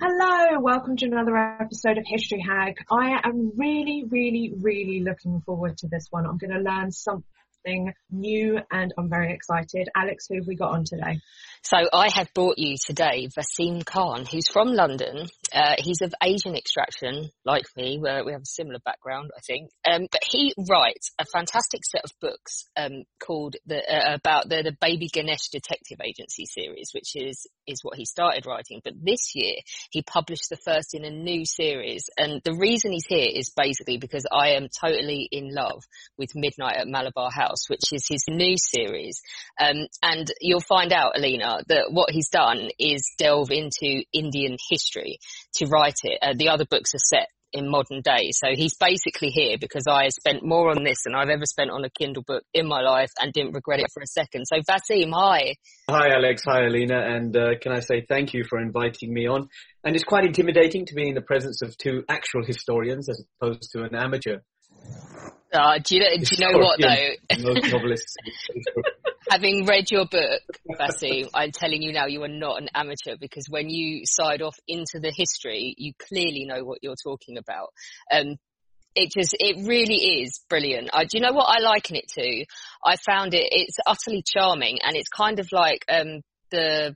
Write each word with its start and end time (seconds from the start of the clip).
Hello, 0.00 0.58
welcome 0.60 0.96
to 0.96 1.06
another 1.06 1.36
episode 1.36 1.98
of 1.98 2.04
History 2.06 2.40
Hag. 2.40 2.76
I 2.90 3.20
am 3.24 3.52
really, 3.56 4.04
really, 4.08 4.52
really 4.58 5.00
looking 5.00 5.42
forward 5.42 5.76
to 5.78 5.88
this 5.88 6.06
one. 6.10 6.26
I'm 6.26 6.38
going 6.38 6.52
to 6.52 6.60
learn 6.60 6.90
something 6.90 7.92
new 8.10 8.60
and 8.70 8.94
I'm 8.96 9.08
very 9.08 9.32
excited. 9.32 9.88
Alex, 9.94 10.26
who 10.28 10.36
have 10.36 10.46
we 10.46 10.54
got 10.54 10.72
on 10.72 10.84
today? 10.84 11.20
So 11.64 11.76
I 11.92 12.08
have 12.14 12.34
brought 12.34 12.58
you 12.58 12.76
today 12.84 13.28
Vaseem 13.28 13.84
Khan, 13.84 14.26
who's 14.26 14.48
from 14.48 14.72
London. 14.72 15.28
Uh, 15.52 15.74
he's 15.78 16.00
of 16.02 16.12
Asian 16.20 16.56
extraction, 16.56 17.30
like 17.44 17.66
me, 17.76 17.98
where 18.00 18.24
we 18.24 18.32
have 18.32 18.42
a 18.42 18.46
similar 18.46 18.80
background, 18.84 19.30
I 19.36 19.40
think. 19.46 19.70
Um, 19.88 20.08
but 20.10 20.22
he 20.24 20.54
writes 20.68 21.12
a 21.20 21.24
fantastic 21.24 21.82
set 21.84 22.02
of 22.04 22.10
books 22.20 22.64
um, 22.76 23.04
called 23.20 23.56
the, 23.66 23.76
uh, 23.76 24.14
about 24.14 24.48
the, 24.48 24.62
the 24.64 24.76
Baby 24.80 25.08
Ganesh 25.12 25.50
Detective 25.50 25.98
Agency 26.02 26.46
series, 26.46 26.90
which 26.92 27.14
is 27.14 27.46
is 27.64 27.78
what 27.82 27.96
he 27.96 28.06
started 28.06 28.44
writing. 28.44 28.80
But 28.82 28.94
this 29.00 29.36
year 29.36 29.54
he 29.90 30.02
published 30.02 30.48
the 30.50 30.56
first 30.56 30.94
in 30.94 31.04
a 31.04 31.10
new 31.10 31.44
series, 31.44 32.10
and 32.18 32.40
the 32.44 32.54
reason 32.54 32.90
he's 32.90 33.06
here 33.06 33.30
is 33.32 33.50
basically 33.50 33.98
because 33.98 34.26
I 34.32 34.54
am 34.54 34.66
totally 34.84 35.28
in 35.30 35.54
love 35.54 35.84
with 36.18 36.34
Midnight 36.34 36.78
at 36.78 36.88
Malabar 36.88 37.30
House, 37.30 37.68
which 37.68 37.92
is 37.92 38.08
his 38.08 38.24
new 38.28 38.56
series. 38.56 39.22
Um, 39.60 39.86
and 40.02 40.28
you'll 40.40 40.60
find 40.60 40.92
out, 40.92 41.16
Alina, 41.16 41.51
that 41.68 41.86
what 41.90 42.10
he's 42.10 42.28
done 42.28 42.70
is 42.78 43.14
delve 43.18 43.50
into 43.50 44.04
Indian 44.12 44.56
history 44.70 45.18
to 45.54 45.66
write 45.66 46.00
it. 46.04 46.18
Uh, 46.22 46.34
the 46.36 46.48
other 46.48 46.64
books 46.64 46.94
are 46.94 46.98
set 46.98 47.28
in 47.52 47.68
modern 47.68 48.00
day. 48.00 48.30
So 48.32 48.48
he's 48.54 48.74
basically 48.74 49.28
here 49.28 49.56
because 49.60 49.86
I 49.86 50.08
spent 50.08 50.44
more 50.44 50.70
on 50.70 50.84
this 50.84 51.02
than 51.04 51.14
I've 51.14 51.28
ever 51.28 51.44
spent 51.44 51.70
on 51.70 51.84
a 51.84 51.90
Kindle 51.90 52.24
book 52.26 52.44
in 52.54 52.66
my 52.66 52.80
life 52.80 53.10
and 53.20 53.32
didn't 53.32 53.52
regret 53.52 53.80
it 53.80 53.90
for 53.92 54.02
a 54.02 54.06
second. 54.06 54.46
So 54.46 54.56
Vaseem, 54.60 55.12
hi. 55.12 55.56
Hi 55.88 56.14
Alex, 56.14 56.42
hi 56.44 56.64
Alina, 56.64 56.98
and 56.98 57.36
uh, 57.36 57.58
can 57.60 57.72
I 57.72 57.80
say 57.80 58.04
thank 58.08 58.32
you 58.32 58.44
for 58.48 58.58
inviting 58.58 59.12
me 59.12 59.26
on? 59.26 59.48
And 59.84 59.94
it's 59.94 60.04
quite 60.04 60.24
intimidating 60.24 60.86
to 60.86 60.94
be 60.94 61.08
in 61.08 61.14
the 61.14 61.20
presence 61.20 61.62
of 61.62 61.76
two 61.76 62.04
actual 62.08 62.44
historians 62.44 63.08
as 63.08 63.22
opposed 63.40 63.70
to 63.72 63.82
an 63.82 63.94
amateur. 63.94 64.38
Uh, 65.52 65.78
do 65.84 65.96
you 65.96 66.00
know, 66.00 66.08
do 66.16 66.34
you 66.34 66.52
know 66.52 66.58
what 66.58 66.80
though? 66.80 66.94
Having 69.30 69.66
read 69.66 69.90
your 69.90 70.06
book, 70.06 70.42
Bessie, 70.78 71.28
I'm 71.34 71.52
telling 71.52 71.82
you 71.82 71.92
now, 71.92 72.06
you 72.06 72.22
are 72.22 72.28
not 72.28 72.60
an 72.60 72.68
amateur 72.74 73.16
because 73.18 73.46
when 73.48 73.70
you 73.70 74.02
side 74.04 74.42
off 74.42 74.56
into 74.66 75.00
the 75.00 75.12
history, 75.14 75.74
you 75.78 75.92
clearly 76.08 76.44
know 76.46 76.64
what 76.64 76.78
you're 76.82 76.96
talking 77.02 77.38
about. 77.38 77.72
Um, 78.12 78.36
it 78.94 79.10
just, 79.10 79.34
it 79.38 79.66
really 79.66 80.22
is 80.22 80.40
brilliant. 80.50 80.90
Uh, 80.92 81.02
do 81.02 81.08
you 81.14 81.20
know 81.20 81.32
what 81.32 81.48
I 81.48 81.60
liken 81.60 81.96
it 81.96 82.08
to? 82.14 82.44
I 82.84 82.96
found 82.96 83.32
it, 83.32 83.48
it's 83.50 83.78
utterly 83.86 84.22
charming 84.26 84.80
and 84.82 84.96
it's 84.96 85.08
kind 85.08 85.38
of 85.38 85.48
like, 85.50 85.84
um, 85.88 86.20
the 86.50 86.94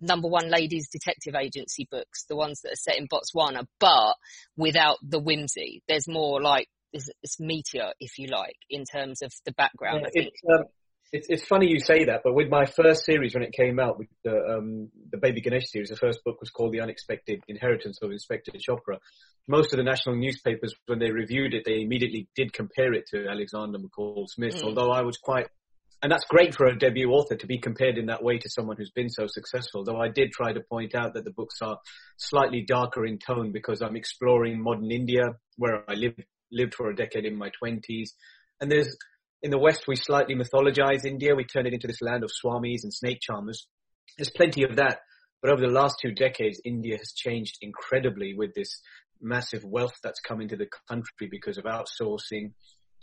number 0.00 0.28
one 0.28 0.50
ladies 0.50 0.88
detective 0.90 1.34
agency 1.34 1.86
books, 1.90 2.24
the 2.28 2.36
ones 2.36 2.60
that 2.62 2.72
are 2.72 2.76
set 2.76 2.96
in 2.96 3.08
Botswana, 3.08 3.66
but 3.78 4.14
without 4.56 4.98
the 5.02 5.18
whimsy. 5.18 5.82
There's 5.88 6.08
more 6.08 6.40
like 6.40 6.68
is, 6.92 7.10
is 7.22 7.36
meteor, 7.40 7.92
if 8.00 8.18
you 8.18 8.28
like, 8.28 8.56
in 8.70 8.84
terms 8.84 9.22
of 9.22 9.32
the 9.44 9.52
background. 9.52 10.06
Yeah, 10.14 10.22
it's, 11.14 11.28
it's, 11.28 11.44
funny 11.44 11.68
you 11.68 11.78
say 11.78 12.06
that, 12.06 12.22
but 12.24 12.34
with 12.34 12.48
my 12.48 12.64
first 12.64 13.04
series 13.04 13.34
when 13.34 13.44
it 13.44 13.52
came 13.52 13.78
out, 13.78 13.98
with 13.98 14.08
the 14.24 14.36
um, 14.58 14.90
the 15.10 15.18
Baby 15.18 15.40
Ganesh 15.40 15.70
series, 15.70 15.88
the 15.88 15.96
first 15.96 16.24
book 16.24 16.40
was 16.40 16.50
called 16.50 16.72
The 16.72 16.80
Unexpected 16.80 17.40
Inheritance 17.46 17.98
of 18.02 18.10
Inspector 18.10 18.50
Chopra. 18.52 18.98
Most 19.46 19.72
of 19.72 19.76
the 19.76 19.84
national 19.84 20.16
newspapers, 20.16 20.74
when 20.86 20.98
they 20.98 21.10
reviewed 21.10 21.54
it, 21.54 21.62
they 21.64 21.82
immediately 21.82 22.28
did 22.34 22.52
compare 22.52 22.92
it 22.92 23.06
to 23.12 23.28
Alexander 23.28 23.78
McCall 23.78 24.28
Smith. 24.28 24.56
Mm. 24.56 24.64
Although 24.64 24.90
I 24.90 25.02
was 25.02 25.16
quite 25.16 25.46
and 26.02 26.12
that's 26.12 26.24
great 26.24 26.54
for 26.54 26.66
a 26.66 26.76
debut 26.76 27.08
author 27.10 27.36
to 27.36 27.46
be 27.46 27.58
compared 27.58 27.96
in 27.96 28.06
that 28.06 28.22
way 28.22 28.36
to 28.36 28.50
someone 28.50 28.76
who's 28.76 28.90
been 28.90 29.08
so 29.08 29.26
successful. 29.26 29.84
Though 29.84 30.00
I 30.00 30.08
did 30.08 30.32
try 30.32 30.52
to 30.52 30.60
point 30.60 30.94
out 30.94 31.14
that 31.14 31.24
the 31.24 31.30
books 31.30 31.62
are 31.62 31.78
slightly 32.18 32.60
darker 32.60 33.06
in 33.06 33.18
tone 33.18 33.52
because 33.52 33.80
I'm 33.80 33.96
exploring 33.96 34.60
modern 34.60 34.90
India, 34.90 35.36
where 35.56 35.88
I 35.88 35.94
lived 35.94 36.24
lived 36.52 36.74
for 36.74 36.90
a 36.90 36.96
decade 36.96 37.24
in 37.24 37.36
my 37.36 37.50
20s. 37.62 38.10
And 38.60 38.70
there's, 38.70 38.96
in 39.44 39.50
the 39.50 39.58
West, 39.58 39.84
we 39.86 39.94
slightly 39.94 40.34
mythologize 40.34 41.04
India. 41.04 41.34
We 41.34 41.44
turn 41.44 41.66
it 41.66 41.74
into 41.74 41.86
this 41.86 42.00
land 42.00 42.24
of 42.24 42.30
swamis 42.30 42.82
and 42.82 42.92
snake 42.92 43.18
charmers. 43.20 43.66
There's 44.16 44.30
plenty 44.30 44.64
of 44.64 44.76
that. 44.76 45.00
But 45.42 45.52
over 45.52 45.60
the 45.60 45.72
last 45.72 45.96
two 46.00 46.12
decades, 46.12 46.62
India 46.64 46.96
has 46.96 47.12
changed 47.12 47.58
incredibly 47.60 48.32
with 48.34 48.54
this 48.54 48.80
massive 49.20 49.62
wealth 49.62 49.92
that's 50.02 50.20
come 50.20 50.40
into 50.40 50.56
the 50.56 50.68
country 50.88 51.28
because 51.30 51.58
of 51.58 51.64
outsourcing 51.64 52.52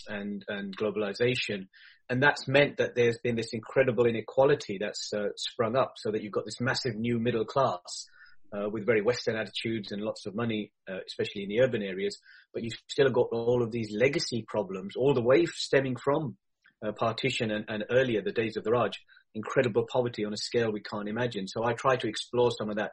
and, 0.07 0.43
and 0.47 0.75
globalization. 0.75 1.67
And 2.09 2.23
that's 2.23 2.47
meant 2.47 2.77
that 2.77 2.95
there's 2.95 3.19
been 3.23 3.35
this 3.35 3.53
incredible 3.53 4.07
inequality 4.07 4.79
that's 4.81 5.13
uh, 5.13 5.27
sprung 5.37 5.75
up 5.75 5.93
so 5.97 6.09
that 6.09 6.23
you've 6.23 6.31
got 6.31 6.45
this 6.45 6.59
massive 6.59 6.95
new 6.95 7.19
middle 7.19 7.45
class 7.45 8.07
uh, 8.55 8.69
with 8.69 8.85
very 8.85 9.01
Western 9.01 9.35
attitudes 9.35 9.91
and 9.91 10.01
lots 10.01 10.25
of 10.25 10.35
money, 10.35 10.71
uh, 10.89 10.99
especially 11.07 11.43
in 11.43 11.49
the 11.49 11.61
urban 11.61 11.81
areas. 11.81 12.17
But 12.53 12.63
you've 12.63 12.79
still 12.87 13.09
got 13.09 13.27
all 13.31 13.63
of 13.63 13.71
these 13.71 13.95
legacy 13.95 14.45
problems, 14.47 14.95
all 14.95 15.13
the 15.13 15.21
way 15.21 15.45
stemming 15.45 15.95
from 15.95 16.37
uh, 16.85 16.91
partition 16.91 17.51
and, 17.51 17.65
and, 17.67 17.85
earlier, 17.89 18.21
the 18.21 18.31
days 18.31 18.57
of 18.57 18.63
the 18.63 18.71
Raj. 18.71 18.99
Incredible 19.33 19.85
poverty 19.89 20.25
on 20.25 20.33
a 20.33 20.37
scale 20.37 20.71
we 20.71 20.81
can't 20.81 21.07
imagine. 21.07 21.47
So 21.47 21.63
I 21.63 21.73
try 21.73 21.95
to 21.95 22.07
explore 22.07 22.51
some 22.51 22.69
of 22.69 22.75
that, 22.75 22.91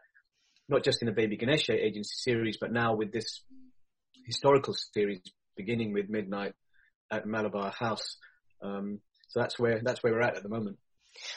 not 0.68 0.84
just 0.84 1.02
in 1.02 1.06
the 1.06 1.12
Baby 1.12 1.36
Ganesha 1.36 1.72
Agency 1.72 2.14
series, 2.14 2.58
but 2.60 2.72
now 2.72 2.94
with 2.94 3.12
this 3.12 3.42
historical 4.24 4.74
series, 4.94 5.20
beginning 5.56 5.92
with 5.92 6.08
Midnight 6.08 6.52
at 7.10 7.26
Malabar 7.26 7.72
House. 7.72 8.16
Um, 8.62 9.00
so 9.28 9.40
that's 9.40 9.58
where 9.58 9.80
that's 9.82 10.02
where 10.02 10.12
we're 10.12 10.22
at 10.22 10.36
at 10.36 10.42
the 10.42 10.48
moment. 10.48 10.78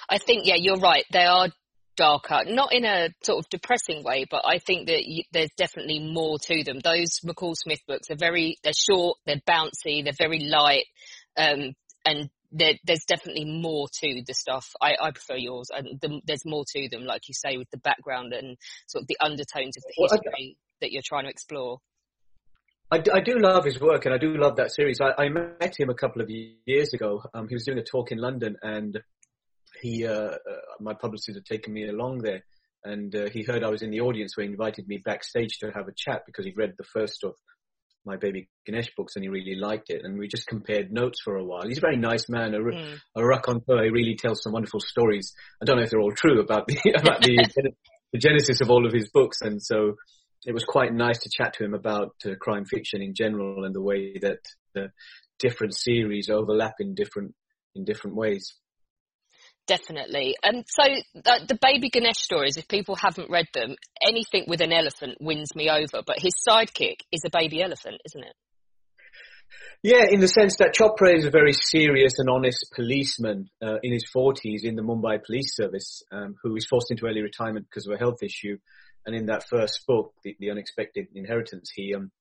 I 0.10 0.18
think, 0.18 0.46
yeah, 0.46 0.56
you're 0.56 0.80
right. 0.80 1.06
They 1.12 1.26
are 1.26 1.50
darker, 2.02 2.44
not 2.48 2.74
in 2.74 2.84
a 2.84 3.10
sort 3.24 3.40
of 3.40 3.50
depressing 3.50 4.04
way, 4.04 4.26
but 4.30 4.42
I 4.44 4.58
think 4.58 4.88
that 4.88 5.06
you, 5.06 5.24
there's 5.32 5.52
definitely 5.56 6.00
more 6.00 6.40
to 6.40 6.64
them. 6.64 6.80
Those 6.84 7.20
McCall 7.24 7.56
Smith 7.56 7.82
books 7.88 8.10
are 8.10 8.16
very, 8.16 8.58
they're 8.64 8.74
short, 8.74 9.20
they're 9.28 9.42
bouncy, 9.48 10.04
they're 10.04 10.14
very 10.18 10.40
light, 10.40 10.86
um, 11.38 11.74
and 12.04 12.30
there's 12.52 13.06
definitely 13.08 13.46
more 13.46 13.88
to 14.02 14.24
the 14.26 14.34
stuff. 14.34 14.74
I, 14.82 14.96
I 15.00 15.12
prefer 15.12 15.38
yours, 15.38 15.70
and 15.76 16.00
the, 16.02 16.22
there's 16.26 16.44
more 16.44 16.66
to 16.76 16.90
them, 16.90 17.06
like 17.06 17.28
you 17.28 17.36
say, 17.36 17.58
with 17.58 17.70
the 17.70 17.78
background 17.78 18.34
and 18.34 18.58
sort 18.88 19.04
of 19.04 19.08
the 19.08 19.18
undertones 19.22 19.78
of 19.78 19.84
the 19.84 19.94
history 19.96 20.22
well, 20.32 20.56
that 20.82 20.92
you're 20.92 21.04
trying 21.06 21.26
to 21.26 21.30
explore. 21.30 21.78
I, 22.92 23.02
I, 23.14 23.22
do 23.22 23.40
love 23.40 23.64
his 23.64 23.80
work, 23.80 24.06
and 24.06 24.14
I 24.14 24.18
do 24.18 24.36
love 24.36 24.58
that 24.58 24.72
series. 24.72 25.00
I, 25.00 25.26
I 25.26 25.30
met 25.30 25.80
him 25.80 25.90
a 25.90 25.94
couple 25.94 26.22
of 26.22 26.30
years 26.30 26.94
ago. 26.94 27.24
Um, 27.34 27.48
he 27.48 27.56
was 27.56 27.64
doing 27.64 27.78
a 27.78 27.84
talk 27.84 28.12
in 28.12 28.18
London, 28.18 28.58
and 28.64 29.00
he, 29.82 30.06
uh, 30.06 30.12
uh, 30.12 30.38
my 30.80 30.94
publicist 30.94 31.38
had 31.38 31.46
taken 31.46 31.74
me 31.74 31.88
along 31.88 32.20
there 32.20 32.44
and 32.84 33.16
uh, 33.16 33.30
he 33.32 33.44
heard 33.44 33.64
I 33.64 33.70
was 33.70 33.84
in 33.84 33.92
the 33.92 34.02
audience, 34.02 34.34
so 34.36 34.42
he 34.42 34.48
invited 34.48 34.88
me 34.88 35.02
backstage 35.04 35.60
to 35.60 35.72
have 35.72 35.88
a 35.88 35.94
chat 35.96 36.24
because 36.26 36.46
he'd 36.46 36.58
read 36.58 36.74
the 36.78 36.84
first 36.84 37.24
of 37.24 37.34
my 38.06 38.18
baby 38.18 38.50
Ganesh 38.66 38.92
books 38.98 39.16
and 39.16 39.24
he 39.24 39.30
really 39.30 39.56
liked 39.56 39.92
it. 39.92 40.02
And 40.04 40.18
we 40.18 40.28
just 40.28 40.48
compared 40.48 40.92
notes 40.92 41.20
for 41.24 41.36
a 41.36 41.44
while. 41.44 41.68
He's 41.68 41.78
a 41.78 41.82
very 41.82 41.98
nice 41.98 42.28
man, 42.28 42.56
a, 42.56 42.60
mm. 42.60 42.98
a 43.16 43.26
raconteur. 43.26 43.84
He 43.84 43.90
really 43.92 44.16
tells 44.16 44.42
some 44.42 44.54
wonderful 44.54 44.80
stories. 44.80 45.34
I 45.62 45.66
don't 45.66 45.78
know 45.78 45.84
if 45.84 45.92
they're 45.92 46.02
all 46.02 46.14
true 46.16 46.42
about 46.42 46.68
the 46.68 46.78
about 47.00 47.22
the, 47.22 47.48
the 48.14 48.20
genesis 48.20 48.62
of 48.62 48.72
all 48.72 48.88
of 48.88 48.94
his 48.94 49.10
books, 49.14 49.38
and 49.42 49.62
so 49.62 49.96
it 50.46 50.54
was 50.54 50.64
quite 50.64 50.92
nice 50.92 51.20
to 51.20 51.30
chat 51.32 51.54
to 51.54 51.64
him 51.64 51.76
about 51.76 52.16
uh, 52.26 52.32
crime 52.40 52.66
fiction 52.66 53.02
in 53.04 53.14
general 53.14 53.64
and 53.64 53.76
the 53.76 53.82
way 53.82 54.18
that 54.22 54.40
the 54.74 54.90
different 55.38 55.76
series 55.76 56.30
overlap 56.30 56.74
in 56.80 56.96
different 56.96 57.36
in 57.76 57.86
different 57.86 58.16
ways. 58.16 58.56
Definitely. 59.72 60.36
And 60.44 60.66
so 60.68 60.84
uh, 60.84 61.46
the 61.48 61.58
baby 61.62 61.90
Ganesh 61.90 62.18
stories, 62.18 62.58
if 62.58 62.68
people 62.68 62.98
haven't 62.98 63.30
read 63.30 63.48
them, 63.54 63.78
anything 64.06 64.44
with 64.46 64.60
an 64.60 64.74
elephant 64.74 65.20
wins 65.22 65.56
me 65.56 65.70
over. 65.70 66.04
But 66.06 66.20
his 66.20 66.34
sidekick 66.46 66.98
is 67.10 67.22
a 67.26 67.30
baby 67.32 67.64
elephant, 67.64 68.02
isn't 68.06 68.22
it? 68.22 68.34
Yeah, 69.82 70.08
in 70.12 70.20
the 70.20 70.28
sense 70.28 70.58
that 70.58 70.76
Chopra 70.76 71.18
is 71.18 71.24
a 71.24 71.30
very 71.30 71.54
serious 71.54 72.20
and 72.20 72.30
honest 72.30 72.74
policeman 72.76 73.50
uh, 73.64 73.78
in 73.82 73.94
his 73.94 74.06
40s 74.14 74.66
in 74.66 74.76
the 74.76 74.82
Mumbai 74.82 75.24
Police 75.24 75.56
Service, 75.56 76.04
um, 76.12 76.36
who 76.44 76.54
is 76.58 76.68
forced 76.70 76.92
into 76.92 77.06
early 77.06 77.22
retirement 77.22 77.68
because 77.70 77.88
of 77.88 77.94
a 77.94 77.98
health 77.98 78.22
issue. 78.22 78.58
And 79.06 79.16
in 79.16 79.28
that 79.28 79.48
first 79.48 79.88
book, 79.88 80.14
The, 80.26 80.36
the 80.38 80.52
Unexpected 80.52 81.08
Inheritance, 81.16 81.72
he 81.74 81.96
um, 81.96 82.12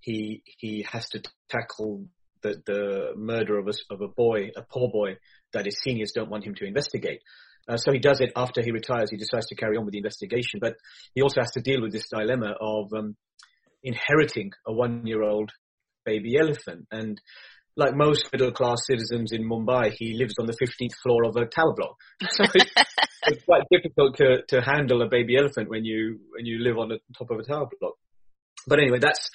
he 0.00 0.42
he 0.44 0.84
has 0.90 1.08
to 1.10 1.22
tackle 1.48 2.06
the, 2.42 2.62
the 2.66 3.12
murder 3.16 3.58
of 3.58 3.68
a, 3.68 3.94
of 3.94 4.00
a 4.00 4.08
boy, 4.08 4.50
a 4.56 4.62
poor 4.62 4.88
boy, 4.90 5.16
that 5.52 5.66
his 5.66 5.78
seniors 5.82 6.12
don't 6.14 6.30
want 6.30 6.44
him 6.44 6.54
to 6.56 6.64
investigate. 6.64 7.20
Uh, 7.68 7.76
so 7.76 7.92
he 7.92 7.98
does 7.98 8.20
it 8.20 8.32
after 8.34 8.62
he 8.62 8.72
retires. 8.72 9.10
He 9.10 9.16
decides 9.16 9.46
to 9.48 9.54
carry 9.54 9.76
on 9.76 9.84
with 9.84 9.92
the 9.92 9.98
investigation, 9.98 10.58
but 10.60 10.74
he 11.14 11.22
also 11.22 11.40
has 11.40 11.50
to 11.52 11.60
deal 11.60 11.82
with 11.82 11.92
this 11.92 12.08
dilemma 12.08 12.54
of 12.60 12.92
um, 12.96 13.16
inheriting 13.82 14.52
a 14.66 14.72
one-year-old 14.72 15.50
baby 16.04 16.38
elephant. 16.38 16.86
And 16.90 17.20
like 17.76 17.94
most 17.94 18.30
middle-class 18.32 18.78
citizens 18.86 19.32
in 19.32 19.48
Mumbai, 19.48 19.92
he 19.92 20.14
lives 20.14 20.34
on 20.40 20.46
the 20.46 20.56
15th 20.60 20.94
floor 21.02 21.24
of 21.24 21.36
a 21.36 21.44
tower 21.46 21.74
block. 21.74 21.96
So 22.30 22.44
it's 23.26 23.44
quite 23.44 23.62
difficult 23.70 24.16
to, 24.16 24.42
to 24.48 24.60
handle 24.62 25.02
a 25.02 25.08
baby 25.08 25.36
elephant 25.36 25.68
when 25.68 25.84
you 25.84 26.18
when 26.30 26.46
you 26.46 26.58
live 26.58 26.78
on 26.78 26.88
the 26.88 26.98
top 27.16 27.30
of 27.30 27.38
a 27.38 27.42
tower 27.42 27.68
block. 27.80 27.94
But 28.66 28.80
anyway, 28.80 28.98
that's 29.00 29.30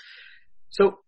so. 0.69 0.99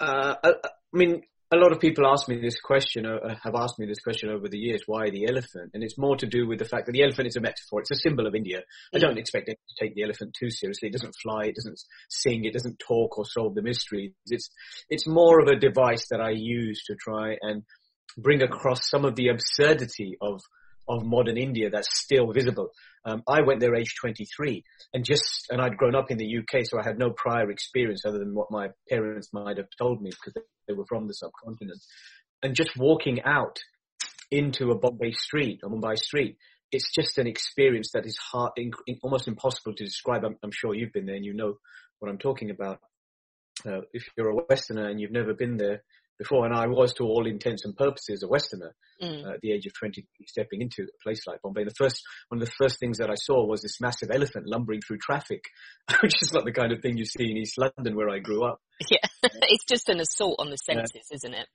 Uh, 0.00 0.34
I, 0.42 0.48
I 0.48 0.68
mean, 0.92 1.22
a 1.52 1.56
lot 1.56 1.72
of 1.72 1.80
people 1.80 2.06
ask 2.06 2.28
me 2.28 2.40
this 2.40 2.60
question, 2.60 3.06
uh, 3.06 3.34
have 3.42 3.54
asked 3.54 3.78
me 3.78 3.86
this 3.86 4.00
question 4.00 4.30
over 4.30 4.48
the 4.48 4.58
years, 4.58 4.82
why 4.86 5.10
the 5.10 5.26
elephant? 5.28 5.70
And 5.74 5.82
it's 5.82 5.98
more 5.98 6.16
to 6.16 6.26
do 6.26 6.48
with 6.48 6.58
the 6.58 6.64
fact 6.64 6.86
that 6.86 6.92
the 6.92 7.02
elephant 7.02 7.28
is 7.28 7.36
a 7.36 7.40
metaphor. 7.40 7.80
It's 7.80 7.90
a 7.90 7.96
symbol 7.96 8.26
of 8.26 8.34
India. 8.34 8.62
I 8.94 8.98
don't 8.98 9.18
expect 9.18 9.48
it 9.48 9.58
to 9.68 9.84
take 9.84 9.94
the 9.94 10.02
elephant 10.02 10.34
too 10.38 10.50
seriously. 10.50 10.88
It 10.88 10.92
doesn't 10.92 11.14
fly, 11.22 11.44
it 11.44 11.54
doesn't 11.54 11.80
sing, 12.08 12.44
it 12.44 12.54
doesn't 12.54 12.78
talk 12.78 13.18
or 13.18 13.24
solve 13.26 13.54
the 13.54 13.62
mysteries. 13.62 14.12
It's, 14.26 14.50
it's 14.88 15.06
more 15.06 15.40
of 15.40 15.48
a 15.48 15.56
device 15.56 16.06
that 16.10 16.20
I 16.20 16.30
use 16.30 16.82
to 16.86 16.94
try 16.94 17.36
and 17.40 17.62
bring 18.16 18.42
across 18.42 18.88
some 18.88 19.04
of 19.04 19.14
the 19.14 19.28
absurdity 19.28 20.16
of, 20.20 20.40
of 20.88 21.04
modern 21.04 21.36
India 21.36 21.68
that's 21.70 21.98
still 21.98 22.32
visible. 22.32 22.70
Um, 23.04 23.22
I 23.28 23.42
went 23.42 23.60
there 23.60 23.74
age 23.74 23.94
23 24.00 24.64
and 24.94 25.04
just, 25.04 25.46
and 25.50 25.60
I'd 25.60 25.76
grown 25.76 25.94
up 25.94 26.10
in 26.10 26.18
the 26.18 26.38
UK, 26.38 26.64
so 26.64 26.78
I 26.78 26.84
had 26.84 26.98
no 26.98 27.10
prior 27.10 27.50
experience 27.50 28.02
other 28.06 28.18
than 28.18 28.34
what 28.34 28.50
my 28.50 28.68
parents 28.88 29.28
might 29.32 29.58
have 29.58 29.68
told 29.78 30.00
me 30.00 30.10
because 30.10 30.42
they 30.66 30.74
were 30.74 30.86
from 30.86 31.06
the 31.06 31.14
subcontinent. 31.14 31.80
And 32.42 32.54
just 32.54 32.76
walking 32.76 33.22
out 33.22 33.58
into 34.30 34.70
a 34.70 34.78
Bombay 34.78 35.12
street, 35.12 35.60
a 35.62 35.68
Mumbai 35.68 35.98
street, 35.98 36.38
it's 36.72 36.90
just 36.92 37.18
an 37.18 37.26
experience 37.26 37.90
that 37.92 38.06
is 38.06 38.16
hard, 38.16 38.52
almost 39.02 39.28
impossible 39.28 39.74
to 39.74 39.84
describe. 39.84 40.24
I'm, 40.24 40.36
I'm, 40.42 40.50
sure 40.50 40.74
you've 40.74 40.92
been 40.92 41.06
there 41.06 41.14
and 41.14 41.24
you 41.24 41.34
know 41.34 41.58
what 41.98 42.10
I'm 42.10 42.18
talking 42.18 42.50
about. 42.50 42.80
Uh, 43.64 43.82
if 43.92 44.08
you're 44.16 44.30
a 44.30 44.44
Westerner 44.48 44.88
and 44.88 45.00
you've 45.00 45.12
never 45.12 45.34
been 45.34 45.56
there, 45.56 45.82
before, 46.18 46.46
and 46.46 46.54
I 46.54 46.66
was 46.66 46.94
to 46.94 47.04
all 47.04 47.26
intents 47.26 47.64
and 47.64 47.76
purposes 47.76 48.22
a 48.22 48.28
Westerner 48.28 48.74
mm. 49.02 49.24
uh, 49.24 49.34
at 49.34 49.40
the 49.40 49.52
age 49.52 49.66
of 49.66 49.72
20, 49.74 50.06
stepping 50.26 50.60
into 50.60 50.82
a 50.82 51.02
place 51.02 51.22
like 51.26 51.42
Bombay. 51.42 51.64
The 51.64 51.74
first, 51.76 52.02
one 52.28 52.40
of 52.40 52.46
the 52.46 52.54
first 52.56 52.78
things 52.78 52.98
that 52.98 53.10
I 53.10 53.14
saw 53.16 53.44
was 53.46 53.62
this 53.62 53.80
massive 53.80 54.10
elephant 54.12 54.46
lumbering 54.46 54.80
through 54.80 54.98
traffic, 54.98 55.42
which 56.02 56.22
is 56.22 56.32
not 56.32 56.44
the 56.44 56.52
kind 56.52 56.72
of 56.72 56.80
thing 56.80 56.96
you 56.96 57.04
see 57.04 57.30
in 57.30 57.36
East 57.36 57.58
London 57.58 57.96
where 57.96 58.10
I 58.10 58.18
grew 58.18 58.44
up. 58.44 58.60
Yeah, 58.90 59.06
it's 59.22 59.64
just 59.64 59.88
an 59.88 60.00
assault 60.00 60.40
on 60.40 60.50
the 60.50 60.56
senses, 60.56 61.06
isn't 61.12 61.32
it? 61.32 61.46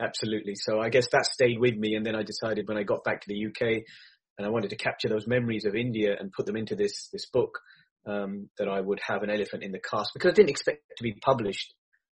Absolutely. 0.00 0.54
So 0.56 0.80
I 0.80 0.88
guess 0.88 1.06
that 1.12 1.26
stayed 1.26 1.60
with 1.60 1.74
me, 1.74 1.94
and 1.94 2.04
then 2.04 2.16
I 2.16 2.22
decided 2.22 2.66
when 2.66 2.78
I 2.78 2.84
got 2.84 3.04
back 3.04 3.20
to 3.20 3.28
the 3.28 3.46
UK, 3.46 3.82
and 4.38 4.46
I 4.46 4.48
wanted 4.48 4.70
to 4.70 4.76
capture 4.76 5.08
those 5.08 5.26
memories 5.26 5.66
of 5.66 5.74
India 5.74 6.16
and 6.18 6.32
put 6.32 6.46
them 6.46 6.56
into 6.56 6.74
this 6.74 7.08
this 7.12 7.26
book. 7.26 7.60
Um, 8.06 8.50
that 8.58 8.68
I 8.68 8.78
would 8.78 9.00
have 9.08 9.22
an 9.22 9.30
elephant 9.30 9.62
in 9.62 9.72
the 9.72 9.78
cast 9.78 10.10
because 10.12 10.32
I 10.32 10.34
didn't 10.34 10.50
expect 10.50 10.82
it 10.90 10.96
to 10.98 11.02
be 11.02 11.14
published 11.24 11.72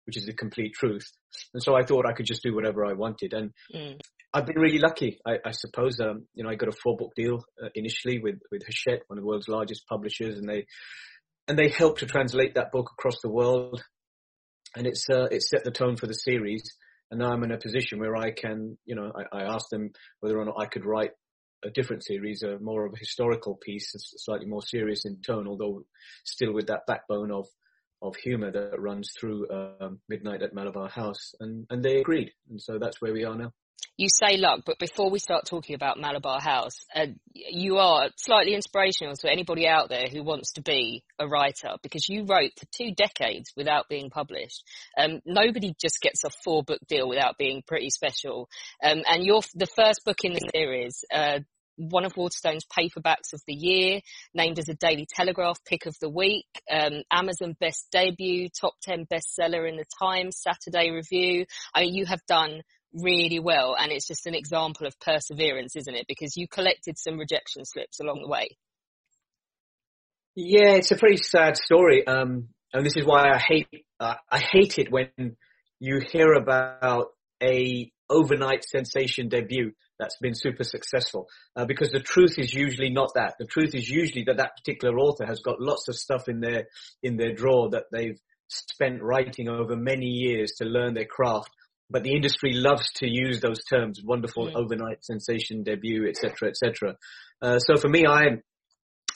which 0.08 0.16
is 0.16 0.24
the 0.24 0.32
complete 0.32 0.72
truth. 0.72 1.06
And 1.52 1.62
so 1.62 1.76
I 1.76 1.84
thought 1.84 2.06
I 2.06 2.14
could 2.14 2.24
just 2.24 2.42
do 2.42 2.54
whatever 2.54 2.86
I 2.86 2.94
wanted. 2.94 3.34
And 3.34 3.50
mm. 3.74 4.00
I've 4.32 4.46
been 4.46 4.58
really 4.58 4.78
lucky, 4.78 5.20
I, 5.26 5.36
I 5.44 5.50
suppose. 5.50 6.00
Um, 6.00 6.26
you 6.34 6.44
know, 6.44 6.48
I 6.48 6.54
got 6.54 6.70
a 6.70 6.76
four 6.82 6.96
book 6.96 7.12
deal 7.14 7.44
uh, 7.62 7.68
initially 7.74 8.18
with, 8.18 8.36
with 8.50 8.62
Hachette, 8.64 9.02
one 9.08 9.18
of 9.18 9.22
the 9.22 9.28
world's 9.28 9.48
largest 9.48 9.86
publishers, 9.86 10.38
and 10.38 10.48
they, 10.48 10.64
and 11.46 11.58
they 11.58 11.68
helped 11.68 12.00
to 12.00 12.06
translate 12.06 12.54
that 12.54 12.72
book 12.72 12.88
across 12.98 13.20
the 13.22 13.28
world. 13.28 13.84
And 14.74 14.86
it's, 14.86 15.04
uh, 15.10 15.28
it 15.30 15.42
set 15.42 15.62
the 15.62 15.70
tone 15.70 15.96
for 15.96 16.06
the 16.06 16.14
series. 16.14 16.62
And 17.10 17.20
now 17.20 17.30
I'm 17.30 17.44
in 17.44 17.52
a 17.52 17.58
position 17.58 17.98
where 17.98 18.16
I 18.16 18.30
can, 18.30 18.78
you 18.86 18.94
know, 18.94 19.12
I, 19.14 19.40
I 19.40 19.42
asked 19.42 19.68
them 19.70 19.90
whether 20.20 20.38
or 20.38 20.46
not 20.46 20.56
I 20.58 20.64
could 20.64 20.86
write 20.86 21.10
a 21.62 21.68
different 21.68 22.02
series, 22.02 22.42
a 22.42 22.58
more 22.60 22.86
of 22.86 22.94
a 22.94 22.98
historical 22.98 23.56
piece, 23.62 23.92
slightly 23.94 24.46
more 24.46 24.62
serious 24.62 25.04
in 25.04 25.20
tone, 25.20 25.46
although 25.46 25.82
still 26.24 26.54
with 26.54 26.68
that 26.68 26.86
backbone 26.86 27.30
of 27.30 27.46
of 28.02 28.16
humour 28.16 28.50
that 28.50 28.80
runs 28.80 29.12
through 29.18 29.48
um, 29.50 30.00
Midnight 30.08 30.42
at 30.42 30.54
Malabar 30.54 30.88
House, 30.88 31.34
and, 31.40 31.66
and 31.70 31.82
they 31.82 32.00
agreed, 32.00 32.32
and 32.50 32.60
so 32.60 32.78
that's 32.78 33.00
where 33.00 33.12
we 33.12 33.24
are 33.24 33.36
now. 33.36 33.52
You 33.98 34.06
say 34.08 34.36
luck, 34.36 34.60
but 34.64 34.78
before 34.78 35.10
we 35.10 35.18
start 35.18 35.44
talking 35.44 35.74
about 35.74 35.98
Malabar 35.98 36.40
House, 36.40 36.84
uh, 36.94 37.06
you 37.32 37.78
are 37.78 38.10
slightly 38.16 38.54
inspirational 38.54 39.16
to 39.16 39.28
anybody 39.28 39.66
out 39.66 39.88
there 39.88 40.06
who 40.06 40.22
wants 40.22 40.52
to 40.52 40.62
be 40.62 41.02
a 41.18 41.26
writer 41.26 41.70
because 41.82 42.08
you 42.08 42.24
wrote 42.24 42.52
for 42.56 42.66
two 42.66 42.94
decades 42.94 43.52
without 43.56 43.88
being 43.88 44.08
published. 44.08 44.62
Um, 44.96 45.20
nobody 45.26 45.74
just 45.80 46.00
gets 46.00 46.22
a 46.22 46.30
four 46.44 46.62
book 46.62 46.78
deal 46.86 47.08
without 47.08 47.38
being 47.38 47.64
pretty 47.66 47.90
special. 47.90 48.48
Um, 48.80 49.02
and 49.04 49.24
you're 49.24 49.42
the 49.56 49.66
first 49.66 50.04
book 50.04 50.18
in 50.22 50.32
the 50.32 50.48
series, 50.54 51.04
uh, 51.12 51.40
one 51.78 52.04
of 52.04 52.16
Waterstone's 52.16 52.66
paperbacks 52.66 53.32
of 53.32 53.40
the 53.46 53.54
year, 53.54 54.00
named 54.34 54.58
as 54.58 54.68
a 54.68 54.74
Daily 54.74 55.06
Telegraph 55.08 55.58
pick 55.64 55.86
of 55.86 55.96
the 56.00 56.10
week, 56.10 56.46
um, 56.70 57.02
Amazon 57.10 57.56
best 57.58 57.86
debut, 57.92 58.48
top 58.60 58.74
10 58.82 59.06
bestseller 59.06 59.68
in 59.68 59.76
the 59.76 59.84
Times, 60.02 60.36
Saturday 60.38 60.90
Review. 60.90 61.46
I 61.74 61.82
mean, 61.82 61.94
you 61.94 62.04
have 62.06 62.20
done 62.26 62.62
really 62.92 63.38
well 63.38 63.76
and 63.78 63.92
it's 63.92 64.08
just 64.08 64.26
an 64.26 64.34
example 64.34 64.86
of 64.86 64.98
perseverance, 65.00 65.76
isn't 65.76 65.94
it? 65.94 66.06
Because 66.08 66.36
you 66.36 66.48
collected 66.48 66.98
some 66.98 67.18
rejection 67.18 67.64
slips 67.64 68.00
along 68.00 68.22
the 68.22 68.28
way. 68.28 68.56
Yeah, 70.34 70.74
it's 70.74 70.90
a 70.90 70.96
pretty 70.96 71.18
sad 71.18 71.56
story. 71.56 72.06
Um, 72.06 72.48
and 72.72 72.84
this 72.84 72.96
is 72.96 73.04
why 73.04 73.30
I 73.30 73.38
hate, 73.38 73.68
uh, 74.00 74.14
I 74.30 74.38
hate 74.38 74.78
it 74.78 74.90
when 74.90 75.36
you 75.78 76.00
hear 76.10 76.32
about 76.32 77.08
a 77.42 77.90
overnight 78.10 78.64
sensation 78.64 79.28
debut 79.28 79.72
that's 79.98 80.16
been 80.18 80.34
super 80.34 80.64
successful 80.64 81.28
uh, 81.56 81.64
because 81.64 81.90
the 81.90 82.00
truth 82.00 82.38
is 82.38 82.54
usually 82.54 82.90
not 82.90 83.10
that. 83.14 83.34
The 83.38 83.46
truth 83.46 83.74
is 83.74 83.88
usually 83.88 84.24
that 84.24 84.36
that 84.36 84.56
particular 84.56 84.98
author 84.98 85.26
has 85.26 85.40
got 85.40 85.60
lots 85.60 85.88
of 85.88 85.96
stuff 85.96 86.28
in 86.28 86.40
their 86.40 86.68
in 87.02 87.16
their 87.16 87.32
drawer 87.32 87.70
that 87.70 87.84
they've 87.92 88.18
spent 88.48 89.02
writing 89.02 89.48
over 89.48 89.76
many 89.76 90.06
years 90.06 90.52
to 90.58 90.64
learn 90.64 90.94
their 90.94 91.04
craft. 91.04 91.50
But 91.90 92.02
the 92.02 92.14
industry 92.14 92.52
loves 92.52 92.90
to 92.96 93.08
use 93.08 93.40
those 93.40 93.64
terms: 93.64 94.00
wonderful 94.04 94.56
overnight 94.56 95.04
sensation 95.04 95.62
debut, 95.62 96.08
etc., 96.08 96.50
etc. 96.50 96.96
Uh, 97.42 97.58
so 97.58 97.76
for 97.76 97.88
me, 97.88 98.06
I 98.06 98.42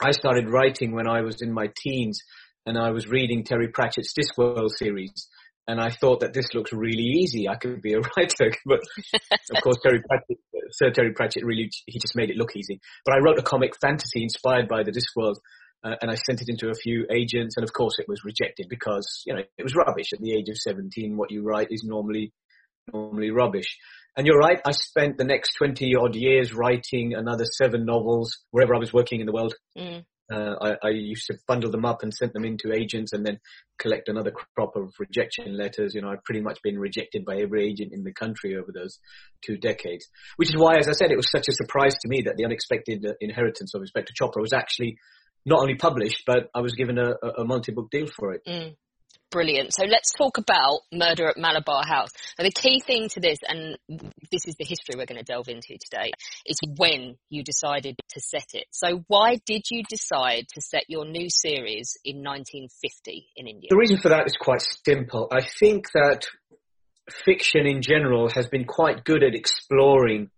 I 0.01 0.13
started 0.13 0.49
writing 0.49 0.93
when 0.95 1.07
I 1.07 1.21
was 1.21 1.43
in 1.43 1.53
my 1.53 1.69
teens, 1.77 2.21
and 2.67 2.79
I 2.79 2.91
was 2.91 3.07
reading 3.09 3.45
Terry 3.45 3.69
Pratchett's 3.69 4.15
Discworld 4.15 4.71
series 4.71 5.29
and 5.67 5.81
I 5.81 5.91
thought 5.91 6.21
that 6.21 6.33
this 6.33 6.55
looks 6.55 6.73
really 6.73 7.03
easy. 7.03 7.49
I 7.49 7.57
could 7.57 7.83
be 7.83 7.95
a 7.95 8.01
writer, 8.17 8.51
but 8.67 8.81
of 9.55 9.63
course 9.63 9.79
Terry 9.83 10.03
Pratchett, 10.03 10.39
Sir 10.71 10.91
Terry 10.91 11.13
Pratchett 11.13 11.45
really 11.45 11.71
he 11.87 11.99
just 11.99 12.17
made 12.17 12.31
it 12.31 12.37
look 12.37 12.57
easy. 12.57 12.81
But 13.05 13.15
I 13.15 13.19
wrote 13.19 13.39
a 13.39 13.43
comic 13.43 13.73
fantasy 13.81 14.23
inspired 14.23 14.69
by 14.69 14.83
the 14.83 14.93
Discworld, 14.93 15.37
uh, 15.85 15.97
and 16.01 16.11
I 16.11 16.15
sent 16.15 16.43
it 16.43 16.49
into 16.49 16.71
a 16.71 16.75
few 16.75 17.07
agents, 17.11 17.57
and 17.57 17.65
of 17.65 17.73
course 17.73 17.99
it 17.99 18.09
was 18.09 18.25
rejected 18.25 18.67
because 18.69 19.23
you 19.27 19.35
know 19.35 19.43
it 19.57 19.63
was 19.63 19.77
rubbish. 19.77 20.09
At 20.13 20.21
the 20.21 20.35
age 20.35 20.49
of 20.49 20.57
seventeen, 20.57 21.17
what 21.17 21.31
you 21.31 21.43
write 21.43 21.69
is 21.71 21.85
normally 21.85 22.33
normally 22.93 23.31
rubbish. 23.31 23.79
And 24.15 24.27
you're 24.27 24.39
right. 24.39 24.61
I 24.67 24.73
spent 24.73 25.17
the 25.17 25.25
next 25.25 25.55
twenty 25.57 25.95
odd 25.95 26.15
years 26.15 26.53
writing 26.53 27.15
another 27.15 27.45
seven 27.45 27.87
novels 27.87 28.39
wherever 28.51 28.75
I 28.75 28.79
was 28.79 28.93
working 28.93 29.21
in 29.21 29.27
the 29.27 29.33
world. 29.33 29.55
Mm. 29.79 30.05
Uh, 30.33 30.55
I, 30.61 30.89
I, 30.89 30.91
used 30.91 31.27
to 31.27 31.39
bundle 31.47 31.71
them 31.71 31.85
up 31.85 32.03
and 32.03 32.13
send 32.13 32.33
them 32.33 32.45
into 32.45 32.73
agents 32.73 33.13
and 33.13 33.25
then 33.25 33.39
collect 33.79 34.09
another 34.09 34.33
crop 34.57 34.77
of 34.77 34.93
rejection 34.99 35.57
letters. 35.57 35.95
You 35.95 36.03
know, 36.03 36.09
I've 36.09 36.25
pretty 36.25 36.41
much 36.41 36.61
been 36.63 36.79
rejected 36.79 37.25
by 37.25 37.37
every 37.37 37.69
agent 37.69 37.93
in 37.93 38.05
the 38.05 38.13
country 38.13 38.57
over 38.57 38.73
those 38.73 38.99
two 39.45 39.57
decades. 39.57 40.09
Which 40.37 40.49
is 40.49 40.57
why, 40.57 40.79
as 40.79 40.89
I 40.89 40.93
said, 40.93 41.11
it 41.11 41.17
was 41.17 41.31
such 41.31 41.49
a 41.49 41.53
surprise 41.53 41.95
to 42.03 42.09
me 42.09 42.23
that 42.23 42.37
the 42.37 42.45
unexpected 42.45 43.05
uh, 43.05 43.13
inheritance 43.21 43.75
of 43.75 43.83
Inspector 43.83 44.13
Chopra 44.21 44.41
was 44.41 44.53
actually 44.53 44.97
not 45.45 45.61
only 45.61 45.75
published, 45.75 46.23
but 46.27 46.49
I 46.55 46.61
was 46.61 46.75
given 46.75 46.99
a, 46.99 47.15
a 47.39 47.45
multi-book 47.45 47.91
deal 47.91 48.07
for 48.07 48.33
it. 48.33 48.43
Mm 48.47 48.77
brilliant. 49.33 49.75
So 49.75 49.85
let's 49.85 50.13
talk 50.13 50.39
about 50.39 50.81
Murder 50.93 51.29
at 51.29 51.37
Malabar 51.37 51.85
House. 51.85 52.11
Now, 52.39 52.45
the 52.45 52.53
key 52.53 52.81
thing 52.81 53.09
to 53.09 53.21
this, 53.21 53.39
and 53.49 53.77
this 54.31 54.47
is 54.47 54.55
the 54.57 54.65
history 54.65 54.95
we're 54.97 55.07
going 55.07 55.19
to 55.19 55.25
delve 55.25 55.49
into 55.49 55.77
today, 55.79 56.13
is 56.47 56.59
when 56.77 57.17
you 57.31 57.43
decided 57.43 57.97
to 58.11 58.21
set 58.21 58.51
it. 58.55 58.67
So 58.71 59.03
why 59.09 59.41
did 59.45 59.63
you 59.71 59.83
decide 59.89 60.47
to 60.55 60.61
set 60.61 60.85
your 60.89 61.07
new 61.07 61.29
series 61.29 61.97
in 62.05 62.19
1950 62.19 63.29
in 63.35 63.49
India? 63.49 63.69
The 63.71 63.77
reason 63.77 63.99
for 63.99 64.11
that 64.11 64.27
is 64.27 64.37
quite 64.39 64.63
simple. 64.87 65.29
I 65.33 65.41
think 65.43 65.91
that 65.95 66.27
fiction 67.11 67.67
in 67.67 67.83
general 67.83 68.29
has 68.29 68.47
been 68.47 68.65
quite 68.65 69.05
good 69.05 69.25
at 69.25 69.35
exploring 69.35 70.31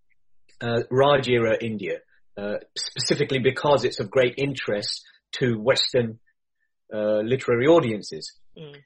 uh, 0.60 0.82
Raj 0.90 1.28
era 1.28 1.56
India, 1.60 1.98
uh, 2.38 2.54
specifically 2.76 3.40
because 3.40 3.84
it's 3.84 4.00
of 4.00 4.10
great 4.10 4.34
interest 4.38 5.04
to 5.32 5.58
Western 5.58 6.20
uh, 6.94 7.20
literary 7.24 7.66
audiences. 7.66 8.32
Mm. 8.58 8.76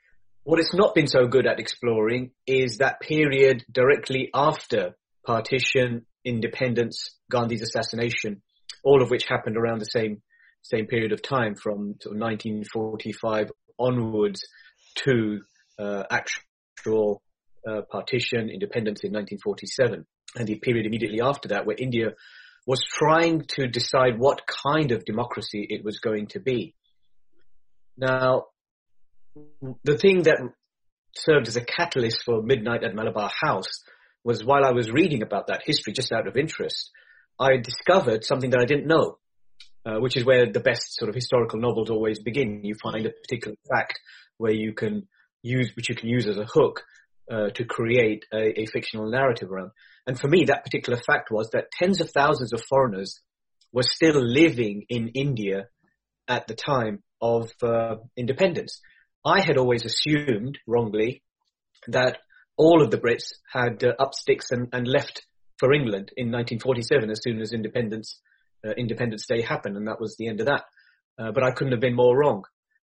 What 0.44 0.60
it's 0.60 0.75
not 0.75 0.94
been 0.94 1.08
so 1.08 1.26
good 1.26 1.46
at 1.46 1.60
exploring 1.60 2.30
is 2.46 2.78
that 2.78 3.00
period 3.00 3.64
directly 3.70 4.30
after 4.34 4.96
partition, 5.26 6.06
independence, 6.25 7.16
Gandhi's 7.30 7.62
assassination, 7.62 8.42
all 8.82 9.02
of 9.02 9.10
which 9.10 9.25
happened 9.28 9.56
around 9.56 9.80
the 9.80 9.87
same 9.87 10.22
same 10.62 10.87
period 10.87 11.12
of 11.12 11.22
time 11.22 11.54
from 11.54 11.94
sort 12.00 12.16
of 12.16 12.20
1945 12.20 13.50
onwards 13.78 14.42
to 14.96 15.40
uh, 15.78 16.02
actual 16.10 17.22
uh, 17.66 17.82
partition, 17.90 18.50
independence 18.50 19.04
in 19.04 19.12
1947, 19.12 20.04
and 20.37 20.48
the 20.48 20.56
period 20.56 20.87
immediately 20.87 21.20
after 21.22 21.48
that, 21.48 21.64
where 21.66 21.76
India 21.78 22.12
was 22.66 22.84
trying 22.84 23.42
to 23.48 23.66
decide 23.66 24.18
what 24.18 24.42
kind 24.46 24.92
of 24.92 25.04
democracy 25.04 25.66
it 25.68 25.84
was 25.84 26.00
going 26.00 26.26
to 26.26 26.40
be. 26.40 26.75
Now, 27.96 28.46
the 29.85 29.99
thing 29.99 30.23
that 30.25 30.38
served 31.14 31.49
as 31.49 31.57
a 31.57 31.64
catalyst 31.64 32.23
for 32.25 32.42
Midnight 32.42 32.85
at 32.85 32.95
Malabar 32.95 33.30
House 33.42 33.83
was 34.25 34.45
while 34.45 34.64
I 34.64 34.73
was 34.73 34.90
reading 34.90 35.23
about 35.23 35.47
that 35.49 35.62
history, 35.64 35.92
just 35.92 36.12
out 36.12 36.26
of 36.26 36.37
interest, 36.37 36.90
I 37.38 37.57
discovered 37.57 38.25
something 38.25 38.50
that 38.50 38.61
I 38.61 38.66
didn't 38.66 38.87
know, 38.87 39.18
uh, 39.87 39.99
which 40.00 40.16
is 40.16 40.25
where 40.25 40.50
the 40.50 40.61
best 40.61 40.97
sort 40.97 41.09
of 41.09 41.14
historical 41.14 41.61
novels 41.61 41.90
always 41.90 42.18
begin. 42.18 42.61
You 42.64 42.75
find 42.83 43.07
a 43.07 43.11
particular 43.11 43.57
fact 43.73 44.00
where 44.37 44.52
you 44.52 44.73
can 44.73 45.09
use, 45.42 45.73
which 45.76 45.88
you 45.88 45.95
can 45.95 46.09
use 46.09 46.26
as 46.26 46.37
a 46.37 46.45
hook 46.45 46.83
uh, 47.30 47.50
to 47.50 47.64
create 47.64 48.25
a, 48.33 48.61
a, 48.61 48.66
fictional 48.66 49.11
narrative 49.11 49.52
around. 49.52 49.71
And 50.07 50.18
for 50.18 50.28
me, 50.28 50.45
that 50.47 50.64
particular 50.64 50.99
fact 50.99 51.30
was 51.30 51.50
that 51.52 51.71
tens 51.71 52.00
of 52.00 52.11
thousands 52.11 52.52
of 52.52 52.62
foreigners 52.62 53.21
were 53.73 53.83
still 53.83 54.21
living 54.21 54.87
in 54.88 55.09
India 55.09 55.68
at 56.26 56.47
the 56.47 56.54
time 56.54 57.02
of 57.21 57.50
uh, 57.62 57.97
independence. 58.16 58.80
I 59.25 59.40
had 59.40 59.58
always 59.58 59.84
assumed, 59.84 60.58
wrongly, 60.66 61.22
that 61.88 62.18
all 62.56 62.82
of 62.82 62.90
the 62.90 62.98
Brits 62.98 63.34
had 63.52 63.82
uh, 63.84 63.94
up 63.98 64.14
sticks 64.14 64.50
and, 64.50 64.68
and, 64.72 64.87
left 64.87 65.26
for 65.58 65.72
England 65.72 66.10
in 66.16 66.30
1947 66.30 67.10
as 67.10 67.20
soon 67.22 67.40
as 67.40 67.52
independence 67.52 68.20
uh, 68.66 68.72
Independence 68.76 69.26
Day 69.26 69.42
happened, 69.42 69.76
and 69.76 69.87
that 69.87 70.00
was 70.00 70.16
the 70.16 70.28
end 70.28 70.40
of 70.40 70.46
that. 70.46 70.64
Uh, 71.18 71.32
but 71.32 71.44
I 71.44 71.52
couldn't 71.52 71.72
have 71.72 71.80
been 71.80 71.94
more 71.94 72.16
wrong. 72.16 72.44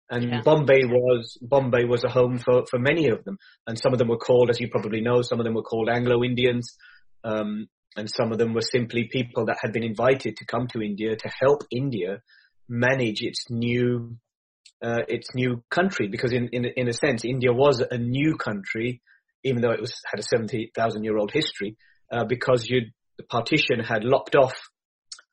And 0.09 0.29
yeah. 0.29 0.41
Bombay 0.43 0.85
was 0.85 1.37
Bombay 1.41 1.85
was 1.85 2.03
a 2.03 2.09
home 2.09 2.37
for, 2.37 2.65
for 2.69 2.77
many 2.77 3.07
of 3.07 3.23
them, 3.23 3.37
and 3.65 3.79
some 3.79 3.93
of 3.93 3.99
them 3.99 4.09
were 4.09 4.17
called, 4.17 4.49
as 4.49 4.59
you 4.59 4.69
probably 4.69 5.01
know, 5.01 5.21
some 5.21 5.39
of 5.39 5.45
them 5.45 5.55
were 5.55 5.63
called 5.63 5.89
Anglo 5.89 6.23
Indians, 6.23 6.75
um, 7.23 7.67
and 7.95 8.09
some 8.09 8.31
of 8.31 8.37
them 8.37 8.53
were 8.53 8.61
simply 8.61 9.09
people 9.11 9.45
that 9.45 9.57
had 9.61 9.71
been 9.71 9.83
invited 9.83 10.37
to 10.37 10.45
come 10.45 10.67
to 10.67 10.81
India 10.81 11.15
to 11.15 11.29
help 11.41 11.63
India 11.71 12.21
manage 12.67 13.21
its 13.21 13.45
new 13.49 14.17
uh, 14.83 15.01
its 15.07 15.33
new 15.33 15.63
country. 15.69 16.07
Because 16.07 16.33
in, 16.33 16.49
in 16.49 16.65
in 16.65 16.87
a 16.87 16.93
sense, 16.93 17.23
India 17.25 17.53
was 17.53 17.79
a 17.79 17.97
new 17.97 18.35
country, 18.35 19.01
even 19.43 19.61
though 19.61 19.71
it 19.71 19.81
was 19.81 19.93
had 20.05 20.19
a 20.19 20.23
seventy 20.23 20.71
thousand 20.75 21.03
year 21.03 21.17
old 21.17 21.31
history, 21.31 21.77
uh, 22.11 22.25
because 22.25 22.63
the 22.65 23.23
partition 23.29 23.79
had 23.79 24.03
lopped 24.03 24.35
off 24.35 24.53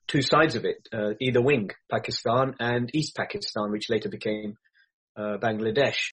two 0.07 0.23
sides 0.23 0.55
of 0.57 0.65
it, 0.65 0.89
uh, 0.93 1.15
either 1.21 1.41
wing, 1.41 1.71
Pakistan 1.91 2.55
and 2.59 2.91
East 2.95 3.17
Pakistan, 3.17 3.71
which 3.71 3.91
later 3.91 4.09
became 4.09 4.57
uh, 5.17 5.37
Bangladesh. 5.39 6.13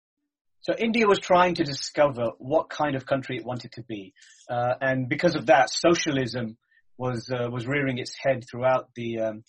So 0.61 0.73
India 0.77 1.07
was 1.07 1.19
trying 1.19 1.55
to 1.55 1.63
discover 1.63 2.31
what 2.39 2.69
kind 2.69 2.95
of 2.95 3.05
country 3.05 3.37
it 3.37 3.45
wanted 3.45 3.71
to 3.73 3.83
be, 3.83 4.13
uh, 4.49 4.73
and 4.81 5.07
because 5.07 5.35
of 5.35 5.45
that, 5.45 5.69
socialism 5.69 6.57
was 6.97 7.29
uh, 7.31 7.49
was 7.49 7.67
rearing 7.67 7.99
its 7.99 8.15
head 8.19 8.43
throughout 8.49 8.89
the 8.95 9.19
um, 9.19 9.43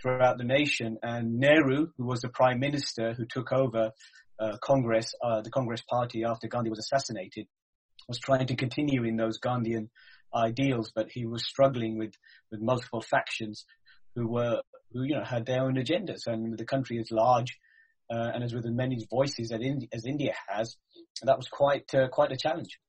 throughout 0.00 0.38
the 0.38 0.44
nation. 0.44 0.98
And 1.02 1.38
Nehru, 1.38 1.88
who 1.96 2.06
was 2.06 2.20
the 2.20 2.28
prime 2.28 2.60
minister 2.60 3.12
who 3.14 3.26
took 3.26 3.52
over 3.52 3.92
uh, 4.38 4.56
Congress, 4.62 5.14
uh, 5.22 5.42
the 5.42 5.50
Congress 5.50 5.82
Party 5.88 6.24
after 6.24 6.48
Gandhi 6.48 6.70
was 6.70 6.78
assassinated, 6.78 7.46
was 8.08 8.18
trying 8.18 8.46
to 8.46 8.56
continue 8.56 9.04
in 9.04 9.16
those 9.16 9.38
Gandhian 9.38 9.88
ideals, 10.34 10.92
but 10.94 11.10
he 11.10 11.26
was 11.26 11.44
struggling 11.44 11.98
with 11.98 12.14
with 12.50 12.60
multiple 12.60 13.00
factions 13.00 13.64
who 14.14 14.28
were 14.28 14.62
who 14.92 15.02
you 15.02 15.14
know 15.14 15.24
had 15.24 15.46
their 15.46 15.62
own 15.62 15.74
agendas, 15.74 16.26
and 16.26 16.58
the 16.58 16.64
country 16.64 16.98
is 16.98 17.10
large. 17.10 17.58
Uh, 18.12 18.32
and 18.34 18.42
as 18.42 18.52
with 18.52 18.66
as 18.66 18.72
many 18.72 19.06
voices 19.08 19.52
as, 19.52 19.60
Indi- 19.60 19.88
as 19.92 20.04
India 20.04 20.32
has, 20.48 20.76
that 21.22 21.36
was 21.36 21.46
quite 21.46 21.94
uh, 21.94 22.08
quite 22.08 22.32
a 22.32 22.36
challenge. 22.36 22.80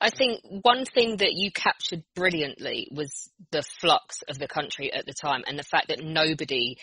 I 0.00 0.10
think 0.10 0.40
one 0.62 0.84
thing 0.84 1.16
that 1.18 1.32
you 1.32 1.50
captured 1.50 2.02
brilliantly 2.14 2.88
was 2.92 3.30
the 3.50 3.62
flux 3.80 4.22
of 4.28 4.38
the 4.38 4.48
country 4.48 4.92
at 4.92 5.06
the 5.06 5.14
time 5.14 5.42
and 5.46 5.58
the 5.58 5.62
fact 5.62 5.88
that 5.88 6.02
nobody 6.02 6.76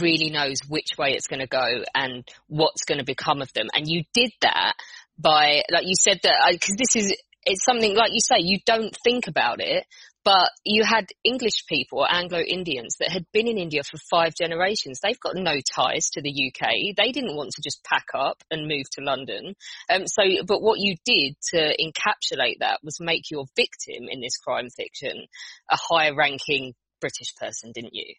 really 0.00 0.30
knows 0.30 0.58
which 0.68 0.96
way 0.96 1.12
it's 1.12 1.26
going 1.26 1.40
to 1.40 1.46
go 1.46 1.84
and 1.94 2.26
what's 2.46 2.84
going 2.84 2.98
to 2.98 3.04
become 3.04 3.42
of 3.42 3.52
them. 3.52 3.66
And 3.74 3.88
you 3.88 4.04
did 4.14 4.30
that 4.42 4.74
by, 5.18 5.62
like 5.70 5.86
you 5.86 5.94
said 5.94 6.20
that, 6.22 6.48
because 6.52 6.76
this 6.76 6.96
is, 6.96 7.16
it's 7.44 7.64
something 7.64 7.96
like 7.96 8.12
you 8.12 8.20
say, 8.20 8.36
you 8.38 8.58
don't 8.66 8.94
think 9.04 9.26
about 9.26 9.60
it, 9.60 9.86
but 10.24 10.50
you 10.64 10.84
had 10.84 11.06
English 11.24 11.64
people, 11.66 12.06
Anglo-Indians, 12.06 12.96
that 13.00 13.10
had 13.10 13.24
been 13.32 13.48
in 13.48 13.56
India 13.56 13.82
for 13.82 13.96
five 14.10 14.34
generations. 14.38 15.00
They've 15.00 15.18
got 15.18 15.34
no 15.34 15.56
ties 15.74 16.10
to 16.10 16.22
the 16.22 16.30
UK. 16.30 16.94
They 16.96 17.12
didn't 17.12 17.36
want 17.36 17.52
to 17.52 17.62
just 17.62 17.82
pack 17.84 18.06
up 18.14 18.42
and 18.50 18.68
move 18.68 18.84
to 18.92 19.02
London. 19.02 19.54
Um, 19.88 20.06
so, 20.06 20.22
but 20.46 20.60
what 20.60 20.78
you 20.78 20.96
did 21.04 21.36
to 21.52 21.74
encapsulate 21.80 22.58
that 22.60 22.80
was 22.82 22.98
make 23.00 23.30
your 23.30 23.46
victim 23.56 24.08
in 24.10 24.20
this 24.20 24.36
crime 24.36 24.68
fiction 24.76 25.26
a 25.70 25.76
higher-ranking 25.76 26.74
British 27.00 27.34
person, 27.36 27.72
didn't 27.72 27.94
you? 27.94 28.14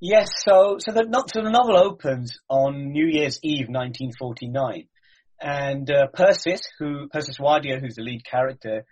Yes. 0.00 0.30
So, 0.42 0.78
so 0.78 0.92
the, 0.92 1.04
so 1.32 1.42
the 1.42 1.50
novel 1.50 1.76
opens 1.76 2.38
on 2.48 2.92
New 2.92 3.06
Year's 3.06 3.38
Eve, 3.42 3.68
1949, 3.68 4.88
and 5.40 5.90
uh, 5.90 6.08
Persis, 6.12 6.60
who 6.78 7.08
Persis 7.08 7.38
Wadia, 7.38 7.80
who's 7.80 7.94
the 7.94 8.02
lead 8.02 8.24
character 8.24 8.84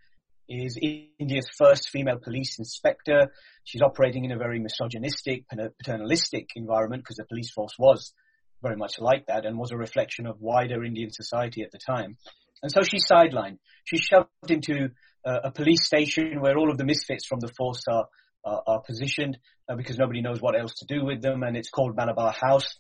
is 0.49 0.78
India's 1.19 1.49
first 1.59 1.90
female 1.90 2.19
police 2.19 2.59
inspector. 2.59 3.31
She's 3.64 3.83
operating 3.83 4.25
in 4.25 4.33
a 4.33 4.38
very 4.38 4.59
misogynistic, 4.59 5.45
paternalistic 5.49 6.49
environment 6.57 7.02
because 7.02 7.17
the 7.17 7.26
police 7.26 7.50
force 7.50 7.75
was 7.78 8.14
very 8.62 8.76
much 8.76 8.99
like 8.99 9.26
that 9.26 9.45
and 9.45 9.59
was 9.59 9.73
a 9.73 9.76
reflection 9.76 10.26
of 10.26 10.40
wider 10.40 10.85
Indian 10.85 11.11
society 11.12 11.62
at 11.62 11.71
the 11.71 11.78
time. 11.78 12.17
And 12.62 12.73
so 12.73 12.81
she's 12.83 13.07
sidelined. 13.07 13.59
She's 13.85 14.00
shoved 14.00 14.28
into 14.49 14.88
uh, 15.25 15.40
a 15.45 15.50
police 15.50 15.85
station 15.85 16.40
where 16.40 16.57
all 16.57 16.71
of 16.71 16.78
the 16.78 16.85
misfits 16.85 17.26
from 17.26 17.40
the 17.40 17.52
force 17.57 17.83
are, 17.88 18.07
are, 18.45 18.62
are 18.67 18.81
positioned 18.81 19.38
uh, 19.69 19.76
because 19.76 19.99
nobody 19.99 20.23
knows 20.23 20.40
what 20.40 20.59
else 20.59 20.75
to 20.78 20.87
do 20.87 21.05
with 21.05 21.21
them. 21.21 21.43
And 21.43 21.57
it's 21.57 21.71
called 21.71 21.95
Malabar 21.95 22.33
House. 22.33 22.78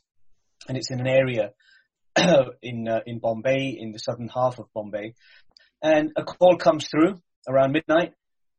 And 0.68 0.76
it's 0.76 0.90
in 0.90 1.00
an 1.00 1.06
area 1.06 1.52
in, 2.62 2.88
uh, 2.88 3.00
in 3.06 3.18
Bombay, 3.18 3.76
in 3.78 3.92
the 3.92 3.98
southern 3.98 4.28
half 4.28 4.58
of 4.58 4.66
Bombay. 4.74 5.14
And 5.82 6.12
a 6.16 6.24
call 6.24 6.56
comes 6.56 6.88
through 6.88 7.20
around 7.48 7.72
midnight, 7.72 8.14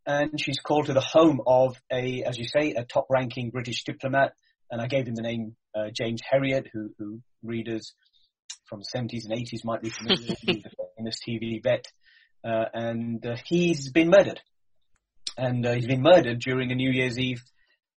and 0.06 0.40
she's 0.40 0.60
called 0.60 0.88
to 0.88 0.94
the 0.94 1.02
home 1.02 1.42
of 1.46 1.76
a, 1.92 2.24
as 2.24 2.38
you 2.38 2.46
say, 2.46 2.74
a 2.74 2.86
top-ranking 2.86 3.50
British 3.50 3.84
diplomat. 3.84 4.34
And 4.72 4.82
I 4.82 4.88
gave 4.88 5.08
him 5.08 5.16
the 5.16 5.22
name 5.22 5.56
uh, 5.76 5.90
James 5.94 6.22
Herriot, 6.32 6.68
who, 6.72 6.90
who 6.98 7.22
readers 7.44 7.94
from 8.66 8.80
the 8.80 8.98
70s 8.98 9.26
and 9.26 9.34
80s 9.34 9.66
might 9.66 9.82
be 9.82 9.90
familiar 9.90 10.28
with, 10.30 10.40
the 10.42 10.88
famous 10.98 11.18
TV 11.28 11.62
vet. 11.62 11.86
Uh, 12.44 12.66
and 12.74 13.26
uh, 13.26 13.36
he's 13.46 13.92
been 13.92 14.10
murdered. 14.10 14.40
And 15.38 15.66
uh, 15.66 15.74
he's 15.74 15.88
been 15.88 16.02
murdered 16.02 16.40
during 16.40 16.72
a 16.72 16.76
New 16.76 16.92
Year's 16.92 17.18
Eve 17.18 17.42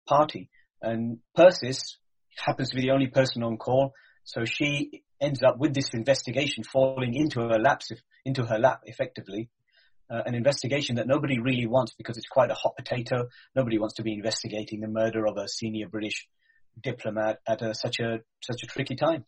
party. 0.08 0.50
And 0.82 1.20
Persis 1.38 1.98
happens 2.38 2.70
to 2.70 2.76
be 2.76 2.82
the 2.82 2.92
only 2.92 3.08
person 3.08 3.44
on 3.44 3.58
call, 3.58 3.94
so 4.24 4.46
she 4.46 5.04
ends 5.22 5.44
up 5.44 5.58
with 5.58 5.74
this 5.74 5.94
investigation 5.94 6.64
falling 6.64 7.14
into 7.14 7.42
her 7.42 7.60
lap, 7.60 7.82
into 8.26 8.44
her 8.44 8.58
lap 8.58 8.82
effectively, 8.86 9.50
uh, 10.10 10.22
an 10.26 10.36
investigation 10.36 10.96
that 10.96 11.08
nobody 11.08 11.40
really 11.40 11.68
wants 11.68 11.94
because 11.98 12.18
it's 12.18 12.28
quite 12.28 12.52
a 12.52 12.56
hot 12.56 12.76
potato. 12.76 13.30
Nobody 13.56 13.78
wants 13.78 13.96
to 13.96 14.04
be 14.04 14.14
investigating 14.14 14.82
the 14.82 14.88
murder 14.88 15.26
of 15.26 15.38
a 15.38 15.48
senior 15.48 15.88
British 15.88 16.28
diplomat 16.82 17.40
at 17.48 17.62
a, 17.62 17.74
such 17.74 18.00
a 18.00 18.20
such 18.42 18.64
a 18.64 18.68
tricky 18.68 18.96
time. 18.96 19.26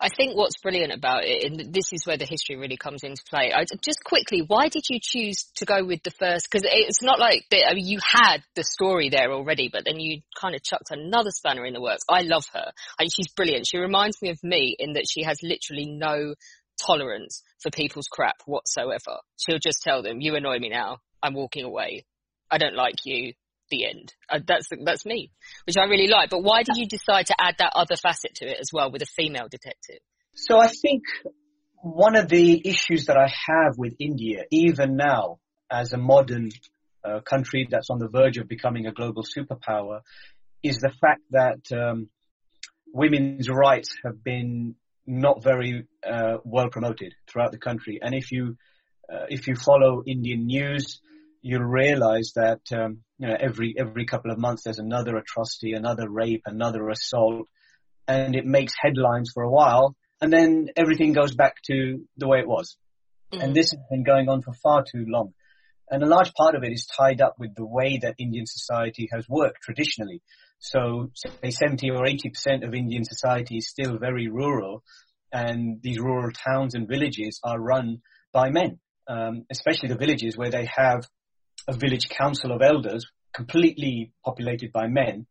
I 0.00 0.08
think 0.08 0.36
what's 0.36 0.58
brilliant 0.58 0.92
about 0.92 1.24
it, 1.24 1.44
and 1.44 1.74
this 1.74 1.92
is 1.92 2.06
where 2.06 2.16
the 2.16 2.24
history 2.24 2.56
really 2.56 2.76
comes 2.76 3.02
into 3.02 3.22
play. 3.28 3.52
I, 3.52 3.64
just 3.84 4.04
quickly, 4.04 4.44
why 4.46 4.68
did 4.68 4.84
you 4.88 5.00
choose 5.02 5.50
to 5.56 5.64
go 5.64 5.84
with 5.84 6.02
the 6.04 6.12
first? 6.12 6.46
Because 6.50 6.68
it's 6.70 7.02
not 7.02 7.18
like 7.18 7.46
I 7.52 7.74
mean, 7.74 7.86
you 7.86 7.98
had 8.02 8.38
the 8.54 8.62
story 8.62 9.08
there 9.10 9.32
already, 9.32 9.70
but 9.72 9.84
then 9.84 9.98
you 9.98 10.20
kind 10.40 10.54
of 10.54 10.62
chucked 10.62 10.90
another 10.90 11.30
spanner 11.30 11.66
in 11.66 11.74
the 11.74 11.80
works. 11.80 12.04
I 12.08 12.22
love 12.22 12.46
her. 12.52 12.70
I 12.98 13.04
she's 13.04 13.32
brilliant. 13.34 13.66
She 13.66 13.78
reminds 13.78 14.22
me 14.22 14.30
of 14.30 14.38
me 14.44 14.76
in 14.78 14.92
that 14.92 15.06
she 15.10 15.24
has 15.24 15.42
literally 15.42 15.86
no 15.86 16.34
tolerance 16.80 17.42
for 17.60 17.70
people's 17.70 18.06
crap 18.06 18.36
whatsoever. 18.46 19.18
She'll 19.36 19.58
just 19.58 19.82
tell 19.82 20.02
them, 20.02 20.20
you 20.20 20.36
annoy 20.36 20.58
me 20.58 20.68
now. 20.68 20.98
I'm 21.22 21.34
walking 21.34 21.64
away. 21.64 22.04
I 22.50 22.58
don't 22.58 22.76
like 22.76 22.94
you. 23.04 23.32
The 23.70 23.86
end. 23.86 24.14
Uh, 24.30 24.40
that's, 24.46 24.68
that's 24.84 25.04
me, 25.04 25.30
which 25.66 25.76
I 25.76 25.84
really 25.84 26.08
like. 26.08 26.30
But 26.30 26.42
why 26.42 26.62
did 26.62 26.76
you 26.76 26.86
decide 26.86 27.26
to 27.26 27.34
add 27.38 27.56
that 27.58 27.72
other 27.74 27.96
facet 27.96 28.36
to 28.36 28.46
it 28.46 28.58
as 28.60 28.70
well 28.72 28.90
with 28.90 29.02
a 29.02 29.06
female 29.06 29.48
detective? 29.50 29.98
So 30.34 30.58
I 30.58 30.68
think 30.68 31.02
one 31.82 32.16
of 32.16 32.28
the 32.28 32.62
issues 32.64 33.06
that 33.06 33.16
I 33.16 33.28
have 33.46 33.76
with 33.76 33.94
India, 33.98 34.44
even 34.50 34.96
now, 34.96 35.38
as 35.70 35.92
a 35.92 35.98
modern 35.98 36.50
uh, 37.04 37.20
country 37.20 37.68
that's 37.70 37.90
on 37.90 37.98
the 37.98 38.08
verge 38.08 38.38
of 38.38 38.48
becoming 38.48 38.86
a 38.86 38.92
global 38.92 39.22
superpower, 39.22 40.00
is 40.62 40.78
the 40.78 40.92
fact 41.00 41.22
that 41.30 41.60
um, 41.72 42.08
women's 42.92 43.48
rights 43.48 43.94
have 44.04 44.22
been 44.24 44.74
not 45.06 45.42
very 45.42 45.86
uh, 46.08 46.38
well 46.44 46.68
promoted 46.68 47.14
throughout 47.26 47.52
the 47.52 47.58
country. 47.58 47.98
And 48.02 48.14
if 48.14 48.32
you 48.32 48.56
uh, 49.10 49.24
if 49.30 49.48
you 49.48 49.54
follow 49.56 50.02
Indian 50.06 50.46
news, 50.46 51.00
you'll 51.40 51.62
realize 51.62 52.32
that 52.34 52.60
um, 52.72 52.98
you 53.18 53.28
know 53.28 53.36
every 53.38 53.74
every 53.76 54.06
couple 54.06 54.30
of 54.30 54.38
months 54.38 54.62
there's 54.64 54.78
another 54.78 55.16
atrocity, 55.16 55.72
another 55.72 56.08
rape, 56.08 56.42
another 56.46 56.88
assault, 56.88 57.48
and 58.06 58.34
it 58.34 58.46
makes 58.46 58.74
headlines 58.80 59.30
for 59.32 59.42
a 59.42 59.50
while, 59.50 59.96
and 60.20 60.32
then 60.32 60.68
everything 60.76 61.12
goes 61.12 61.34
back 61.34 61.56
to 61.66 62.04
the 62.16 62.28
way 62.28 62.38
it 62.38 62.48
was. 62.48 62.76
Mm-hmm. 63.32 63.44
And 63.44 63.54
this 63.54 63.72
has 63.72 63.80
been 63.90 64.04
going 64.04 64.28
on 64.28 64.42
for 64.42 64.54
far 64.54 64.82
too 64.82 65.04
long. 65.06 65.34
And 65.90 66.02
a 66.02 66.06
large 66.06 66.32
part 66.34 66.54
of 66.54 66.64
it 66.64 66.72
is 66.72 66.86
tied 66.86 67.20
up 67.20 67.36
with 67.38 67.54
the 67.54 67.66
way 67.66 67.98
that 68.02 68.16
Indian 68.18 68.46
society 68.46 69.08
has 69.12 69.26
worked 69.28 69.62
traditionally. 69.62 70.22
So 70.58 71.10
say 71.14 71.50
70 71.50 71.90
or 71.90 72.04
80% 72.04 72.66
of 72.66 72.74
Indian 72.74 73.04
society 73.04 73.58
is 73.58 73.68
still 73.68 73.96
very 73.98 74.28
rural 74.28 74.82
and 75.32 75.80
these 75.82 75.98
rural 75.98 76.32
towns 76.32 76.74
and 76.74 76.88
villages 76.88 77.40
are 77.44 77.60
run 77.60 78.00
by 78.32 78.50
men, 78.50 78.78
um, 79.06 79.44
especially 79.50 79.88
the 79.88 79.96
villages 79.96 80.36
where 80.36 80.50
they 80.50 80.68
have 80.74 81.06
a 81.68 81.76
village 81.76 82.08
council 82.08 82.52
of 82.52 82.62
elders 82.62 83.06
completely 83.34 84.12
populated 84.24 84.72
by 84.72 84.88
men 84.88 85.26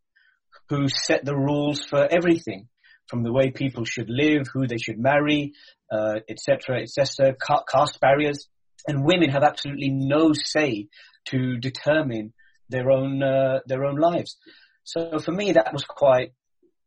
who 0.70 0.88
set 0.88 1.26
the 1.26 1.36
rules 1.36 1.84
for 1.84 2.06
everything 2.06 2.68
from 3.08 3.24
the 3.24 3.32
way 3.32 3.52
people 3.52 3.86
should 3.86 4.10
live, 4.10 4.48
who 4.54 4.68
they 4.68 4.78
should 4.78 5.00
marry, 5.00 5.54
etc., 5.92 6.78
uh, 6.78 6.82
etc., 6.82 7.30
et 7.30 7.36
caste 7.72 8.00
barriers, 8.00 8.48
and 8.88 9.06
women 9.06 9.30
have 9.30 9.44
absolutely 9.44 9.90
no 9.90 10.34
say 10.34 10.88
to 11.26 11.58
determine 11.58 12.34
their 12.70 12.92
own 12.92 13.24
uh, 13.24 13.60
their 13.66 13.86
own 13.86 13.96
lives. 13.96 14.38
So 14.84 15.20
for 15.20 15.32
me, 15.32 15.54
that 15.54 15.74
was 15.74 15.84
quite 15.86 16.34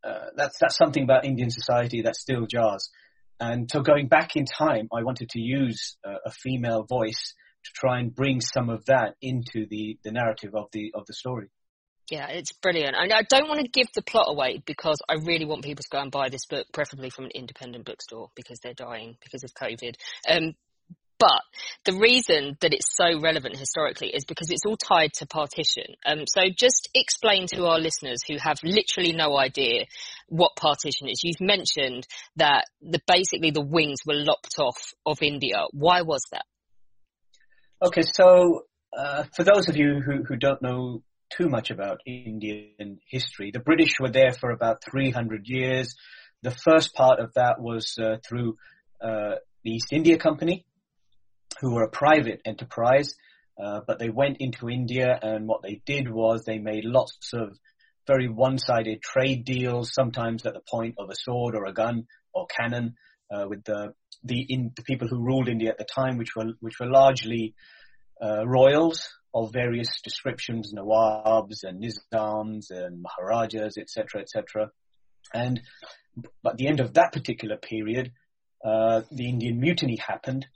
uh, 0.04 0.26
that's 0.36 0.58
that's 0.60 0.76
something 0.76 1.04
about 1.04 1.24
Indian 1.24 1.50
society 1.50 2.02
that 2.02 2.16
still 2.16 2.46
jars. 2.46 2.90
And 3.38 3.70
so 3.70 3.80
going 3.80 4.08
back 4.08 4.36
in 4.36 4.44
time, 4.44 4.88
I 4.92 5.02
wanted 5.02 5.30
to 5.30 5.40
use 5.40 5.96
uh, 6.06 6.16
a 6.26 6.30
female 6.30 6.84
voice 6.84 7.34
to 7.64 7.70
try 7.74 7.98
and 7.98 8.14
bring 8.14 8.40
some 8.40 8.70
of 8.70 8.84
that 8.86 9.16
into 9.20 9.66
the, 9.68 9.98
the 10.02 10.12
narrative 10.12 10.54
of 10.54 10.68
the 10.72 10.92
of 10.94 11.06
the 11.06 11.14
story. 11.14 11.50
Yeah, 12.10 12.26
it's 12.28 12.52
brilliant. 12.52 12.96
And 12.96 13.12
I 13.12 13.22
don't 13.22 13.48
want 13.48 13.60
to 13.60 13.68
give 13.68 13.86
the 13.94 14.02
plot 14.02 14.26
away 14.28 14.60
because 14.64 14.98
I 15.08 15.14
really 15.22 15.44
want 15.44 15.62
people 15.62 15.82
to 15.82 15.88
go 15.96 16.00
and 16.00 16.10
buy 16.10 16.28
this 16.28 16.44
book, 16.44 16.66
preferably 16.72 17.10
from 17.10 17.26
an 17.26 17.30
independent 17.34 17.84
bookstore 17.84 18.30
because 18.34 18.58
they're 18.58 18.74
dying 18.74 19.16
because 19.22 19.44
of 19.44 19.54
COVID. 19.54 19.94
Um, 20.28 20.54
but 21.20 21.42
the 21.84 21.98
reason 21.98 22.56
that 22.62 22.72
it's 22.72 22.96
so 22.96 23.20
relevant 23.20 23.56
historically 23.56 24.08
is 24.08 24.24
because 24.24 24.48
it's 24.50 24.64
all 24.64 24.78
tied 24.78 25.12
to 25.14 25.26
partition. 25.26 25.84
Um, 26.06 26.24
so 26.26 26.44
just 26.56 26.88
explain 26.94 27.46
to 27.48 27.66
our 27.66 27.78
listeners 27.78 28.20
who 28.26 28.38
have 28.38 28.56
literally 28.64 29.12
no 29.12 29.36
idea 29.36 29.84
what 30.28 30.56
partition 30.56 31.08
is. 31.08 31.20
You've 31.22 31.46
mentioned 31.46 32.06
that 32.36 32.64
the, 32.80 33.00
basically 33.06 33.50
the 33.50 33.60
wings 33.60 33.98
were 34.06 34.14
lopped 34.14 34.58
off 34.58 34.94
of 35.04 35.22
India. 35.22 35.66
Why 35.72 36.00
was 36.00 36.22
that? 36.32 36.46
Okay, 37.82 38.02
so 38.02 38.66
uh, 38.96 39.24
for 39.34 39.42
those 39.42 39.70
of 39.70 39.76
you 39.76 40.02
who, 40.04 40.22
who 40.22 40.36
don't 40.36 40.60
know 40.60 41.02
too 41.30 41.48
much 41.48 41.70
about 41.70 42.00
Indian 42.04 42.98
history. 43.08 43.52
The 43.52 43.60
British 43.60 43.94
were 43.98 44.10
there 44.10 44.32
for 44.32 44.50
about 44.50 44.82
300 44.90 45.46
years. 45.46 45.94
The 46.42 46.50
first 46.50 46.92
part 46.92 47.20
of 47.20 47.32
that 47.34 47.60
was 47.60 47.96
uh, 47.98 48.16
through 48.28 48.56
uh, 49.00 49.36
the 49.64 49.70
East 49.70 49.92
India 49.92 50.18
Company, 50.18 50.66
who 51.60 51.72
were 51.72 51.84
a 51.84 51.90
private 51.90 52.42
enterprise, 52.44 53.14
uh, 53.62 53.80
but 53.86 53.98
they 53.98 54.10
went 54.10 54.38
into 54.40 54.68
India 54.68 55.18
and 55.22 55.48
what 55.48 55.62
they 55.62 55.80
did 55.86 56.10
was 56.10 56.44
they 56.44 56.58
made 56.58 56.84
lots 56.84 57.32
of 57.32 57.56
very 58.06 58.28
one-sided 58.28 59.00
trade 59.00 59.44
deals, 59.44 59.92
sometimes 59.94 60.44
at 60.44 60.52
the 60.52 60.62
point 60.70 60.96
of 60.98 61.08
a 61.08 61.14
sword 61.14 61.54
or 61.54 61.64
a 61.64 61.72
gun 61.72 62.06
or 62.34 62.46
cannon, 62.46 62.96
uh, 63.30 63.46
with 63.48 63.64
the 63.64 63.94
the, 64.22 64.44
in, 64.48 64.72
the 64.76 64.82
people 64.82 65.08
who 65.08 65.24
ruled 65.24 65.48
India 65.48 65.70
at 65.70 65.78
the 65.78 65.84
time, 65.84 66.18
which 66.18 66.36
were 66.36 66.52
which 66.60 66.78
were 66.78 66.90
largely 66.90 67.54
uh, 68.22 68.46
royals 68.46 69.08
of 69.32 69.52
various 69.52 70.00
descriptions, 70.02 70.74
Nawabs 70.74 71.62
and 71.62 71.82
Nizams 71.82 72.70
and 72.70 73.02
Maharajas, 73.02 73.78
etc., 73.78 74.22
etc. 74.22 74.70
And 75.32 75.60
at 76.46 76.56
the 76.56 76.66
end 76.66 76.80
of 76.80 76.94
that 76.94 77.12
particular 77.12 77.56
period, 77.56 78.12
uh, 78.64 79.02
the 79.10 79.28
Indian 79.28 79.60
Mutiny 79.60 79.96
happened 79.96 80.46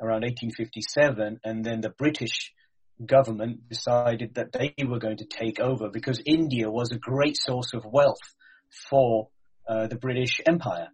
around 0.00 0.22
1857, 0.22 1.40
and 1.44 1.64
then 1.64 1.80
the 1.80 1.90
British 1.90 2.52
government 3.04 3.68
decided 3.68 4.34
that 4.34 4.52
they 4.52 4.74
were 4.86 4.98
going 4.98 5.16
to 5.16 5.26
take 5.26 5.58
over 5.60 5.90
because 5.90 6.22
India 6.24 6.70
was 6.70 6.90
a 6.92 6.98
great 6.98 7.36
source 7.36 7.72
of 7.74 7.84
wealth 7.84 8.22
for 8.88 9.28
uh, 9.68 9.86
the 9.88 9.96
British 9.96 10.40
Empire. 10.46 10.88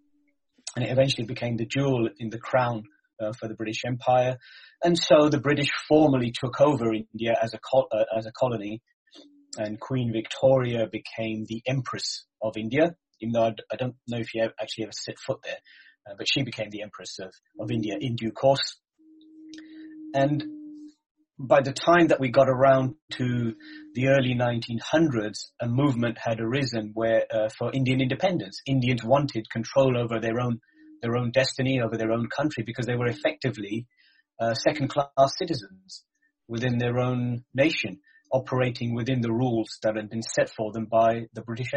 And 0.76 0.84
it 0.84 0.90
eventually 0.90 1.26
became 1.26 1.56
the 1.56 1.66
jewel 1.66 2.08
in 2.18 2.30
the 2.30 2.38
crown 2.38 2.84
uh, 3.20 3.32
for 3.32 3.48
the 3.48 3.54
British 3.54 3.82
Empire. 3.84 4.36
And 4.82 4.96
so 4.96 5.28
the 5.28 5.40
British 5.40 5.68
formally 5.88 6.32
took 6.32 6.60
over 6.60 6.92
India 6.94 7.34
as 7.42 7.54
a, 7.54 7.58
co- 7.58 7.88
uh, 7.90 8.04
as 8.16 8.26
a 8.26 8.32
colony 8.32 8.80
and 9.58 9.80
Queen 9.80 10.12
Victoria 10.12 10.86
became 10.90 11.44
the 11.48 11.62
Empress 11.66 12.24
of 12.42 12.56
India, 12.56 12.94
even 13.20 13.32
though 13.32 13.52
I, 13.70 13.76
don't 13.76 13.96
know 14.08 14.18
if 14.18 14.34
you 14.34 14.48
actually 14.60 14.84
ever 14.84 14.92
set 14.92 15.18
foot 15.18 15.40
there, 15.42 15.58
uh, 16.08 16.14
but 16.16 16.26
she 16.32 16.42
became 16.42 16.70
the 16.70 16.82
Empress 16.82 17.18
of, 17.18 17.32
of 17.58 17.70
India 17.70 17.96
in 18.00 18.16
due 18.16 18.32
course. 18.32 18.76
And 20.14 20.44
by 21.42 21.62
the 21.62 21.72
time 21.72 22.08
that 22.08 22.20
we 22.20 22.30
got 22.30 22.48
around 22.50 22.96
to 23.12 23.54
the 23.94 24.08
early 24.08 24.34
1900s, 24.34 25.46
a 25.60 25.66
movement 25.66 26.18
had 26.18 26.38
arisen 26.38 26.90
where 26.92 27.24
uh, 27.32 27.48
for 27.58 27.72
Indian 27.72 28.02
independence, 28.02 28.60
Indians 28.66 29.02
wanted 29.02 29.48
control 29.50 29.96
over 29.96 30.20
their 30.20 30.38
own 30.40 30.60
their 31.02 31.16
own 31.16 31.30
destiny, 31.30 31.80
over 31.80 31.96
their 31.96 32.12
own 32.12 32.28
country, 32.28 32.62
because 32.62 32.84
they 32.84 32.94
were 32.94 33.06
effectively 33.06 33.86
uh, 34.38 34.52
second-class 34.52 35.32
citizens 35.38 36.04
within 36.46 36.76
their 36.76 36.98
own 36.98 37.42
nation, 37.54 38.00
operating 38.30 38.94
within 38.94 39.22
the 39.22 39.32
rules 39.32 39.78
that 39.82 39.96
had 39.96 40.10
been 40.10 40.22
set 40.22 40.50
for 40.50 40.72
them 40.72 40.84
by 40.84 41.22
the 41.32 41.40
British 41.40 41.70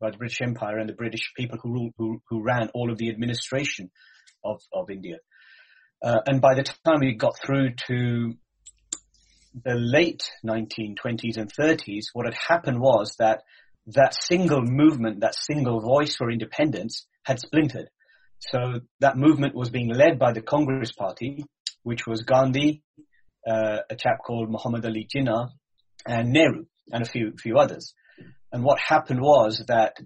by 0.00 0.12
the 0.12 0.18
British 0.18 0.40
Empire 0.40 0.78
and 0.78 0.88
the 0.88 0.94
British 0.94 1.32
people 1.36 1.58
who 1.60 1.72
ruled, 1.72 1.92
who, 1.98 2.22
who 2.28 2.44
ran 2.44 2.70
all 2.74 2.92
of 2.92 2.98
the 2.98 3.10
administration 3.10 3.90
of 4.44 4.60
of 4.72 4.88
India. 4.88 5.16
Uh, 6.00 6.20
and 6.28 6.40
by 6.40 6.54
the 6.54 6.62
time 6.62 7.00
we 7.00 7.14
got 7.14 7.36
through 7.44 7.70
to 7.88 8.34
the 9.64 9.74
late 9.74 10.22
1920s 10.44 11.36
and 11.36 11.52
30s, 11.52 12.06
what 12.12 12.26
had 12.26 12.34
happened 12.34 12.80
was 12.80 13.16
that 13.18 13.42
that 13.86 14.14
single 14.14 14.62
movement, 14.62 15.20
that 15.20 15.34
single 15.34 15.80
voice 15.80 16.14
for 16.16 16.30
independence 16.30 17.06
had 17.24 17.40
splintered. 17.40 17.88
So 18.38 18.80
that 19.00 19.16
movement 19.16 19.54
was 19.54 19.70
being 19.70 19.92
led 19.92 20.18
by 20.18 20.32
the 20.32 20.42
Congress 20.42 20.92
Party, 20.92 21.44
which 21.82 22.06
was 22.06 22.22
Gandhi, 22.22 22.82
uh, 23.46 23.78
a 23.88 23.96
chap 23.96 24.18
called 24.24 24.50
Muhammad 24.50 24.84
Ali 24.84 25.06
Jinnah, 25.14 25.50
and 26.06 26.30
Nehru, 26.30 26.66
and 26.92 27.02
a 27.02 27.06
few 27.06 27.32
few 27.38 27.58
others. 27.58 27.94
And 28.52 28.64
what 28.64 28.78
happened 28.80 29.20
was 29.20 29.64
that 29.68 29.96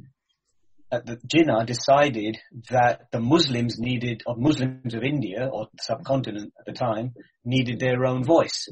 the 0.91 1.19
Jinnah 1.27 1.67
decided 1.67 2.39
that 2.71 3.07
the 3.11 3.21
Muslims 3.21 3.79
needed, 3.79 4.23
or 4.27 4.37
Muslims 4.37 4.95
of 4.95 5.03
India, 5.03 5.49
or 5.53 5.69
the 5.73 5.83
subcontinent 5.83 6.53
at 6.59 6.67
the 6.67 6.73
time, 6.73 7.15
needed 7.45 7.81
their 7.81 8.05
own 8.05 8.25
voice. 8.25 8.69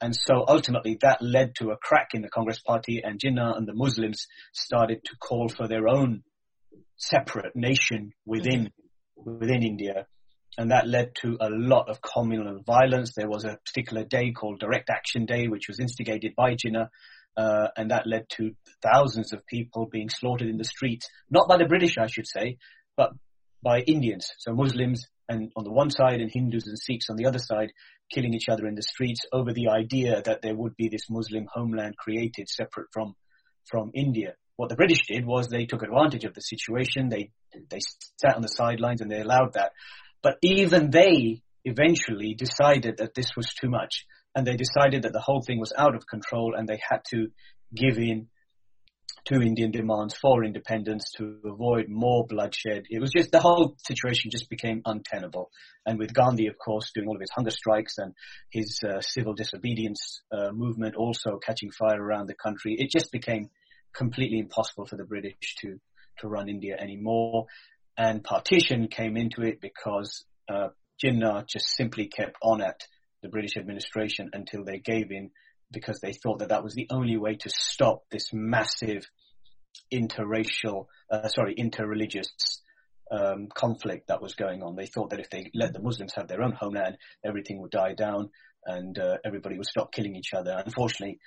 And 0.00 0.14
so 0.14 0.44
ultimately 0.46 0.98
that 1.00 1.22
led 1.22 1.54
to 1.56 1.70
a 1.70 1.76
crack 1.76 2.10
in 2.14 2.22
the 2.22 2.28
Congress 2.28 2.60
Party 2.60 3.02
and 3.02 3.18
Jinnah 3.18 3.56
and 3.56 3.66
the 3.66 3.74
Muslims 3.74 4.26
started 4.52 5.04
to 5.04 5.16
call 5.16 5.48
for 5.48 5.68
their 5.68 5.88
own 5.88 6.22
separate 6.96 7.56
nation 7.56 8.12
within, 8.26 8.70
within 9.16 9.62
India 9.62 10.06
and 10.58 10.70
that 10.72 10.86
led 10.86 11.14
to 11.22 11.36
a 11.40 11.48
lot 11.50 11.88
of 11.88 12.02
communal 12.02 12.60
violence. 12.62 13.12
There 13.14 13.28
was 13.28 13.44
a 13.44 13.58
particular 13.64 14.04
day 14.04 14.32
called 14.32 14.60
Direct 14.60 14.90
Action 14.90 15.24
Day, 15.24 15.48
which 15.48 15.68
was 15.68 15.78
instigated 15.80 16.34
by 16.36 16.54
Jinnah, 16.54 16.88
uh, 17.36 17.68
and 17.76 17.90
that 17.90 18.06
led 18.06 18.28
to 18.36 18.52
thousands 18.82 19.32
of 19.32 19.46
people 19.46 19.86
being 19.90 20.08
slaughtered 20.08 20.48
in 20.48 20.58
the 20.58 20.64
streets, 20.64 21.08
not 21.30 21.48
by 21.48 21.56
the 21.56 21.66
British, 21.66 21.96
I 21.98 22.08
should 22.08 22.26
say, 22.26 22.58
but 22.96 23.10
by 23.62 23.80
Indians, 23.80 24.30
so 24.38 24.52
Muslims 24.52 25.06
and 25.30 25.52
on 25.56 25.64
the 25.64 25.72
one 25.72 25.90
side 25.90 26.20
and 26.20 26.30
Hindus 26.30 26.66
and 26.66 26.78
Sikhs 26.78 27.08
on 27.08 27.16
the 27.16 27.26
other 27.26 27.38
side, 27.38 27.72
killing 28.12 28.34
each 28.34 28.48
other 28.50 28.66
in 28.66 28.74
the 28.74 28.82
streets 28.82 29.20
over 29.32 29.52
the 29.52 29.68
idea 29.68 30.20
that 30.22 30.42
there 30.42 30.56
would 30.56 30.76
be 30.76 30.88
this 30.88 31.08
Muslim 31.08 31.46
homeland 31.50 31.96
created 31.96 32.48
separate 32.48 32.88
from 32.92 33.14
from 33.70 33.92
India. 33.94 34.34
What 34.56 34.68
the 34.68 34.76
British 34.76 35.06
did 35.06 35.24
was 35.24 35.48
they 35.48 35.66
took 35.66 35.82
advantage 35.82 36.24
of 36.24 36.34
the 36.34 36.40
situation. 36.40 37.08
They 37.08 37.30
they 37.70 37.78
sat 38.20 38.34
on 38.34 38.42
the 38.42 38.48
sidelines 38.48 39.00
and 39.00 39.10
they 39.10 39.20
allowed 39.20 39.54
that. 39.54 39.72
But 40.22 40.36
even 40.42 40.90
they 40.90 41.42
eventually 41.64 42.34
decided 42.34 42.98
that 42.98 43.14
this 43.14 43.30
was 43.36 43.54
too 43.54 43.70
much 43.70 44.06
and 44.34 44.46
they 44.46 44.56
decided 44.56 45.02
that 45.02 45.12
the 45.12 45.20
whole 45.24 45.42
thing 45.42 45.60
was 45.60 45.72
out 45.76 45.94
of 45.94 46.06
control 46.06 46.54
and 46.56 46.68
they 46.68 46.80
had 46.90 47.02
to 47.10 47.28
give 47.74 47.98
in 47.98 48.28
to 49.26 49.40
Indian 49.40 49.70
demands 49.70 50.14
for 50.16 50.44
independence 50.44 51.10
to 51.16 51.38
avoid 51.44 51.88
more 51.88 52.26
bloodshed. 52.26 52.84
It 52.90 53.00
was 53.00 53.10
just, 53.10 53.30
the 53.30 53.40
whole 53.40 53.76
situation 53.84 54.30
just 54.30 54.48
became 54.48 54.82
untenable. 54.84 55.50
And 55.86 55.98
with 55.98 56.14
Gandhi, 56.14 56.46
of 56.46 56.58
course, 56.58 56.90
doing 56.94 57.08
all 57.08 57.16
of 57.16 57.20
his 57.20 57.30
hunger 57.30 57.50
strikes 57.50 57.98
and 57.98 58.14
his 58.50 58.80
uh, 58.86 59.00
civil 59.00 59.34
disobedience 59.34 60.22
uh, 60.32 60.50
movement 60.52 60.96
also 60.96 61.38
catching 61.38 61.70
fire 61.70 62.02
around 62.02 62.28
the 62.28 62.34
country, 62.34 62.76
it 62.78 62.90
just 62.90 63.12
became 63.12 63.50
completely 63.92 64.38
impossible 64.38 64.86
for 64.86 64.96
the 64.96 65.04
British 65.04 65.56
to, 65.60 65.78
to 66.18 66.28
run 66.28 66.48
India 66.48 66.76
anymore 66.78 67.46
and 68.00 68.24
partition 68.24 68.88
came 68.88 69.16
into 69.16 69.42
it 69.42 69.60
because 69.60 70.24
uh, 70.48 70.68
Jinnah 71.02 71.46
just 71.46 71.66
simply 71.76 72.06
kept 72.08 72.36
on 72.42 72.62
at 72.62 72.80
the 73.22 73.28
British 73.28 73.56
administration 73.58 74.30
until 74.32 74.64
they 74.64 74.78
gave 74.78 75.10
in 75.10 75.30
because 75.72 76.00
they 76.00 76.12
thought 76.12 76.40
that 76.40 76.48
that 76.48 76.64
was 76.64 76.74
the 76.74 76.88
only 76.90 77.16
way 77.16 77.36
to 77.36 77.50
stop 77.50 78.02
this 78.10 78.30
massive 78.32 79.04
interracial, 79.92 80.86
uh, 81.10 81.28
sorry, 81.28 81.54
interreligious 81.54 82.28
um, 83.10 83.48
conflict 83.52 84.08
that 84.08 84.22
was 84.22 84.34
going 84.34 84.62
on. 84.62 84.76
They 84.76 84.86
thought 84.86 85.10
that 85.10 85.20
if 85.20 85.30
they 85.30 85.50
let 85.54 85.72
the 85.72 85.82
Muslims 85.82 86.14
have 86.14 86.28
their 86.28 86.42
own 86.42 86.52
homeland, 86.52 86.96
everything 87.24 87.60
would 87.60 87.70
die 87.70 87.94
down. 87.94 88.30
and 88.64 88.98
uh, 88.98 89.16
everybody 89.24 89.56
would 89.56 89.66
stop 89.66 89.92
killing 89.92 90.16
each 90.16 90.34
other. 90.34 90.62
Unfortunately, 90.64 91.18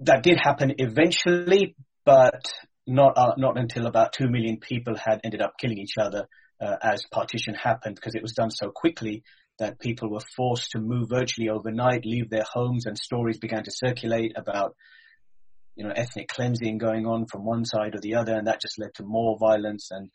that 0.00 0.22
did 0.22 0.38
happen 0.38 0.74
eventually, 0.78 1.74
but 2.04 2.52
not 2.86 3.16
uh, 3.16 3.34
not 3.36 3.58
until 3.58 3.86
about 3.86 4.12
two 4.12 4.28
million 4.28 4.58
people 4.58 4.94
had 4.96 5.20
ended 5.24 5.40
up 5.40 5.54
killing 5.58 5.78
each 5.78 5.96
other 5.98 6.26
uh, 6.60 6.76
as 6.82 7.04
partition 7.10 7.54
happened 7.54 7.94
because 7.94 8.14
it 8.14 8.22
was 8.22 8.32
done 8.32 8.50
so 8.50 8.70
quickly 8.70 9.22
that 9.60 9.78
people 9.78 10.10
were 10.10 10.26
forced 10.36 10.72
to 10.72 10.80
move 10.80 11.08
virtually 11.08 11.48
overnight, 11.48 12.04
leave 12.04 12.28
their 12.28 12.44
homes, 12.52 12.86
and 12.86 12.98
stories 12.98 13.38
began 13.38 13.62
to 13.62 13.70
circulate 13.70 14.32
about 14.36 14.74
you 15.76 15.84
know 15.84 15.92
ethnic 15.94 16.28
cleansing 16.28 16.78
going 16.78 17.06
on 17.06 17.26
from 17.26 17.44
one 17.44 17.64
side 17.64 17.94
or 17.94 18.00
the 18.00 18.16
other, 18.16 18.34
and 18.34 18.48
that 18.48 18.60
just 18.60 18.78
led 18.78 18.92
to 18.94 19.04
more 19.04 19.38
violence 19.38 19.90
and 19.92 20.10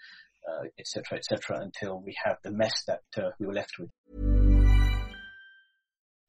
etc. 0.78 1.04
Uh, 1.12 1.18
etc. 1.18 1.58
Et 1.58 1.64
until 1.64 2.02
we 2.02 2.16
have 2.24 2.38
the 2.44 2.52
mess 2.52 2.84
that 2.88 3.02
uh, 3.18 3.30
we 3.40 3.48
were 3.48 3.54
left 3.54 3.80
with. 3.80 4.35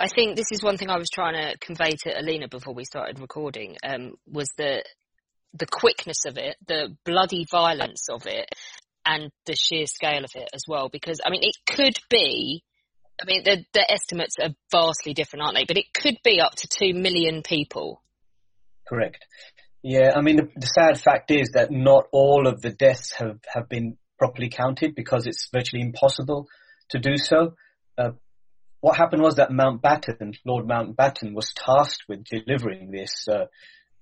I 0.00 0.08
think 0.08 0.36
this 0.36 0.50
is 0.50 0.62
one 0.62 0.76
thing 0.76 0.90
I 0.90 0.98
was 0.98 1.10
trying 1.10 1.34
to 1.34 1.58
convey 1.58 1.90
to 1.90 2.18
Alina 2.18 2.48
before 2.48 2.74
we 2.74 2.84
started 2.84 3.20
recording, 3.20 3.76
um, 3.84 4.14
was 4.26 4.48
the, 4.56 4.82
the 5.54 5.66
quickness 5.66 6.24
of 6.26 6.38
it, 6.38 6.56
the 6.66 6.96
bloody 7.04 7.46
violence 7.50 8.06
of 8.10 8.26
it, 8.26 8.48
and 9.04 9.30
the 9.46 9.54
sheer 9.54 9.86
scale 9.86 10.24
of 10.24 10.30
it 10.34 10.48
as 10.54 10.62
well. 10.66 10.88
Because, 10.88 11.20
I 11.24 11.30
mean, 11.30 11.42
it 11.42 11.56
could 11.68 11.98
be, 12.08 12.62
I 13.20 13.26
mean, 13.26 13.42
the, 13.44 13.64
the 13.74 13.92
estimates 13.92 14.36
are 14.42 14.54
vastly 14.70 15.12
different, 15.12 15.44
aren't 15.44 15.56
they? 15.56 15.64
But 15.66 15.76
it 15.76 15.92
could 15.92 16.16
be 16.24 16.40
up 16.40 16.54
to 16.56 16.68
2 16.68 16.94
million 16.94 17.42
people 17.42 18.02
Correct. 18.90 19.24
Yeah, 19.82 20.12
I 20.16 20.20
mean, 20.20 20.36
the, 20.36 20.48
the, 20.56 20.66
sad 20.66 21.00
fact 21.00 21.30
is 21.30 21.50
that 21.54 21.70
not 21.70 22.06
all 22.10 22.48
of 22.48 22.60
the 22.60 22.70
deaths 22.70 23.12
have, 23.12 23.38
have 23.46 23.68
been 23.68 23.96
properly 24.18 24.50
counted 24.50 24.96
because 24.96 25.26
it's 25.26 25.48
virtually 25.52 25.80
impossible 25.80 26.48
to 26.90 26.98
do 26.98 27.16
so. 27.16 27.54
Uh, 27.96 28.10
what 28.80 28.96
happened 28.96 29.22
was 29.22 29.36
that 29.36 29.50
Mountbatten, 29.50 30.36
Lord 30.44 30.66
Mountbatten, 30.66 31.34
was 31.34 31.52
tasked 31.54 32.04
with 32.08 32.24
delivering 32.24 32.90
this 32.90 33.26
uh, 33.30 33.46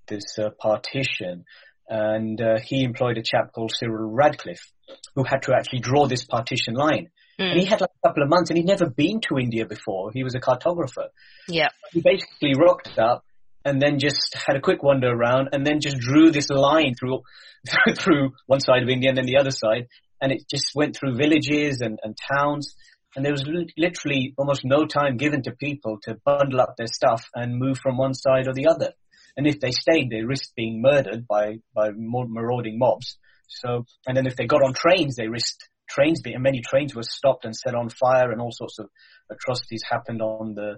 this 0.07 0.37
uh, 0.39 0.49
partition, 0.59 1.45
and 1.87 2.41
uh, 2.41 2.59
he 2.63 2.83
employed 2.83 3.17
a 3.17 3.23
chap 3.23 3.51
called 3.53 3.71
Cyril 3.75 4.11
Radcliffe, 4.11 4.71
who 5.15 5.23
had 5.23 5.43
to 5.43 5.53
actually 5.53 5.79
draw 5.79 6.07
this 6.07 6.25
partition 6.25 6.73
line. 6.73 7.09
Mm. 7.39 7.51
And 7.51 7.59
he 7.59 7.65
had 7.65 7.81
like 7.81 7.91
a 8.03 8.07
couple 8.07 8.23
of 8.23 8.29
months, 8.29 8.49
and 8.49 8.57
he'd 8.57 8.65
never 8.65 8.89
been 8.89 9.21
to 9.29 9.37
India 9.37 9.65
before. 9.65 10.11
He 10.13 10.23
was 10.23 10.35
a 10.35 10.39
cartographer. 10.39 11.09
Yeah, 11.47 11.67
he 11.91 12.01
basically 12.01 12.53
rocked 12.55 12.97
up 12.97 13.23
and 13.65 13.81
then 13.81 13.99
just 13.99 14.35
had 14.47 14.55
a 14.55 14.61
quick 14.61 14.81
wander 14.81 15.09
around 15.09 15.49
and 15.51 15.65
then 15.65 15.79
just 15.81 15.97
drew 15.97 16.31
this 16.31 16.49
line 16.49 16.95
through 16.95 17.21
through 17.97 18.31
one 18.47 18.61
side 18.61 18.83
of 18.83 18.89
India 18.89 19.09
and 19.09 19.17
then 19.17 19.25
the 19.25 19.37
other 19.37 19.51
side 19.51 19.87
and 20.21 20.31
it 20.31 20.43
just 20.49 20.71
went 20.75 20.95
through 20.95 21.15
villages 21.15 21.81
and, 21.81 21.99
and 22.03 22.17
towns 22.33 22.75
and 23.15 23.25
there 23.25 23.31
was 23.31 23.47
literally 23.77 24.33
almost 24.37 24.61
no 24.63 24.85
time 24.85 25.17
given 25.17 25.41
to 25.43 25.51
people 25.51 25.99
to 26.03 26.17
bundle 26.23 26.61
up 26.61 26.75
their 26.77 26.87
stuff 26.87 27.25
and 27.33 27.57
move 27.57 27.79
from 27.79 27.97
one 27.97 28.13
side 28.13 28.47
or 28.47 28.53
the 28.53 28.67
other. 28.67 28.93
And 29.35 29.47
if 29.47 29.59
they 29.59 29.71
stayed, 29.71 30.09
they 30.09 30.23
risked 30.23 30.55
being 30.55 30.81
murdered 30.81 31.27
by, 31.27 31.59
by 31.73 31.89
marauding 31.95 32.77
mobs. 32.77 33.17
So, 33.47 33.85
and 34.05 34.15
then 34.15 34.27
if 34.27 34.35
they 34.35 34.45
got 34.45 34.61
on 34.61 34.73
trains, 34.73 35.15
they 35.15 35.27
risked 35.27 35.69
trains 35.89 36.21
being, 36.21 36.41
many 36.41 36.61
trains 36.61 36.93
were 36.93 37.03
stopped 37.03 37.45
and 37.45 37.55
set 37.55 37.73
on 37.73 37.89
fire 37.89 38.31
and 38.31 38.39
all 38.39 38.51
sorts 38.51 38.77
of 38.77 38.89
atrocities 39.31 39.81
happened 39.89 40.21
on 40.21 40.53
the, 40.53 40.77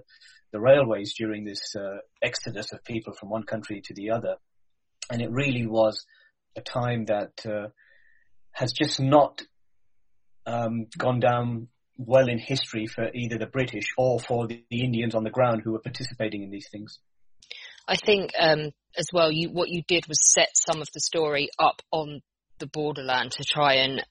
the 0.52 0.60
railways 0.60 1.14
during 1.14 1.44
this 1.44 1.74
uh, 1.76 1.98
exodus 2.22 2.72
of 2.72 2.82
people 2.84 3.12
from 3.12 3.28
one 3.28 3.42
country 3.42 3.82
to 3.84 3.94
the 3.94 4.10
other. 4.10 4.36
And 5.10 5.20
it 5.20 5.30
really 5.30 5.66
was 5.66 6.06
a 6.56 6.62
time 6.62 7.06
that 7.06 7.44
uh, 7.44 7.68
has 8.52 8.72
just 8.72 9.00
not 9.00 9.42
um, 10.46 10.86
gone 10.96 11.20
down 11.20 11.68
well 12.06 12.28
in 12.28 12.38
history 12.38 12.86
for 12.86 13.10
either 13.14 13.38
the 13.38 13.46
British 13.46 13.92
or 13.96 14.20
for 14.20 14.46
the, 14.46 14.64
the 14.70 14.84
Indians 14.84 15.14
on 15.14 15.24
the 15.24 15.30
ground 15.30 15.62
who 15.64 15.72
were 15.72 15.80
participating 15.80 16.42
in 16.42 16.50
these 16.50 16.68
things. 16.70 16.98
I 17.88 17.96
think 17.96 18.30
um, 18.38 18.70
as 18.96 19.08
well, 19.12 19.30
you, 19.30 19.50
what 19.50 19.68
you 19.68 19.82
did 19.86 20.06
was 20.06 20.18
set 20.22 20.50
some 20.54 20.80
of 20.80 20.88
the 20.94 21.00
story 21.00 21.48
up 21.58 21.82
on 21.90 22.20
the 22.58 22.66
borderland 22.66 23.32
to 23.32 23.44
try 23.44 23.74
and 23.74 24.04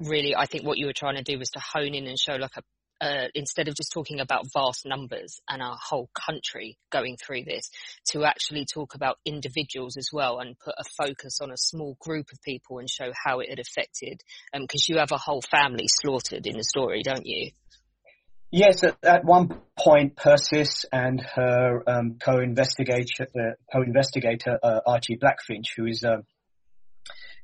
really, 0.00 0.34
I 0.34 0.46
think 0.46 0.64
what 0.64 0.78
you 0.78 0.86
were 0.86 0.92
trying 0.92 1.16
to 1.16 1.22
do 1.22 1.38
was 1.38 1.50
to 1.50 1.60
hone 1.60 1.94
in 1.94 2.06
and 2.06 2.18
show 2.18 2.34
like 2.34 2.56
a 2.56 2.62
uh, 3.02 3.26
instead 3.34 3.66
of 3.66 3.74
just 3.74 3.92
talking 3.92 4.20
about 4.20 4.46
vast 4.54 4.86
numbers 4.86 5.40
and 5.48 5.60
our 5.60 5.76
whole 5.76 6.08
country 6.14 6.78
going 6.90 7.16
through 7.16 7.42
this, 7.44 7.68
to 8.10 8.24
actually 8.24 8.64
talk 8.64 8.94
about 8.94 9.18
individuals 9.24 9.96
as 9.96 10.08
well 10.12 10.38
and 10.38 10.58
put 10.58 10.74
a 10.78 10.84
focus 10.96 11.40
on 11.42 11.50
a 11.50 11.56
small 11.56 11.96
group 12.00 12.26
of 12.32 12.40
people 12.42 12.78
and 12.78 12.88
show 12.88 13.10
how 13.24 13.40
it 13.40 13.50
had 13.50 13.58
affected. 13.58 14.20
Because 14.52 14.86
um, 14.88 14.94
you 14.94 14.98
have 15.00 15.10
a 15.10 15.18
whole 15.18 15.42
family 15.50 15.86
slaughtered 15.88 16.46
in 16.46 16.56
the 16.56 16.64
story, 16.64 17.02
don't 17.02 17.26
you? 17.26 17.50
Yes, 18.52 18.84
at, 18.84 18.98
at 19.02 19.24
one 19.24 19.62
point, 19.78 20.14
Persis 20.14 20.84
and 20.92 21.20
her 21.34 21.82
um, 21.88 22.18
co-investigator, 22.22 23.26
uh, 23.34 23.54
co-investigator 23.72 24.58
uh, 24.62 24.80
Archie 24.86 25.16
Blackfinch, 25.16 25.68
who 25.76 25.86
is 25.86 26.04
uh, 26.04 26.18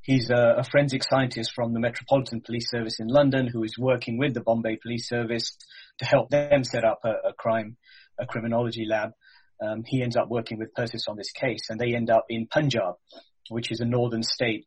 He's 0.08 0.30
a, 0.30 0.54
a, 0.60 0.64
forensic 0.64 1.04
scientist 1.04 1.52
from 1.54 1.74
the 1.74 1.80
Metropolitan 1.80 2.40
Police 2.40 2.70
Service 2.70 2.98
in 2.98 3.08
London 3.08 3.46
who 3.46 3.62
is 3.62 3.76
working 3.78 4.16
with 4.16 4.32
the 4.32 4.40
Bombay 4.40 4.78
Police 4.80 5.06
Service 5.06 5.54
to 5.98 6.06
help 6.06 6.30
them 6.30 6.64
set 6.64 6.82
up 6.82 7.00
a, 7.04 7.28
a 7.28 7.32
crime, 7.34 7.76
a 8.18 8.24
criminology 8.24 8.86
lab. 8.88 9.10
Um, 9.62 9.82
he 9.84 10.02
ends 10.02 10.16
up 10.16 10.30
working 10.30 10.56
with 10.58 10.72
Persis 10.72 11.08
on 11.08 11.18
this 11.18 11.30
case 11.32 11.68
and 11.68 11.78
they 11.78 11.94
end 11.94 12.08
up 12.08 12.24
in 12.30 12.46
Punjab, 12.46 12.94
which 13.50 13.70
is 13.70 13.80
a 13.80 13.84
northern 13.84 14.22
state 14.22 14.64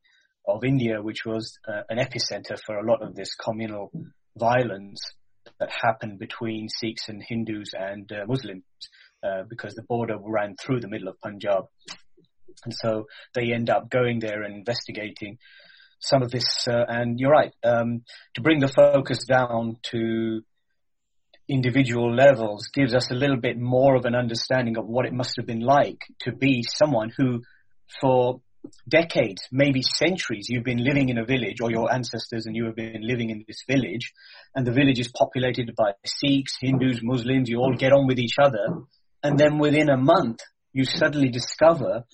of 0.47 0.63
India, 0.63 1.01
which 1.01 1.25
was 1.25 1.57
uh, 1.67 1.81
an 1.89 1.97
epicenter 1.97 2.59
for 2.63 2.77
a 2.77 2.85
lot 2.85 3.01
of 3.01 3.15
this 3.15 3.33
communal 3.33 3.91
violence 4.37 5.01
that 5.59 5.71
happened 5.71 6.19
between 6.19 6.69
Sikhs 6.69 7.09
and 7.09 7.19
Hindus 7.27 7.73
and 7.73 8.11
uh, 8.11 8.27
Muslims, 8.27 8.61
uh, 9.23 9.41
because 9.49 9.73
the 9.73 9.81
border 9.89 10.19
ran 10.21 10.55
through 10.63 10.81
the 10.81 10.87
middle 10.87 11.07
of 11.07 11.19
Punjab. 11.19 11.65
And 12.65 12.73
so 12.73 13.07
they 13.33 13.53
end 13.53 13.69
up 13.69 13.89
going 13.89 14.19
there 14.19 14.43
and 14.43 14.55
investigating 14.55 15.37
some 15.99 16.21
of 16.21 16.31
this. 16.31 16.67
Uh, 16.67 16.85
and 16.87 17.19
you're 17.19 17.31
right, 17.31 17.53
um, 17.63 18.03
to 18.35 18.41
bring 18.41 18.59
the 18.59 18.67
focus 18.67 19.25
down 19.25 19.77
to 19.91 20.41
individual 21.49 22.13
levels 22.15 22.67
gives 22.73 22.93
us 22.93 23.11
a 23.11 23.15
little 23.15 23.37
bit 23.37 23.59
more 23.59 23.95
of 23.95 24.05
an 24.05 24.15
understanding 24.15 24.77
of 24.77 24.87
what 24.87 25.05
it 25.05 25.13
must 25.13 25.33
have 25.37 25.45
been 25.45 25.59
like 25.59 25.99
to 26.19 26.31
be 26.31 26.63
someone 26.63 27.11
who, 27.17 27.41
for 27.99 28.41
decades, 28.87 29.41
maybe 29.51 29.81
centuries, 29.81 30.47
you've 30.49 30.63
been 30.63 30.83
living 30.83 31.09
in 31.09 31.17
a 31.17 31.25
village, 31.25 31.59
or 31.61 31.71
your 31.71 31.91
ancestors 31.93 32.45
and 32.45 32.55
you 32.55 32.65
have 32.65 32.75
been 32.75 33.05
living 33.05 33.29
in 33.29 33.43
this 33.47 33.63
village, 33.67 34.13
and 34.55 34.65
the 34.65 34.71
village 34.71 34.99
is 34.99 35.09
populated 35.09 35.75
by 35.75 35.91
Sikhs, 36.05 36.57
Hindus, 36.61 36.99
Muslims, 37.01 37.49
you 37.49 37.57
all 37.57 37.75
get 37.75 37.91
on 37.91 38.07
with 38.07 38.19
each 38.19 38.35
other, 38.41 38.65
and 39.23 39.37
then 39.37 39.57
within 39.57 39.89
a 39.89 39.97
month, 39.97 40.39
you 40.73 40.85
suddenly 40.85 41.29
discover 41.29 42.05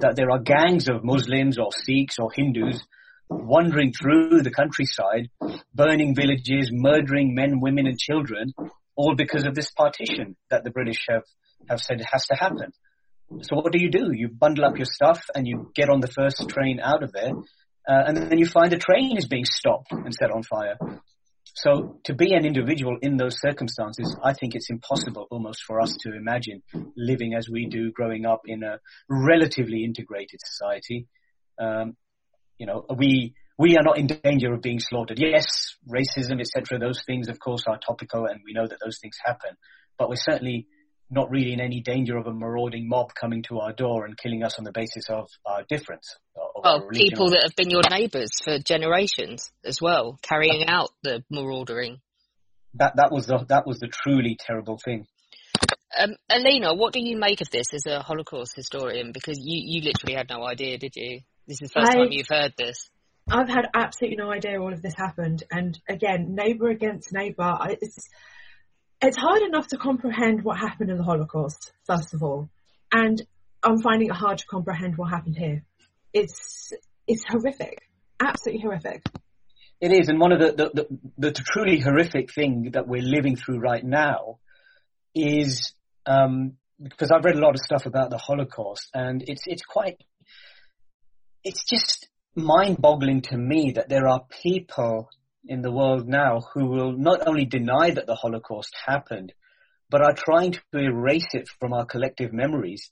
that 0.00 0.14
there 0.16 0.30
are 0.30 0.38
gangs 0.38 0.88
of 0.88 1.04
Muslims 1.04 1.58
or 1.58 1.70
Sikhs 1.72 2.18
or 2.18 2.30
Hindus 2.32 2.80
wandering 3.30 3.92
through 3.92 4.42
the 4.42 4.50
countryside, 4.50 5.28
burning 5.74 6.14
villages, 6.14 6.70
murdering 6.72 7.34
men, 7.34 7.60
women 7.60 7.86
and 7.86 7.98
children, 7.98 8.52
all 8.96 9.14
because 9.14 9.44
of 9.44 9.54
this 9.54 9.70
partition 9.70 10.36
that 10.50 10.64
the 10.64 10.70
British 10.70 11.06
have, 11.08 11.24
have 11.68 11.80
said 11.80 12.02
has 12.10 12.26
to 12.26 12.34
happen. 12.34 12.72
So 13.42 13.56
what 13.56 13.72
do 13.72 13.80
you 13.80 13.90
do? 13.90 14.10
You 14.12 14.28
bundle 14.28 14.64
up 14.64 14.76
your 14.76 14.86
stuff 14.86 15.22
and 15.34 15.46
you 15.46 15.70
get 15.74 15.90
on 15.90 16.00
the 16.00 16.08
first 16.08 16.48
train 16.48 16.80
out 16.80 17.02
of 17.02 17.12
there, 17.12 17.32
uh, 17.88 18.02
and 18.06 18.16
then 18.16 18.38
you 18.38 18.46
find 18.46 18.72
the 18.72 18.78
train 18.78 19.16
is 19.16 19.26
being 19.26 19.44
stopped 19.44 19.92
and 19.92 20.14
set 20.14 20.30
on 20.30 20.42
fire. 20.42 20.76
So 21.60 21.98
to 22.04 22.14
be 22.14 22.34
an 22.34 22.46
individual 22.46 22.98
in 23.02 23.16
those 23.16 23.40
circumstances, 23.40 24.16
I 24.22 24.32
think 24.32 24.54
it's 24.54 24.70
impossible 24.70 25.26
almost 25.28 25.64
for 25.64 25.80
us 25.80 25.96
to 26.02 26.14
imagine 26.14 26.62
living 26.96 27.34
as 27.34 27.48
we 27.48 27.66
do 27.66 27.90
growing 27.90 28.26
up 28.26 28.42
in 28.46 28.62
a 28.62 28.78
relatively 29.08 29.82
integrated 29.82 30.38
society. 30.44 31.08
Um, 31.58 31.96
you 32.58 32.66
know, 32.66 32.84
we, 32.96 33.34
we 33.58 33.76
are 33.76 33.82
not 33.82 33.98
in 33.98 34.06
danger 34.06 34.54
of 34.54 34.62
being 34.62 34.78
slaughtered. 34.78 35.18
Yes, 35.18 35.74
racism, 35.88 36.40
etc., 36.40 36.78
those 36.78 37.02
things, 37.04 37.28
of 37.28 37.40
course, 37.40 37.64
are 37.66 37.78
topical 37.78 38.26
and 38.26 38.40
we 38.44 38.52
know 38.52 38.68
that 38.68 38.78
those 38.84 39.00
things 39.00 39.16
happen, 39.24 39.56
but 39.98 40.08
we're 40.08 40.14
certainly 40.14 40.68
not 41.10 41.28
really 41.28 41.52
in 41.52 41.60
any 41.60 41.80
danger 41.80 42.16
of 42.16 42.28
a 42.28 42.32
marauding 42.32 42.88
mob 42.88 43.14
coming 43.14 43.42
to 43.48 43.58
our 43.58 43.72
door 43.72 44.04
and 44.04 44.16
killing 44.16 44.44
us 44.44 44.58
on 44.58 44.64
the 44.64 44.72
basis 44.72 45.06
of 45.08 45.28
our 45.44 45.64
difference. 45.68 46.18
Well, 46.62 46.88
people 46.92 47.30
that 47.30 47.42
have 47.44 47.56
been 47.56 47.70
your 47.70 47.82
neighbours 47.90 48.30
for 48.42 48.58
generations 48.58 49.50
as 49.64 49.80
well, 49.80 50.18
carrying 50.22 50.66
out 50.68 50.90
the 51.02 51.24
marauding. 51.30 52.00
That 52.74 52.96
that 52.96 53.10
was 53.10 53.26
the 53.26 53.44
that 53.48 53.66
was 53.66 53.78
the 53.80 53.88
truly 53.88 54.36
terrible 54.38 54.78
thing. 54.84 55.06
Um, 55.98 56.16
Alina, 56.30 56.74
what 56.74 56.92
do 56.92 57.00
you 57.00 57.16
make 57.16 57.40
of 57.40 57.50
this 57.50 57.72
as 57.72 57.86
a 57.86 58.00
Holocaust 58.00 58.54
historian? 58.54 59.12
Because 59.12 59.38
you, 59.40 59.62
you 59.64 59.82
literally 59.82 60.14
had 60.14 60.28
no 60.28 60.46
idea, 60.46 60.78
did 60.78 60.94
you? 60.94 61.20
This 61.46 61.62
is 61.62 61.70
the 61.70 61.80
first 61.80 61.92
I, 61.92 61.94
time 61.94 62.08
you've 62.10 62.28
heard 62.28 62.52
this. 62.58 62.90
I've 63.30 63.48
had 63.48 63.68
absolutely 63.74 64.16
no 64.16 64.30
idea 64.30 64.60
all 64.60 64.72
of 64.72 64.82
this 64.82 64.94
happened. 64.96 65.42
And 65.50 65.78
again, 65.88 66.34
neighbour 66.34 66.68
against 66.68 67.12
neighbour. 67.12 67.56
It's, 67.68 68.08
it's 69.00 69.16
hard 69.16 69.42
enough 69.42 69.68
to 69.68 69.78
comprehend 69.78 70.44
what 70.44 70.58
happened 70.58 70.90
in 70.90 70.98
the 70.98 71.04
Holocaust, 71.04 71.72
first 71.86 72.14
of 72.14 72.22
all. 72.22 72.50
And 72.92 73.20
I'm 73.62 73.80
finding 73.80 74.08
it 74.08 74.14
hard 74.14 74.38
to 74.38 74.46
comprehend 74.46 74.96
what 74.96 75.10
happened 75.10 75.36
here. 75.36 75.64
It's, 76.18 76.72
it's 77.06 77.24
horrific. 77.28 77.82
Absolutely 78.20 78.62
horrific. 78.62 79.02
It 79.80 79.92
is. 79.92 80.08
And 80.08 80.18
one 80.18 80.32
of 80.32 80.40
the, 80.40 80.52
the, 80.52 80.70
the, 80.74 81.30
the 81.30 81.32
truly 81.32 81.78
horrific 81.80 82.32
thing 82.32 82.70
that 82.72 82.88
we're 82.88 83.02
living 83.02 83.36
through 83.36 83.58
right 83.58 83.84
now 83.84 84.38
is, 85.14 85.72
um, 86.06 86.54
because 86.82 87.10
I've 87.10 87.24
read 87.24 87.36
a 87.36 87.40
lot 87.40 87.54
of 87.54 87.60
stuff 87.60 87.86
about 87.86 88.10
the 88.10 88.18
Holocaust 88.18 88.88
and 88.94 89.22
it's, 89.26 89.42
it's 89.46 89.62
quite 89.64 89.98
it's 91.44 91.64
just 91.64 92.08
mind-boggling 92.34 93.22
to 93.22 93.36
me 93.36 93.72
that 93.72 93.88
there 93.88 94.06
are 94.08 94.26
people 94.42 95.08
in 95.46 95.62
the 95.62 95.72
world 95.72 96.06
now 96.06 96.40
who 96.52 96.66
will 96.66 96.92
not 96.92 97.26
only 97.26 97.44
deny 97.44 97.90
that 97.90 98.06
the 98.06 98.14
Holocaust 98.14 98.76
happened, 98.86 99.32
but 99.90 100.02
are 100.02 100.14
trying 100.14 100.52
to 100.52 100.60
erase 100.74 101.28
it 101.32 101.48
from 101.58 101.72
our 101.72 101.86
collective 101.86 102.32
memories. 102.32 102.90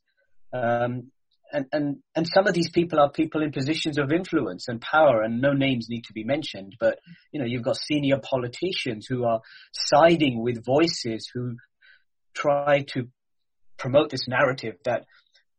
Um, 0.52 1.10
and, 1.52 1.66
and, 1.72 1.96
and 2.14 2.26
some 2.26 2.46
of 2.46 2.54
these 2.54 2.70
people 2.70 2.98
are 2.98 3.10
people 3.10 3.42
in 3.42 3.52
positions 3.52 3.98
of 3.98 4.12
influence 4.12 4.66
and 4.68 4.80
power, 4.80 5.22
and 5.22 5.40
no 5.40 5.52
names 5.52 5.86
need 5.88 6.04
to 6.04 6.12
be 6.12 6.24
mentioned. 6.24 6.74
But 6.78 6.98
you 7.32 7.40
know, 7.40 7.46
you've 7.46 7.62
got 7.62 7.76
senior 7.76 8.18
politicians 8.18 9.06
who 9.08 9.24
are 9.24 9.40
siding 9.72 10.42
with 10.42 10.64
voices 10.64 11.30
who 11.32 11.56
try 12.34 12.84
to 12.94 13.08
promote 13.78 14.10
this 14.10 14.26
narrative 14.28 14.76
that 14.84 15.04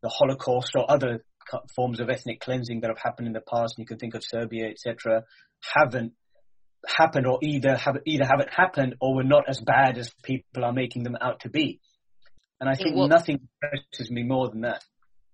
the 0.02 0.08
Holocaust 0.08 0.72
or 0.76 0.90
other 0.90 1.24
forms 1.74 2.00
of 2.00 2.10
ethnic 2.10 2.40
cleansing 2.40 2.80
that 2.80 2.88
have 2.88 2.98
happened 3.02 3.26
in 3.26 3.32
the 3.32 3.40
past, 3.40 3.74
and 3.76 3.84
you 3.84 3.86
can 3.86 3.98
think 3.98 4.14
of 4.14 4.22
Serbia, 4.24 4.68
etc., 4.68 5.24
haven't 5.76 6.12
happened 6.86 7.26
or 7.26 7.38
either 7.42 7.76
have 7.76 7.98
either 8.06 8.24
haven't 8.24 8.50
happened 8.52 8.94
or 9.00 9.16
were 9.16 9.24
not 9.24 9.48
as 9.48 9.60
bad 9.60 9.98
as 9.98 10.12
people 10.22 10.64
are 10.64 10.72
making 10.72 11.02
them 11.02 11.16
out 11.20 11.40
to 11.40 11.48
be. 11.48 11.80
And 12.60 12.68
I, 12.68 12.74
think, 12.74 12.96
what, 12.96 13.08
nothing 13.08 13.40
impresses 13.62 14.10
me 14.10 14.24
more 14.24 14.48
than 14.48 14.62
that. 14.62 14.82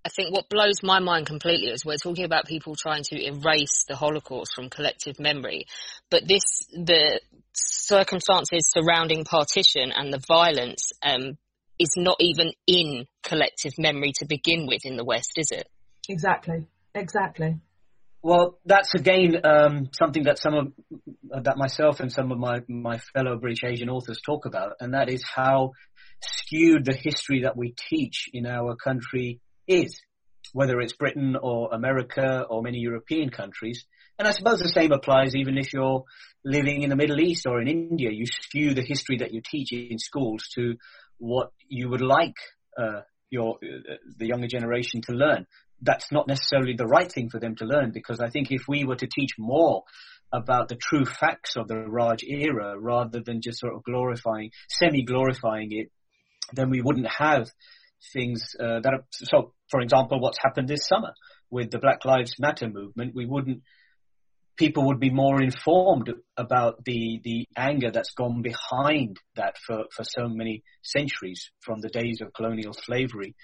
I 0.05 0.11
think 0.11 0.35
what 0.35 0.51
blows 0.51 0.83
my 0.83 0.99
mind 1.01 1.27
completely 1.27 1.69
is 1.69 1.85
we're 1.85 1.97
talking 1.97 2.27
about 2.27 2.47
people 2.47 2.75
trying 2.77 3.05
to 3.05 3.27
erase 3.27 3.85
the 3.89 3.97
Holocaust 3.97 4.55
from 4.55 4.69
collective 4.69 5.19
memory, 5.19 5.65
but 6.11 6.29
this 6.29 6.69
the 6.73 7.21
circumstances 7.55 8.71
surrounding 8.71 9.25
partition 9.25 9.93
and 9.95 10.13
the 10.13 10.21
violence 10.29 10.93
um, 11.03 11.39
is 11.79 11.95
not 11.97 12.17
even 12.21 12.53
in 12.67 13.07
collective 13.23 13.73
memory 13.79 14.13
to 14.17 14.27
begin 14.27 14.67
with 14.67 14.85
in 14.85 14.97
the 14.97 15.05
West, 15.05 15.33
is 15.37 15.51
it? 15.51 15.67
Exactly. 16.09 16.67
Exactly. 16.95 17.61
Well, 18.23 18.59
that's 18.65 18.95
again 18.95 19.41
um, 19.45 19.89
something 19.93 20.25
that 20.25 20.39
some 20.39 20.55
of 20.55 21.45
that 21.45 21.57
myself 21.57 22.01
and 22.01 22.13
some 22.13 22.31
of 22.31 22.39
my 22.39 22.61
my 22.69 22.99
fellow 22.99 23.39
British 23.39 23.65
Asian 23.65 23.89
authors 23.89 24.21
talk 24.25 24.45
about, 24.45 24.73
and 24.81 24.93
that 24.93 25.09
is 25.09 25.23
how 25.23 25.73
skewed 26.23 26.85
the 26.85 26.95
history 26.95 27.43
that 27.43 27.57
we 27.57 27.75
teach 27.89 28.29
in 28.33 28.47
our 28.47 28.77
country 28.77 29.41
is, 29.67 30.01
whether 30.53 30.81
it's 30.81 30.93
Britain 30.93 31.37
or 31.41 31.73
America 31.73 32.45
or 32.49 32.63
many 32.63 32.79
European 32.79 33.31
countries. 33.31 33.85
And 34.19 34.29
I 34.29 34.31
suppose 34.31 34.61
the 34.61 34.69
same 34.69 34.93
applies 34.93 35.35
even 35.35 35.59
if 35.59 35.73
you're 35.73 36.05
living 36.45 36.83
in 36.83 36.91
the 36.91 36.97
Middle 36.97 37.21
East 37.21 37.47
or 37.47 37.61
in 37.61 37.69
India. 37.69 38.11
You 38.13 38.27
skew 38.27 38.75
the 38.75 38.85
history 38.85 39.19
that 39.19 39.33
you 39.33 39.43
teach 39.45 39.73
in 39.73 39.99
schools 39.99 40.49
to 40.55 40.77
what 41.19 41.51
you 41.69 41.89
would 41.89 42.03
like 42.03 42.37
uh, 42.79 43.01
your 43.31 43.57
uh, 43.63 43.95
the 44.19 44.27
younger 44.27 44.47
generation 44.47 45.01
to 45.03 45.13
learn 45.13 45.47
that's 45.85 46.11
not 46.11 46.27
necessarily 46.27 46.75
the 46.75 46.87
right 46.87 47.11
thing 47.11 47.29
for 47.29 47.39
them 47.39 47.55
to 47.57 47.65
learn 47.65 47.91
because 47.93 48.21
I 48.21 48.31
think 48.31 48.51
if 48.51 48.63
we 48.69 48.85
were 48.85 48.97
to 48.97 49.07
teach 49.07 49.33
more 49.39 49.83
about 50.33 50.69
the 50.69 50.77
true 50.77 51.05
facts 51.05 51.57
of 51.57 51.69
the 51.69 51.77
Raj 51.77 52.25
era 52.25 52.79
rather 52.79 53.21
than 53.21 53.41
just 53.41 53.61
sort 53.61 53.75
of 53.75 53.85
glorifying, 53.85 54.51
semi-glorifying 54.69 55.69
it, 55.73 55.91
then 56.53 56.71
we 56.71 56.81
wouldn't 56.81 57.09
have 57.09 57.49
things 58.13 58.55
uh, 58.59 58.81
that 58.81 58.93
are, 58.93 59.05
so 59.11 59.55
for 59.71 59.81
example, 59.81 60.21
what's 60.21 60.39
happened 60.43 60.69
this 60.69 60.87
summer 60.87 61.13
with 61.51 61.71
the 61.71 61.79
Black 61.79 62.05
Lives 62.05 62.35
Matter 62.39 62.69
movement, 62.69 63.15
we 63.15 63.27
wouldn't, 63.27 63.63
people 64.57 64.87
would 64.87 65.01
be 65.01 65.11
more 65.11 65.43
informed 65.43 66.13
about 66.37 66.85
the, 66.85 67.21
the 67.25 67.47
anger 67.57 67.91
that's 67.91 68.13
gone 68.13 68.43
behind 68.43 69.19
that 69.37 69.57
for, 69.67 69.85
for 69.95 70.05
so 70.05 70.29
many 70.29 70.63
centuries 70.83 71.51
from 71.61 71.81
the 71.81 71.89
days 71.89 72.21
of 72.21 72.33
colonial 72.33 72.73
slavery 72.73 73.35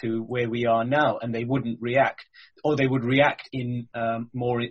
to 0.00 0.22
where 0.22 0.48
we 0.48 0.66
are 0.66 0.84
now, 0.84 1.18
and 1.20 1.34
they 1.34 1.44
wouldn't 1.44 1.78
react, 1.80 2.24
or 2.62 2.76
they 2.76 2.86
would 2.86 3.04
react 3.04 3.48
in 3.52 3.88
um, 3.94 4.30
more 4.32 4.62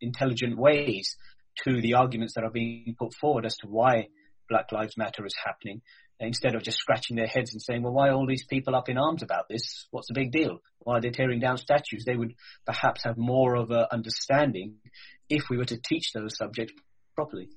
intelligent 0.00 0.58
ways 0.58 1.16
to 1.64 1.80
the 1.80 1.94
arguments 1.94 2.34
that 2.34 2.44
are 2.44 2.50
being 2.50 2.94
put 2.98 3.14
forward 3.14 3.46
as 3.46 3.56
to 3.56 3.68
why 3.68 4.08
Black 4.48 4.72
Lives 4.72 4.96
Matter 4.96 5.24
is 5.24 5.34
happening, 5.44 5.80
instead 6.20 6.54
of 6.54 6.62
just 6.62 6.78
scratching 6.78 7.16
their 7.16 7.26
heads 7.26 7.52
and 7.52 7.60
saying, 7.60 7.82
well, 7.82 7.92
why 7.92 8.08
are 8.08 8.14
all 8.14 8.26
these 8.26 8.46
people 8.46 8.74
up 8.74 8.88
in 8.88 8.98
arms 8.98 9.22
about 9.22 9.48
this? 9.48 9.86
What's 9.90 10.08
the 10.08 10.14
big 10.14 10.32
deal? 10.32 10.60
Why 10.78 10.98
are 10.98 11.00
they 11.00 11.10
tearing 11.10 11.40
down 11.40 11.58
statues? 11.58 12.04
They 12.04 12.16
would 12.16 12.34
perhaps 12.66 13.04
have 13.04 13.16
more 13.16 13.56
of 13.56 13.70
an 13.70 13.86
understanding 13.90 14.76
if 15.28 15.44
we 15.50 15.56
were 15.56 15.64
to 15.64 15.78
teach 15.78 16.12
those 16.12 16.36
subjects 16.36 16.74
properly. 17.14 17.48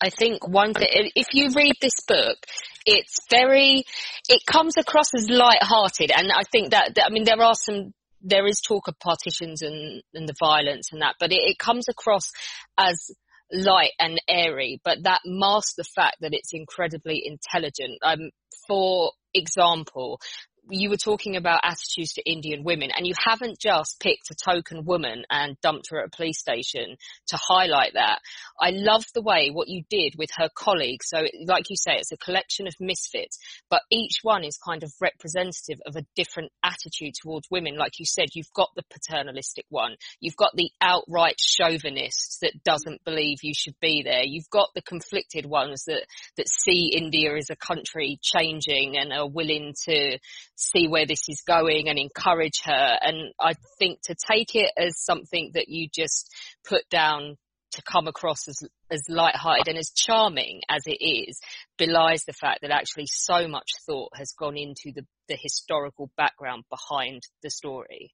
I 0.00 0.10
think 0.10 0.46
one 0.46 0.74
thing, 0.74 0.88
if 1.14 1.28
you 1.32 1.50
read 1.54 1.76
this 1.80 2.00
book, 2.06 2.36
it's 2.84 3.18
very, 3.30 3.84
it 4.28 4.42
comes 4.46 4.76
across 4.76 5.14
as 5.14 5.30
light-hearted, 5.30 6.10
and 6.10 6.32
I 6.32 6.42
think 6.50 6.70
that, 6.70 6.96
that 6.96 7.06
I 7.06 7.10
mean, 7.10 7.24
there 7.24 7.40
are 7.40 7.54
some 7.54 7.92
there 8.22 8.46
is 8.46 8.60
talk 8.60 8.88
of 8.88 8.98
partitions 8.98 9.62
and, 9.62 10.02
and 10.14 10.28
the 10.28 10.34
violence 10.38 10.90
and 10.92 11.02
that, 11.02 11.16
but 11.18 11.32
it, 11.32 11.40
it, 11.40 11.58
comes 11.58 11.88
across 11.88 12.30
as 12.78 13.10
light 13.52 13.92
and 13.98 14.20
airy, 14.28 14.80
but 14.84 15.02
that 15.04 15.20
masks 15.24 15.74
the 15.74 15.84
fact 15.84 16.16
that 16.20 16.32
it's 16.32 16.52
incredibly 16.52 17.22
intelligent. 17.24 17.98
Um, 18.02 18.30
for 18.66 19.12
example, 19.34 20.20
you 20.70 20.90
were 20.90 20.96
talking 20.96 21.36
about 21.36 21.60
attitudes 21.64 22.12
to 22.14 22.30
Indian 22.30 22.62
women, 22.62 22.90
and 22.96 23.06
you 23.06 23.14
haven't 23.18 23.58
just 23.58 24.00
picked 24.00 24.30
a 24.30 24.34
token 24.34 24.84
woman 24.84 25.24
and 25.30 25.60
dumped 25.60 25.90
her 25.90 26.00
at 26.00 26.06
a 26.06 26.16
police 26.16 26.38
station 26.38 26.96
to 27.28 27.38
highlight 27.40 27.94
that. 27.94 28.20
I 28.60 28.70
love 28.70 29.04
the 29.14 29.22
way 29.22 29.50
what 29.50 29.68
you 29.68 29.82
did 29.90 30.14
with 30.16 30.30
her 30.36 30.48
colleagues. 30.54 31.06
So, 31.08 31.24
like 31.46 31.68
you 31.68 31.76
say, 31.76 31.96
it's 31.96 32.12
a 32.12 32.16
collection 32.16 32.66
of 32.66 32.74
misfits, 32.78 33.38
but 33.70 33.82
each 33.90 34.20
one 34.22 34.44
is 34.44 34.56
kind 34.56 34.82
of 34.82 34.92
representative 35.00 35.80
of 35.86 35.96
a 35.96 36.06
different 36.14 36.52
attitude 36.62 37.14
towards 37.20 37.50
women. 37.50 37.76
Like 37.76 37.98
you 37.98 38.06
said, 38.06 38.28
you've 38.34 38.52
got 38.54 38.70
the 38.76 38.84
paternalistic 38.90 39.66
one, 39.68 39.96
you've 40.20 40.36
got 40.36 40.52
the 40.54 40.70
outright 40.80 41.40
chauvinist 41.40 42.38
that 42.42 42.62
doesn't 42.64 43.04
believe 43.04 43.38
you 43.42 43.54
should 43.54 43.76
be 43.80 44.02
there, 44.04 44.22
you've 44.24 44.50
got 44.50 44.68
the 44.74 44.82
conflicted 44.82 45.46
ones 45.46 45.84
that 45.86 46.06
that 46.36 46.48
see 46.48 46.92
India 46.94 47.36
as 47.36 47.50
a 47.50 47.56
country 47.56 48.18
changing 48.22 48.96
and 48.96 49.12
are 49.12 49.28
willing 49.28 49.74
to 49.84 50.18
see 50.62 50.88
where 50.88 51.06
this 51.06 51.28
is 51.28 51.42
going 51.46 51.88
and 51.88 51.98
encourage 51.98 52.62
her. 52.64 52.98
And 53.00 53.32
I 53.40 53.54
think 53.78 54.00
to 54.04 54.14
take 54.14 54.54
it 54.54 54.70
as 54.76 54.98
something 54.98 55.50
that 55.54 55.68
you 55.68 55.88
just 55.92 56.30
put 56.64 56.88
down 56.88 57.36
to 57.72 57.82
come 57.82 58.06
across 58.06 58.48
as 58.48 58.62
as 58.90 59.02
light-hearted 59.08 59.68
and 59.68 59.78
as 59.78 59.90
charming 59.90 60.60
as 60.68 60.82
it 60.86 61.02
is 61.02 61.40
belies 61.78 62.24
the 62.26 62.32
fact 62.34 62.60
that 62.60 62.70
actually 62.70 63.06
so 63.06 63.48
much 63.48 63.70
thought 63.86 64.10
has 64.14 64.34
gone 64.38 64.58
into 64.58 64.92
the, 64.94 65.06
the 65.28 65.38
historical 65.40 66.10
background 66.16 66.64
behind 66.68 67.22
the 67.42 67.48
story. 67.48 68.12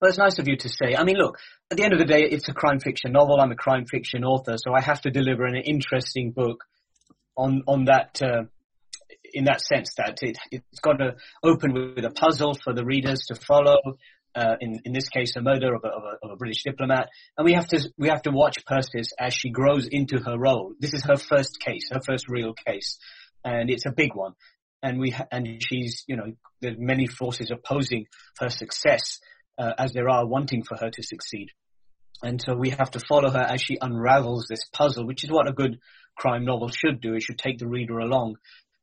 Well, 0.00 0.08
it's 0.08 0.18
nice 0.18 0.38
of 0.38 0.48
you 0.48 0.56
to 0.56 0.68
say. 0.68 0.94
I 0.96 1.04
mean, 1.04 1.16
look, 1.16 1.38
at 1.70 1.76
the 1.76 1.84
end 1.84 1.92
of 1.92 1.98
the 1.98 2.06
day, 2.06 2.22
it's 2.22 2.48
a 2.48 2.54
crime 2.54 2.80
fiction 2.80 3.12
novel. 3.12 3.38
I'm 3.40 3.50
a 3.50 3.56
crime 3.56 3.84
fiction 3.84 4.24
author, 4.24 4.56
so 4.56 4.72
I 4.72 4.80
have 4.80 5.02
to 5.02 5.10
deliver 5.10 5.44
an 5.44 5.56
interesting 5.56 6.30
book 6.30 6.64
on 7.36 7.62
on 7.66 7.86
that 7.86 8.22
uh, 8.22 8.44
in 9.32 9.44
that 9.44 9.60
sense 9.60 9.94
that 9.96 10.18
it, 10.22 10.36
it's 10.50 10.80
got 10.80 10.98
to 10.98 11.16
open 11.42 11.72
with 11.94 12.04
a 12.04 12.10
puzzle 12.10 12.54
for 12.54 12.72
the 12.72 12.84
readers 12.84 13.26
to 13.28 13.34
follow. 13.34 13.78
uh, 14.34 14.56
in 14.60 14.80
in 14.84 14.92
this 14.92 15.08
case, 15.08 15.34
the 15.34 15.42
murder 15.42 15.74
of 15.74 15.82
a, 15.84 15.88
of 15.88 16.02
a, 16.04 16.26
of 16.26 16.30
a 16.32 16.36
British 16.36 16.62
diplomat, 16.62 17.08
and 17.36 17.44
we 17.44 17.52
have 17.52 17.66
to 17.68 17.80
we 17.98 18.08
have 18.08 18.22
to 18.22 18.30
watch 18.30 18.64
Persis 18.64 19.12
as 19.18 19.34
she 19.34 19.50
grows 19.50 19.88
into 19.90 20.18
her 20.18 20.38
role. 20.38 20.74
This 20.78 20.94
is 20.94 21.02
her 21.04 21.16
first 21.16 21.58
case, 21.60 21.88
her 21.92 22.00
first 22.00 22.28
real 22.28 22.54
case, 22.54 22.98
and 23.44 23.70
it's 23.70 23.86
a 23.86 23.92
big 23.92 24.14
one. 24.14 24.34
And 24.82 24.98
we 24.98 25.10
ha- 25.10 25.26
and 25.32 25.60
she's 25.62 26.04
you 26.06 26.16
know 26.16 26.32
there's 26.60 26.76
many 26.78 27.06
forces 27.06 27.50
opposing 27.50 28.06
her 28.38 28.50
success 28.50 29.18
uh, 29.58 29.72
as 29.76 29.92
there 29.92 30.08
are 30.08 30.26
wanting 30.26 30.62
for 30.62 30.76
her 30.76 30.90
to 30.90 31.02
succeed. 31.02 31.48
And 32.22 32.40
so 32.40 32.54
we 32.54 32.70
have 32.70 32.90
to 32.92 33.00
follow 33.08 33.30
her 33.30 33.40
as 33.40 33.62
she 33.62 33.78
unravels 33.80 34.46
this 34.48 34.64
puzzle, 34.72 35.06
which 35.06 35.24
is 35.24 35.30
what 35.30 35.48
a 35.48 35.52
good 35.52 35.78
crime 36.16 36.44
novel 36.44 36.68
should 36.68 37.00
do. 37.00 37.14
It 37.14 37.22
should 37.22 37.38
take 37.38 37.58
the 37.58 37.66
reader 37.66 37.98
along 37.98 38.36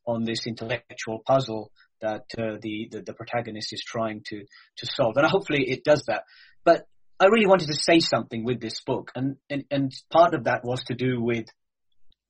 on 0.08 0.24
this 0.24 0.48
intellectual 0.48 1.22
puzzle 1.26 1.72
that 2.02 2.26
uh, 2.38 2.58
the, 2.62 2.88
the, 2.92 3.02
the 3.02 3.14
protagonist 3.14 3.74
is 3.74 3.84
trying 3.86 4.24
to 4.28 4.46
to 4.78 4.86
solve, 4.86 5.18
and 5.18 5.28
hopefully 5.28 5.66
it 5.68 5.84
does 5.84 6.04
that. 6.08 6.24
But 6.64 6.88
I 7.20 7.26
really 7.26 7.48
wanted 7.48 7.68
to 7.68 7.78
say 7.80 8.00
something 8.00 8.44
with 8.44 8.62
this 8.62 8.82
book, 8.82 9.12
and 9.16 9.36
and, 9.50 9.66
and 9.70 9.92
part 10.12 10.34
of 10.34 10.46
that 10.46 10.64
was 10.64 10.84
to 10.86 10.96
do 10.96 11.22
with 11.22 11.46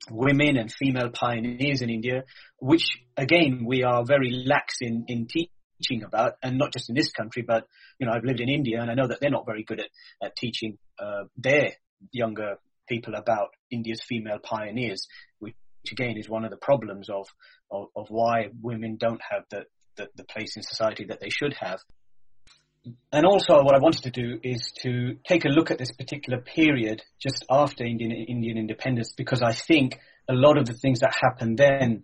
women 0.10 0.58
and 0.58 0.72
female 0.72 1.10
pioneers 1.10 1.82
in 1.82 1.90
India, 1.90 2.24
which 2.60 2.86
again 3.16 3.64
we 3.66 3.84
are 3.84 4.04
very 4.06 4.44
lax 4.46 4.78
in 4.82 5.06
in 5.08 5.28
teaching 5.28 6.04
about, 6.04 6.34
and 6.42 6.58
not 6.58 6.74
just 6.74 6.90
in 6.90 6.96
this 6.96 7.12
country, 7.12 7.44
but 7.46 7.68
you 8.00 8.08
know 8.08 8.14
I've 8.14 8.24
lived 8.24 8.40
in 8.40 8.50
India 8.50 8.82
and 8.82 8.90
I 8.90 8.96
know 8.96 9.08
that 9.08 9.20
they're 9.20 9.30
not 9.30 9.46
very 9.46 9.64
good 9.64 9.80
at 9.80 9.90
at 10.24 10.36
teaching 10.36 10.78
uh, 11.00 11.26
their 11.38 11.74
younger 12.12 12.58
people 12.88 13.16
about 13.16 13.50
India's 13.70 14.02
female 14.08 14.40
pioneers, 14.42 15.08
which 15.40 15.56
again 15.92 16.18
is 16.18 16.30
one 16.30 16.46
of 16.46 16.52
the 16.52 16.58
problems 16.58 17.10
of 17.10 17.28
of, 17.72 17.88
of 17.96 18.08
why 18.10 18.50
women 18.62 18.98
don't 18.98 19.22
have 19.30 19.44
the, 19.50 19.66
the, 19.96 20.10
the 20.16 20.24
place 20.24 20.56
in 20.56 20.64
society 20.64 21.06
that 21.06 21.20
they 21.20 21.30
should 21.30 21.54
have. 21.60 21.80
And 23.12 23.26
also, 23.26 23.64
what 23.64 23.76
I 23.76 23.80
wanted 23.80 24.04
to 24.04 24.12
do 24.12 24.40
is 24.44 24.72
to 24.84 25.18
take 25.28 25.44
a 25.44 25.50
look 25.50 25.72
at 25.72 25.78
this 25.78 25.92
particular 25.92 26.40
period 26.40 27.04
just 27.20 27.46
after 27.50 27.84
Indian 27.84 28.12
Indian 28.12 28.58
independence, 28.58 29.14
because 29.16 29.42
I 29.42 29.54
think 29.54 30.00
a 30.30 30.34
lot 30.34 30.58
of 30.58 30.66
the 30.66 30.74
things 30.74 31.00
that 31.00 31.14
happened 31.22 31.58
then 31.58 32.04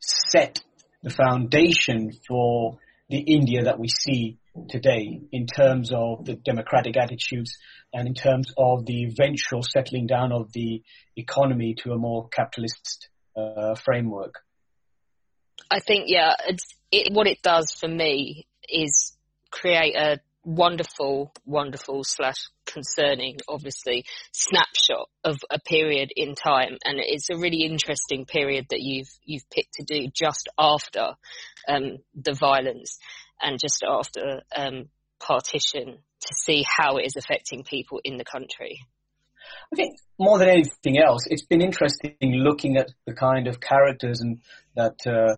set 0.00 0.62
the 1.02 1.10
foundation 1.10 2.12
for 2.28 2.78
the 3.08 3.18
India 3.18 3.64
that 3.64 3.78
we 3.78 3.88
see 3.88 4.38
today 4.68 5.20
in 5.32 5.46
terms 5.46 5.92
of 5.92 6.24
the 6.24 6.34
democratic 6.34 6.96
attitudes 6.96 7.56
and 7.92 8.06
in 8.06 8.14
terms 8.14 8.52
of 8.56 8.86
the 8.86 9.04
eventual 9.04 9.62
settling 9.62 10.06
down 10.06 10.32
of 10.32 10.52
the 10.52 10.82
economy 11.16 11.74
to 11.82 11.92
a 11.92 11.98
more 11.98 12.28
capitalist 12.28 13.08
uh, 13.36 13.74
framework. 13.74 14.34
I 15.70 15.80
think, 15.80 16.04
yeah, 16.06 16.34
it, 16.90 17.12
what 17.12 17.26
it 17.26 17.42
does 17.42 17.72
for 17.72 17.88
me 17.88 18.46
is 18.68 19.16
create 19.50 19.94
a 19.96 20.18
wonderful, 20.44 21.32
wonderful 21.44 22.02
slash 22.04 22.48
concerning, 22.66 23.36
obviously, 23.48 24.04
snapshot 24.32 25.08
of 25.24 25.38
a 25.50 25.58
period 25.60 26.10
in 26.16 26.34
time, 26.34 26.76
and 26.84 26.98
it's 26.98 27.28
a 27.30 27.36
really 27.36 27.62
interesting 27.62 28.24
period 28.24 28.66
that 28.70 28.80
you've 28.80 29.10
you've 29.24 29.48
picked 29.50 29.74
to 29.74 29.84
do 29.84 30.08
just 30.14 30.48
after 30.58 31.14
um, 31.68 31.98
the 32.14 32.32
violence 32.32 32.98
and 33.42 33.58
just 33.58 33.84
after 33.86 34.42
um, 34.56 34.88
partition 35.20 35.98
to 36.20 36.34
see 36.34 36.64
how 36.66 36.96
it 36.96 37.06
is 37.06 37.16
affecting 37.16 37.64
people 37.64 38.00
in 38.04 38.16
the 38.16 38.24
country. 38.24 38.80
I 39.72 39.76
think 39.76 39.98
more 40.18 40.38
than 40.38 40.48
anything 40.48 40.98
else, 40.98 41.26
it's 41.26 41.44
been 41.44 41.62
interesting 41.62 42.16
looking 42.20 42.76
at 42.76 42.90
the 43.06 43.14
kind 43.14 43.46
of 43.46 43.60
characters 43.60 44.20
and 44.20 44.40
that 44.76 44.98
uh, 45.06 45.36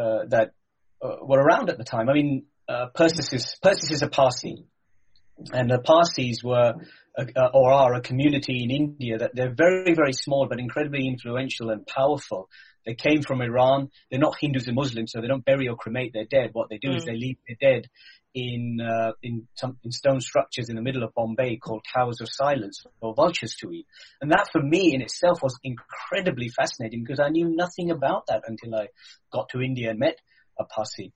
uh, 0.00 0.24
that 0.28 0.52
uh, 1.02 1.16
were 1.22 1.40
around 1.40 1.70
at 1.70 1.78
the 1.78 1.84
time. 1.84 2.08
I 2.08 2.14
mean, 2.14 2.46
uh, 2.68 2.86
Persis 2.94 3.32
is 3.32 3.56
Persis 3.62 3.90
is 3.90 4.02
a 4.02 4.08
Parsi, 4.08 4.66
and 5.52 5.70
the 5.70 5.78
Parsis 5.78 6.42
were 6.42 6.74
or 7.54 7.72
are 7.72 7.94
a 7.94 8.00
community 8.00 8.64
in 8.64 8.70
India 8.70 9.18
that 9.18 9.34
they're 9.34 9.54
very 9.54 9.94
very 9.94 10.12
small 10.12 10.46
but 10.48 10.58
incredibly 10.58 11.06
influential 11.06 11.70
and 11.70 11.86
powerful. 11.86 12.48
They 12.86 12.94
came 12.94 13.22
from 13.22 13.40
Iran. 13.40 13.90
They're 14.10 14.20
not 14.20 14.36
Hindus 14.38 14.66
and 14.66 14.76
Muslims, 14.76 15.12
so 15.12 15.20
they 15.20 15.26
don't 15.26 15.44
bury 15.44 15.68
or 15.68 15.76
cremate 15.76 16.12
their 16.12 16.24
dead. 16.24 16.50
What 16.52 16.68
they 16.68 16.78
do 16.78 16.90
mm. 16.90 16.96
is 16.96 17.04
they 17.04 17.16
leave 17.16 17.38
their 17.46 17.72
dead 17.72 17.88
in 18.34 18.80
uh, 18.80 19.12
in 19.22 19.46
some 19.54 19.78
in 19.84 19.92
stone 19.92 20.20
structures 20.20 20.68
in 20.68 20.76
the 20.76 20.82
middle 20.82 21.04
of 21.04 21.14
Bombay 21.14 21.56
called 21.56 21.84
Towers 21.94 22.20
of 22.20 22.28
Silence 22.30 22.84
for 23.00 23.14
vultures 23.14 23.54
to 23.60 23.70
eat. 23.70 23.86
And 24.20 24.30
that 24.32 24.48
for 24.52 24.60
me 24.60 24.92
in 24.94 25.02
itself 25.02 25.42
was 25.42 25.58
incredibly 25.62 26.48
fascinating 26.48 27.04
because 27.04 27.20
I 27.20 27.28
knew 27.28 27.48
nothing 27.48 27.90
about 27.90 28.26
that 28.26 28.42
until 28.46 28.74
I 28.74 28.88
got 29.32 29.48
to 29.50 29.62
India 29.62 29.90
and 29.90 29.98
met 29.98 30.18
a 30.58 30.64
Parsi. 30.64 31.12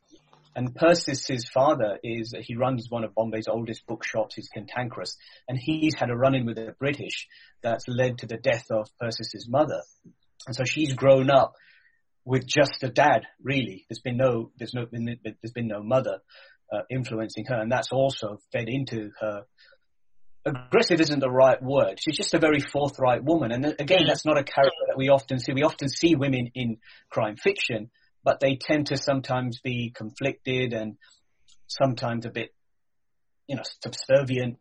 And 0.56 0.74
Persis's 0.74 1.48
father, 1.48 1.98
is 2.02 2.34
he 2.40 2.56
runs 2.56 2.90
one 2.90 3.04
of 3.04 3.14
Bombay's 3.14 3.46
oldest 3.46 3.86
bookshops, 3.86 4.34
his 4.34 4.48
Cantankerous, 4.48 5.16
and 5.46 5.56
he's 5.56 5.94
had 5.94 6.10
a 6.10 6.16
run-in 6.16 6.46
with 6.46 6.56
the 6.56 6.74
British 6.80 7.28
that's 7.62 7.86
led 7.86 8.18
to 8.18 8.26
the 8.26 8.38
death 8.38 8.66
of 8.70 8.88
Persis's 9.00 9.46
mother. 9.48 9.82
And 10.46 10.54
so 10.54 10.64
she's 10.64 10.92
grown 10.94 11.30
up 11.30 11.54
with 12.24 12.46
just 12.46 12.82
a 12.82 12.88
dad, 12.88 13.22
really. 13.42 13.86
There's 13.88 14.00
been 14.00 14.16
no, 14.16 14.50
there's 14.58 14.74
no, 14.74 14.86
there's 14.90 15.52
been 15.52 15.68
no 15.68 15.82
mother 15.82 16.18
uh, 16.72 16.82
influencing 16.90 17.46
her, 17.46 17.60
and 17.60 17.72
that's 17.72 17.88
also 17.90 18.38
fed 18.52 18.68
into 18.68 19.10
her. 19.20 19.44
Aggressive 20.44 21.00
isn't 21.00 21.20
the 21.20 21.30
right 21.30 21.62
word. 21.62 21.98
She's 21.98 22.16
just 22.16 22.34
a 22.34 22.38
very 22.38 22.60
forthright 22.60 23.24
woman, 23.24 23.52
and 23.52 23.64
again, 23.78 24.04
that's 24.06 24.24
not 24.24 24.38
a 24.38 24.44
character 24.44 24.84
that 24.88 24.98
we 24.98 25.08
often 25.08 25.38
see. 25.38 25.52
We 25.52 25.62
often 25.62 25.88
see 25.88 26.14
women 26.14 26.50
in 26.54 26.78
crime 27.10 27.36
fiction, 27.36 27.90
but 28.24 28.40
they 28.40 28.56
tend 28.60 28.86
to 28.88 28.96
sometimes 28.96 29.60
be 29.62 29.92
conflicted 29.94 30.72
and 30.72 30.96
sometimes 31.66 32.26
a 32.26 32.30
bit, 32.30 32.54
you 33.46 33.56
know, 33.56 33.62
subservient. 33.82 34.58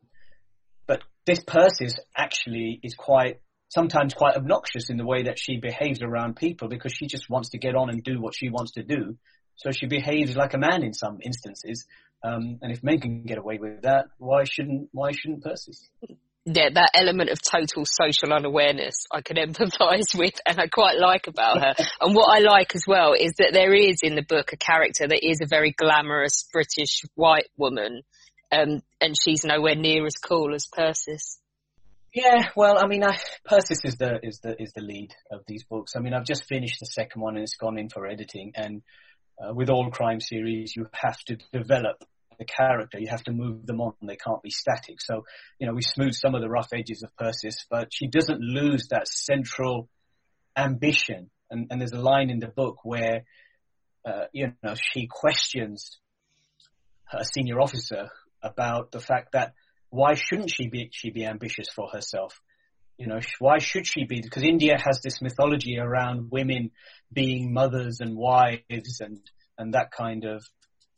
But 0.88 1.04
this 1.26 1.44
Persis 1.44 1.96
actually 2.16 2.80
is 2.82 2.96
quite 2.96 3.42
sometimes 3.70 4.14
quite 4.14 4.36
obnoxious 4.36 4.90
in 4.90 4.98
the 4.98 5.06
way 5.06 5.24
that 5.24 5.40
she 5.40 5.58
behaves 5.58 6.02
around 6.02 6.36
people 6.36 6.68
because 6.68 6.94
she 6.94 7.08
just 7.08 7.30
wants 7.30 7.50
to 7.50 7.58
get 7.58 7.76
on 7.76 7.90
and 7.90 8.04
do 8.04 8.20
what 8.20 8.34
she 8.36 8.50
wants 8.50 8.74
to 8.74 8.84
do. 8.84 9.18
So 9.56 9.72
she 9.72 9.88
behaves 9.88 10.36
like 10.36 10.54
a 10.54 10.58
man 10.58 10.84
in 10.84 10.94
some 10.94 11.20
instances. 11.22 11.86
Um, 12.24 12.60
and 12.62 12.72
if 12.72 12.84
men 12.84 13.00
can 13.00 13.24
get 13.24 13.38
away 13.38 13.58
with 13.60 13.82
that, 13.84 14.06
why 14.18 14.44
shouldn't 14.44 14.90
why 14.92 15.12
shouldn't 15.12 15.44
Persis? 15.44 15.90
Yeah, 16.46 16.70
that 16.74 16.92
element 16.94 17.30
of 17.30 17.40
total 17.42 17.84
social 17.86 18.32
unawareness 18.32 19.06
I 19.12 19.22
can 19.22 19.36
empathise 19.38 20.18
with 20.18 20.40
and 20.46 20.60
I 20.60 20.68
quite 20.68 20.98
like 20.98 21.28
about 21.28 21.60
her. 21.60 21.74
and 22.02 22.16
what 22.16 22.36
I 22.36 22.40
like 22.40 22.74
as 22.76 22.86
well 22.88 23.14
is 23.14 23.34
that 23.40 23.52
there 23.52 23.74
is 23.74 23.98
in 24.02 24.16
the 24.16 24.22
book 24.22 24.54
a 24.54 24.58
character 24.58 25.08
that 25.08 25.28
is 25.28 25.40
a 25.42 25.48
very 25.48 25.72
glamorous 25.72 26.48
British 26.52 27.04
white 27.16 27.50
woman. 27.58 28.02
Um, 28.50 28.82
and 29.02 29.14
she's 29.22 29.44
nowhere 29.44 29.76
near 29.76 30.06
as 30.06 30.16
cool 30.16 30.56
as 30.56 30.68
Persis. 30.68 31.38
Yeah, 32.18 32.50
well, 32.56 32.84
I 32.84 32.88
mean, 32.88 33.04
I, 33.04 33.16
Persis 33.46 33.86
is 33.86 33.98
the 33.98 34.18
is 34.24 34.40
the 34.40 34.60
is 34.60 34.74
the 34.74 34.82
lead 34.82 35.14
of 35.32 35.42
these 35.46 35.64
books. 35.66 35.94
I 35.96 36.00
mean, 36.00 36.16
I've 36.16 36.26
just 36.26 36.46
finished 36.46 36.80
the 36.80 36.88
second 36.88 37.22
one 37.22 37.36
and 37.36 37.44
it's 37.44 37.58
gone 37.58 37.78
in 37.78 37.90
for 37.90 38.08
editing. 38.08 38.54
And 38.56 38.82
uh, 39.40 39.54
with 39.54 39.70
all 39.70 39.92
crime 39.92 40.20
series, 40.20 40.76
you 40.76 40.88
have 40.94 41.20
to 41.26 41.38
develop 41.54 42.04
the 42.40 42.46
character. 42.46 42.98
You 43.00 43.10
have 43.12 43.24
to 43.26 43.32
move 43.32 43.68
them 43.68 43.82
on. 43.82 43.94
They 44.02 44.16
can't 44.16 44.42
be 44.42 44.50
static. 44.50 45.00
So, 45.00 45.26
you 45.60 45.68
know, 45.68 45.76
we 45.76 45.84
smooth 45.84 46.16
some 46.16 46.34
of 46.34 46.42
the 46.42 46.50
rough 46.50 46.70
edges 46.74 47.04
of 47.04 47.16
Persis, 47.18 47.68
but 47.70 47.90
she 47.92 48.08
doesn't 48.08 48.42
lose 48.42 48.88
that 48.90 49.08
central 49.08 49.88
ambition. 50.58 51.30
And, 51.52 51.68
and 51.70 51.80
there's 51.80 51.94
a 51.94 52.02
line 52.02 52.32
in 52.32 52.40
the 52.40 52.48
book 52.48 52.78
where, 52.84 53.26
uh, 54.08 54.24
you 54.34 54.54
know, 54.64 54.74
she 54.74 55.06
questions 55.06 56.00
her 57.12 57.24
senior 57.24 57.62
officer 57.62 58.10
about 58.42 58.92
the 58.92 59.00
fact 59.00 59.34
that 59.34 59.54
why 59.90 60.16
shouldn't 60.16 60.52
she 60.52 60.68
be 60.68 60.90
she 60.92 61.10
be 61.12 61.26
ambitious 61.26 61.68
for 61.76 61.90
herself? 61.90 62.40
You 62.98 63.08
know, 63.08 63.20
why 63.40 63.60
should 63.60 63.86
she 63.86 64.06
be? 64.06 64.22
Because 64.22 64.44
India 64.44 64.76
has 64.84 65.02
this 65.02 65.22
mythology 65.22 65.78
around 65.78 66.32
women 66.32 66.72
being 67.14 67.54
mothers 67.54 68.00
and 68.00 68.18
wives 68.18 69.00
and 69.00 69.20
and 69.58 69.74
that 69.74 69.92
kind 69.92 70.26
of 70.26 70.46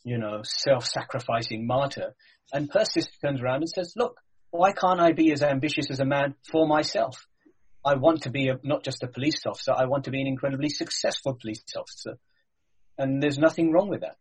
you 0.03 0.17
know 0.17 0.41
self-sacrificing 0.43 1.67
martyr. 1.67 2.15
And 2.51 2.69
Persis 2.69 3.07
turns 3.21 3.41
around 3.41 3.61
and 3.61 3.69
says, 3.69 3.93
"Look, 3.95 4.17
why 4.49 4.71
can't 4.71 4.99
I 4.99 5.11
be 5.11 5.31
as 5.31 5.43
ambitious 5.43 5.91
as 5.91 5.99
a 5.99 6.05
man 6.05 6.35
for 6.49 6.67
myself? 6.67 7.27
I 7.85 7.95
want 7.95 8.23
to 8.23 8.29
be 8.29 8.49
a, 8.49 8.59
not 8.63 8.83
just 8.83 9.03
a 9.03 9.07
police 9.07 9.45
officer. 9.45 9.71
I 9.71 9.85
want 9.85 10.05
to 10.05 10.11
be 10.11 10.19
an 10.21 10.27
incredibly 10.27 10.69
successful 10.69 11.37
police 11.39 11.63
officer, 11.77 12.17
and 12.97 13.21
there's 13.21 13.37
nothing 13.37 13.71
wrong 13.71 13.89
with 13.89 14.01
that." 14.01 14.17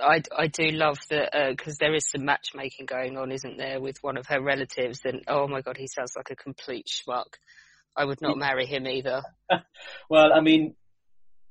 I, 0.00 0.22
I 0.36 0.46
do 0.48 0.70
love 0.70 0.98
that 1.10 1.30
because 1.50 1.74
uh, 1.74 1.76
there 1.80 1.94
is 1.94 2.08
some 2.10 2.24
matchmaking 2.24 2.86
going 2.86 3.16
on, 3.16 3.30
isn't 3.30 3.56
there, 3.58 3.80
with 3.80 4.02
one 4.02 4.16
of 4.16 4.26
her 4.26 4.42
relatives? 4.42 5.00
And 5.04 5.22
oh 5.28 5.46
my 5.46 5.60
god, 5.60 5.76
he 5.76 5.86
sounds 5.86 6.14
like 6.16 6.30
a 6.30 6.36
complete 6.36 6.88
schmuck. 6.88 7.34
I 7.96 8.04
would 8.04 8.20
not 8.20 8.36
marry 8.36 8.66
him 8.66 8.86
either. 8.86 9.22
well, 10.10 10.32
I 10.34 10.40
mean, 10.40 10.74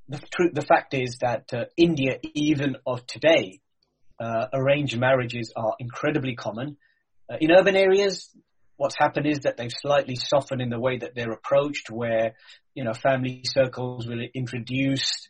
the 0.09 0.19
truth, 0.19 0.53
the 0.53 0.61
fact 0.61 0.93
is 0.93 1.19
that 1.21 1.53
uh, 1.53 1.65
India, 1.77 2.19
even 2.33 2.75
of 2.85 3.05
today, 3.07 3.61
uh, 4.19 4.47
arranged 4.53 4.99
marriages 4.99 5.53
are 5.55 5.75
incredibly 5.79 6.35
common. 6.35 6.77
Uh, 7.31 7.37
in 7.39 7.51
urban 7.51 7.75
areas, 7.75 8.29
what's 8.75 8.97
happened 8.97 9.27
is 9.27 9.39
that 9.39 9.57
they've 9.57 9.71
slightly 9.71 10.15
softened 10.15 10.61
in 10.61 10.69
the 10.69 10.79
way 10.79 10.97
that 10.97 11.15
they're 11.15 11.31
approached, 11.31 11.89
where 11.89 12.35
you 12.75 12.83
know 12.83 12.93
family 12.93 13.43
circles 13.45 14.07
will 14.07 14.21
introduce 14.33 15.29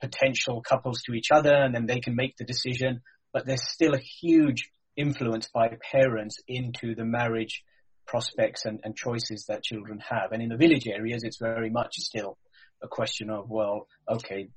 potential 0.00 0.62
couples 0.62 1.02
to 1.02 1.14
each 1.14 1.30
other 1.32 1.54
and 1.54 1.74
then 1.74 1.86
they 1.86 2.00
can 2.00 2.14
make 2.14 2.36
the 2.36 2.44
decision. 2.44 3.00
But 3.32 3.46
there's 3.46 3.66
still 3.68 3.94
a 3.94 4.00
huge 4.00 4.70
influence 4.96 5.48
by 5.52 5.76
parents 5.92 6.38
into 6.48 6.94
the 6.94 7.04
marriage 7.04 7.62
prospects 8.06 8.64
and, 8.64 8.80
and 8.82 8.96
choices 8.96 9.44
that 9.48 9.62
children 9.62 10.00
have. 10.08 10.32
And 10.32 10.42
in 10.42 10.48
the 10.48 10.56
village 10.56 10.88
areas, 10.88 11.22
it's 11.22 11.38
very 11.38 11.70
much 11.70 11.96
still 11.98 12.38
a 12.82 12.88
question 12.88 13.30
of, 13.30 13.48
well, 13.48 13.86
okay, 14.08 14.48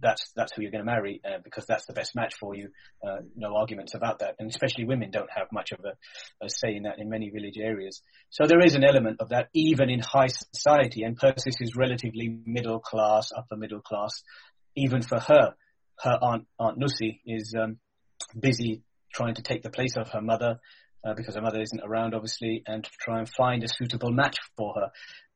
that's 0.00 0.30
that's 0.36 0.52
who 0.54 0.62
you're 0.62 0.70
going 0.70 0.84
to 0.84 0.90
marry 0.90 1.20
uh, 1.24 1.38
because 1.42 1.64
that's 1.66 1.86
the 1.86 1.92
best 1.92 2.14
match 2.14 2.34
for 2.38 2.54
you. 2.54 2.68
Uh, 3.02 3.18
no 3.34 3.56
arguments 3.56 3.94
about 3.94 4.18
that, 4.18 4.34
and 4.38 4.50
especially 4.50 4.84
women 4.84 5.10
don't 5.10 5.30
have 5.34 5.46
much 5.52 5.72
of 5.72 5.80
a, 5.84 6.44
a, 6.44 6.50
say 6.50 6.74
in 6.74 6.82
that 6.82 6.98
in 6.98 7.08
many 7.08 7.30
village 7.30 7.56
areas. 7.58 8.02
So 8.30 8.46
there 8.46 8.64
is 8.64 8.74
an 8.74 8.84
element 8.84 9.20
of 9.20 9.30
that 9.30 9.48
even 9.54 9.88
in 9.88 10.00
high 10.00 10.28
society, 10.28 11.02
and 11.02 11.16
Persis 11.16 11.54
is 11.60 11.76
relatively 11.76 12.40
middle 12.44 12.78
class, 12.78 13.30
upper 13.36 13.56
middle 13.56 13.80
class. 13.80 14.22
Even 14.76 15.02
for 15.02 15.18
her, 15.18 15.54
her 16.00 16.18
aunt 16.20 16.46
Aunt 16.58 16.78
Nussy 16.78 17.20
is 17.24 17.54
um, 17.58 17.78
busy 18.38 18.82
trying 19.12 19.34
to 19.34 19.42
take 19.42 19.62
the 19.62 19.70
place 19.70 19.96
of 19.96 20.10
her 20.10 20.20
mother 20.20 20.60
uh, 21.04 21.14
because 21.14 21.34
her 21.34 21.40
mother 21.40 21.60
isn't 21.60 21.82
around, 21.82 22.14
obviously, 22.14 22.62
and 22.66 22.84
to 22.84 22.90
try 23.00 23.18
and 23.18 23.28
find 23.28 23.64
a 23.64 23.68
suitable 23.68 24.10
match 24.10 24.36
for 24.56 24.74
her. 24.74 24.90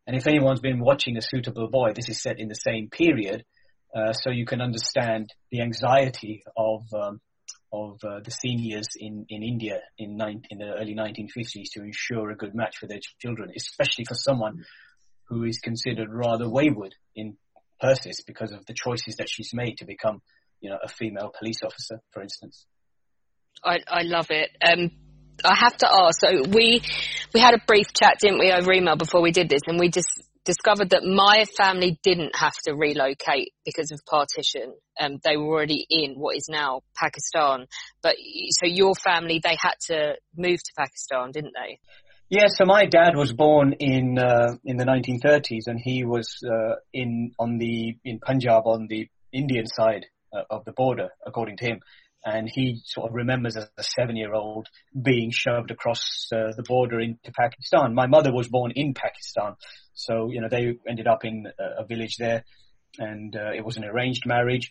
And 0.07 0.17
if 0.17 0.27
anyone's 0.27 0.61
been 0.61 0.81
watching 0.81 1.17
A 1.17 1.23
Suitable 1.23 1.69
Boy, 1.69 1.93
this 1.95 2.09
is 2.09 2.21
set 2.21 2.41
in 2.41 2.49
the 2.49 2.55
same 2.55 2.89
period, 2.91 3.45
uh, 3.95 4.13
so 4.13 4.31
you 4.31 4.45
can 4.45 4.61
understand 4.61 5.33
the 5.51 5.63
anxiety 5.63 6.43
of 6.57 6.83
um, 6.95 7.21
of 7.73 8.01
uh, 8.05 8.21
the 8.25 8.31
seniors 8.31 8.89
in, 8.97 9.27
in 9.29 9.43
India 9.43 9.81
in, 9.97 10.19
in 10.51 10.59
the 10.59 10.75
early 10.75 10.95
1950s 10.95 11.71
to 11.73 11.83
ensure 11.83 12.31
a 12.31 12.37
good 12.37 12.55
match 12.55 12.77
for 12.79 12.87
their 12.87 12.99
children, 13.21 13.53
especially 13.57 14.05
for 14.05 14.15
someone 14.15 14.65
who 15.29 15.45
is 15.45 15.59
considered 15.59 16.09
rather 16.11 16.49
wayward 16.49 16.95
in 17.15 17.37
Persis 17.81 18.23
because 18.27 18.53
of 18.53 18.67
the 18.67 18.75
choices 18.75 19.17
that 19.17 19.29
she's 19.29 19.53
made 19.55 19.79
to 19.79 19.85
become, 19.85 20.21
you 20.61 20.71
know, 20.71 20.79
a 20.83 20.89
female 20.89 21.33
police 21.37 21.63
officer, 21.65 22.01
for 22.13 22.23
instance. 22.23 22.67
I, 23.65 23.79
I 23.87 24.03
love 24.03 24.27
it. 24.31 24.51
Um, 24.65 24.91
I 25.45 25.55
have 25.57 25.77
to 25.79 25.89
ask. 25.91 26.21
So 26.21 26.43
we 26.49 26.83
we 27.33 27.41
had 27.41 27.55
a 27.55 27.61
brief 27.67 27.87
chat, 27.95 28.19
didn't 28.21 28.39
we, 28.39 28.53
over 28.53 28.73
email 28.73 28.97
before 28.97 29.23
we 29.23 29.33
did 29.33 29.49
this, 29.49 29.63
and 29.67 29.79
we 29.79 29.89
just 29.91 30.09
discovered 30.45 30.91
that 30.91 31.05
my 31.05 31.45
family 31.57 31.99
didn't 32.03 32.35
have 32.35 32.55
to 32.65 32.75
relocate 32.75 33.53
because 33.65 33.91
of 33.93 34.01
partition. 34.07 34.75
Um, 34.99 35.19
they 35.23 35.37
were 35.37 35.47
already 35.47 35.87
in 35.89 36.15
what 36.15 36.37
is 36.37 36.49
now 36.49 36.81
Pakistan. 36.97 37.67
But 38.03 38.17
so 38.51 38.67
your 38.67 38.95
family, 38.95 39.41
they 39.43 39.57
had 39.61 39.75
to 39.89 40.15
move 40.37 40.59
to 40.59 40.73
Pakistan, 40.77 41.31
didn't 41.33 41.53
they? 41.55 41.79
Yeah, 42.31 42.47
so 42.47 42.65
my 42.65 42.87
dad 42.87 43.17
was 43.17 43.33
born 43.33 43.75
in 43.81 44.17
uh, 44.17 44.55
in 44.65 44.77
the 44.77 44.85
1930s, 44.85 45.67
and 45.67 45.81
he 45.81 46.05
was 46.05 46.39
uh, 46.45 46.77
in 46.93 47.33
on 47.39 47.59
the 47.59 47.97
in 48.05 48.21
Punjab 48.21 48.67
on 48.67 48.87
the 48.89 49.09
Indian 49.33 49.67
side 49.67 50.07
uh, 50.33 50.43
of 50.49 50.65
the 50.65 50.73
border, 50.73 51.09
according 51.27 51.57
to 51.59 51.65
him 51.65 51.81
and 52.25 52.49
he 52.53 52.81
sort 52.85 53.09
of 53.09 53.15
remembers 53.15 53.57
as 53.57 53.69
a 53.79 53.83
seven-year-old 53.83 54.67
being 55.01 55.31
shoved 55.31 55.71
across 55.71 56.29
uh, 56.33 56.53
the 56.57 56.63
border 56.63 57.01
into 57.01 57.33
Pakistan. 57.33 57.95
My 57.95 58.07
mother 58.07 58.33
was 58.33 58.49
born 58.49 58.73
in 58.75 58.95
Pakistan, 58.95 59.55
so 59.95 60.31
you 60.31 60.41
know 60.41 60.49
they 60.49 60.75
ended 60.89 61.07
up 61.07 61.25
in 61.25 61.47
a, 61.59 61.83
a 61.83 61.87
village 61.87 62.17
there, 62.19 62.45
and 62.99 63.35
uh, 63.35 63.53
it 63.57 63.65
was 63.65 63.77
an 63.77 63.85
arranged 63.85 64.27
marriage. 64.27 64.71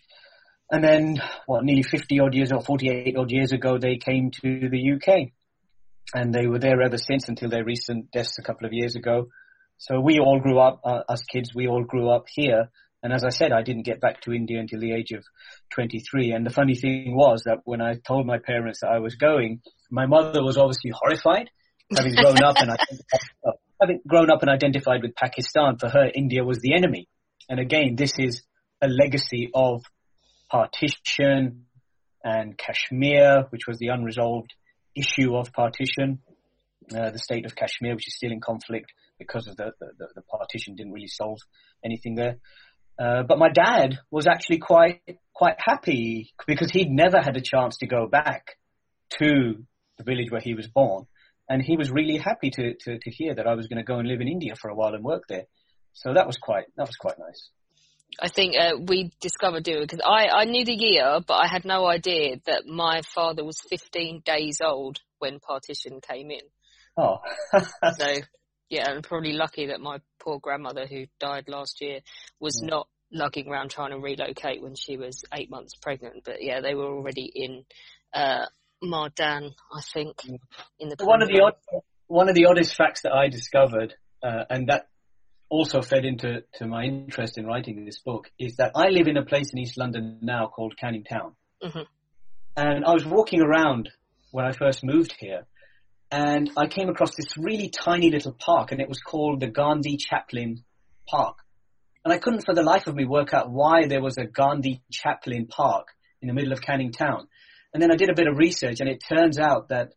And 0.72 0.84
then, 0.84 1.20
what, 1.46 1.64
nearly 1.64 1.82
50 1.82 2.20
odd 2.20 2.34
years 2.34 2.52
or 2.52 2.60
48 2.60 3.16
odd 3.16 3.32
years 3.32 3.50
ago, 3.50 3.78
they 3.78 3.96
came 3.96 4.30
to 4.42 4.68
the 4.68 4.92
UK, 4.92 5.32
and 6.14 6.34
they 6.34 6.46
were 6.46 6.58
there 6.58 6.82
ever 6.82 6.98
since 6.98 7.28
until 7.28 7.50
their 7.50 7.64
recent 7.64 8.10
deaths 8.10 8.38
a 8.38 8.42
couple 8.42 8.66
of 8.66 8.72
years 8.72 8.96
ago. 8.96 9.28
So 9.78 10.00
we 10.00 10.18
all 10.18 10.40
grew 10.40 10.58
up, 10.58 10.80
uh, 10.84 11.02
us 11.08 11.22
kids, 11.24 11.54
we 11.54 11.66
all 11.66 11.84
grew 11.84 12.10
up 12.10 12.24
here, 12.28 12.68
and 13.02 13.12
as 13.12 13.24
I 13.24 13.30
said, 13.30 13.52
I 13.52 13.62
didn't 13.62 13.84
get 13.84 14.00
back 14.00 14.20
to 14.22 14.32
India 14.32 14.60
until 14.60 14.80
the 14.80 14.92
age 14.92 15.12
of 15.12 15.24
23. 15.70 16.32
And 16.32 16.44
the 16.44 16.50
funny 16.50 16.74
thing 16.74 17.16
was 17.16 17.44
that 17.46 17.58
when 17.64 17.80
I 17.80 17.94
told 17.94 18.26
my 18.26 18.38
parents 18.38 18.80
that 18.80 18.90
I 18.90 18.98
was 18.98 19.14
going, 19.14 19.62
my 19.90 20.06
mother 20.06 20.42
was 20.42 20.58
obviously 20.58 20.92
horrified, 20.94 21.50
having 21.96 22.14
grown 22.14 22.42
up 22.42 22.56
and 22.58 22.70
having 23.80 24.00
grown 24.06 24.30
up 24.30 24.42
and 24.42 24.50
identified 24.50 25.02
with 25.02 25.14
Pakistan. 25.14 25.78
For 25.78 25.88
her, 25.88 26.10
India 26.14 26.44
was 26.44 26.58
the 26.58 26.74
enemy. 26.74 27.08
And 27.48 27.58
again, 27.58 27.96
this 27.96 28.18
is 28.18 28.42
a 28.82 28.88
legacy 28.88 29.50
of 29.54 29.82
partition 30.50 31.64
and 32.22 32.58
Kashmir, 32.58 33.46
which 33.48 33.66
was 33.66 33.78
the 33.78 33.88
unresolved 33.88 34.52
issue 34.96 35.34
of 35.36 35.52
partition. 35.52 36.20
Uh, 36.94 37.10
the 37.10 37.18
state 37.18 37.46
of 37.46 37.54
Kashmir, 37.54 37.94
which 37.94 38.08
is 38.08 38.16
still 38.16 38.32
in 38.32 38.40
conflict 38.40 38.92
because 39.18 39.46
of 39.46 39.56
the, 39.56 39.72
the, 39.78 40.08
the 40.14 40.22
partition, 40.22 40.74
didn't 40.74 40.92
really 40.92 41.06
solve 41.06 41.38
anything 41.84 42.16
there. 42.16 42.38
Uh, 42.98 43.22
but 43.22 43.38
my 43.38 43.48
dad 43.48 43.98
was 44.10 44.26
actually 44.26 44.58
quite 44.58 45.00
quite 45.32 45.56
happy 45.58 46.34
because 46.46 46.70
he'd 46.70 46.90
never 46.90 47.18
had 47.18 47.36
a 47.36 47.40
chance 47.40 47.78
to 47.78 47.86
go 47.86 48.06
back 48.06 48.56
to 49.18 49.64
the 49.96 50.04
village 50.04 50.30
where 50.30 50.40
he 50.40 50.54
was 50.54 50.66
born, 50.66 51.06
and 51.48 51.62
he 51.62 51.76
was 51.76 51.90
really 51.90 52.18
happy 52.18 52.50
to 52.50 52.74
to, 52.74 52.98
to 52.98 53.10
hear 53.10 53.34
that 53.34 53.46
I 53.46 53.54
was 53.54 53.68
going 53.68 53.78
to 53.78 53.84
go 53.84 53.98
and 53.98 54.08
live 54.08 54.20
in 54.20 54.28
India 54.28 54.54
for 54.54 54.68
a 54.68 54.74
while 54.74 54.94
and 54.94 55.04
work 55.04 55.24
there. 55.28 55.44
So 55.92 56.12
that 56.14 56.26
was 56.26 56.36
quite 56.36 56.64
that 56.76 56.86
was 56.86 56.96
quite 56.96 57.18
nice. 57.18 57.50
I 58.18 58.28
think 58.28 58.56
uh, 58.58 58.72
we 58.78 59.12
discovered 59.20 59.64
doing 59.64 59.82
because 59.82 60.00
I, 60.04 60.28
I 60.28 60.44
knew 60.44 60.64
the 60.64 60.74
year, 60.74 61.20
but 61.26 61.34
I 61.34 61.46
had 61.46 61.64
no 61.64 61.86
idea 61.86 62.36
that 62.46 62.66
my 62.66 63.02
father 63.14 63.44
was 63.44 63.60
15 63.68 64.22
days 64.24 64.58
old 64.64 65.00
when 65.18 65.38
partition 65.40 66.00
came 66.00 66.30
in. 66.30 66.40
Oh, 66.96 67.18
so 67.96 68.16
yeah, 68.68 68.86
I'm 68.88 69.02
probably 69.02 69.32
lucky 69.32 69.66
that 69.66 69.80
my 69.80 69.98
poor 70.18 70.38
grandmother 70.38 70.86
who 70.86 71.06
died 71.18 71.48
last 71.48 71.80
year 71.80 72.00
was 72.40 72.60
not 72.62 72.88
lugging 73.12 73.48
around 73.48 73.70
trying 73.70 73.90
to 73.90 73.98
relocate 73.98 74.62
when 74.62 74.74
she 74.74 74.96
was 74.96 75.24
eight 75.34 75.50
months 75.50 75.74
pregnant. 75.74 76.22
But 76.24 76.36
yeah, 76.40 76.60
they 76.60 76.74
were 76.74 76.92
already 76.92 77.30
in 77.34 77.64
uh, 78.14 78.46
Mardan, 78.82 79.52
I 79.72 79.80
think, 79.92 80.16
in 80.78 80.88
the 80.88 80.96
one 81.04 81.22
of 81.22 81.28
the 81.28 81.40
odd, 81.40 81.82
one 82.06 82.28
of 82.28 82.34
the 82.34 82.46
oddest 82.46 82.74
facts 82.74 83.02
that 83.02 83.12
I 83.12 83.28
discovered, 83.28 83.94
uh, 84.22 84.44
and 84.48 84.68
that 84.68 84.88
also 85.50 85.82
fed 85.82 86.04
into 86.04 86.44
to 86.54 86.66
my 86.66 86.84
interest 86.84 87.36
in 87.36 87.44
writing 87.44 87.84
this 87.84 87.98
book, 87.98 88.30
is 88.38 88.56
that 88.56 88.72
I 88.74 88.88
live 88.88 89.08
in 89.08 89.16
a 89.16 89.24
place 89.24 89.52
in 89.52 89.58
East 89.58 89.76
London 89.76 90.18
now 90.22 90.46
called 90.46 90.76
Canning 90.78 91.04
Town, 91.04 91.34
mm-hmm. 91.62 91.82
and 92.56 92.84
I 92.84 92.92
was 92.92 93.04
walking 93.04 93.42
around 93.42 93.90
when 94.30 94.46
I 94.46 94.52
first 94.52 94.84
moved 94.84 95.14
here, 95.18 95.46
and 96.10 96.50
I 96.56 96.66
came 96.66 96.88
across 96.88 97.14
this 97.16 97.36
really 97.36 97.68
tiny 97.68 98.10
little 98.10 98.32
park, 98.32 98.72
and 98.72 98.80
it 98.80 98.88
was 98.88 99.00
called 99.00 99.40
the 99.40 99.48
Gandhi 99.48 99.96
Chaplin 99.96 100.64
Park. 101.06 101.38
And 102.04 102.14
I 102.14 102.18
couldn't 102.18 102.46
for 102.46 102.54
the 102.54 102.62
life 102.62 102.86
of 102.86 102.94
me 102.94 103.04
work 103.04 103.34
out 103.34 103.50
why 103.50 103.86
there 103.86 104.00
was 104.00 104.16
a 104.16 104.24
Gandhi 104.24 104.82
Chaplin 104.90 105.46
Park 105.46 105.88
in 106.22 106.28
the 106.28 106.34
middle 106.34 106.52
of 106.52 106.62
Canning 106.62 106.92
Town. 106.92 107.28
And 107.74 107.82
then 107.82 107.92
I 107.92 107.96
did 107.96 108.10
a 108.10 108.14
bit 108.14 108.26
of 108.26 108.38
research, 108.38 108.80
and 108.80 108.88
it 108.88 109.02
turns 109.06 109.38
out 109.38 109.68
that 109.68 109.92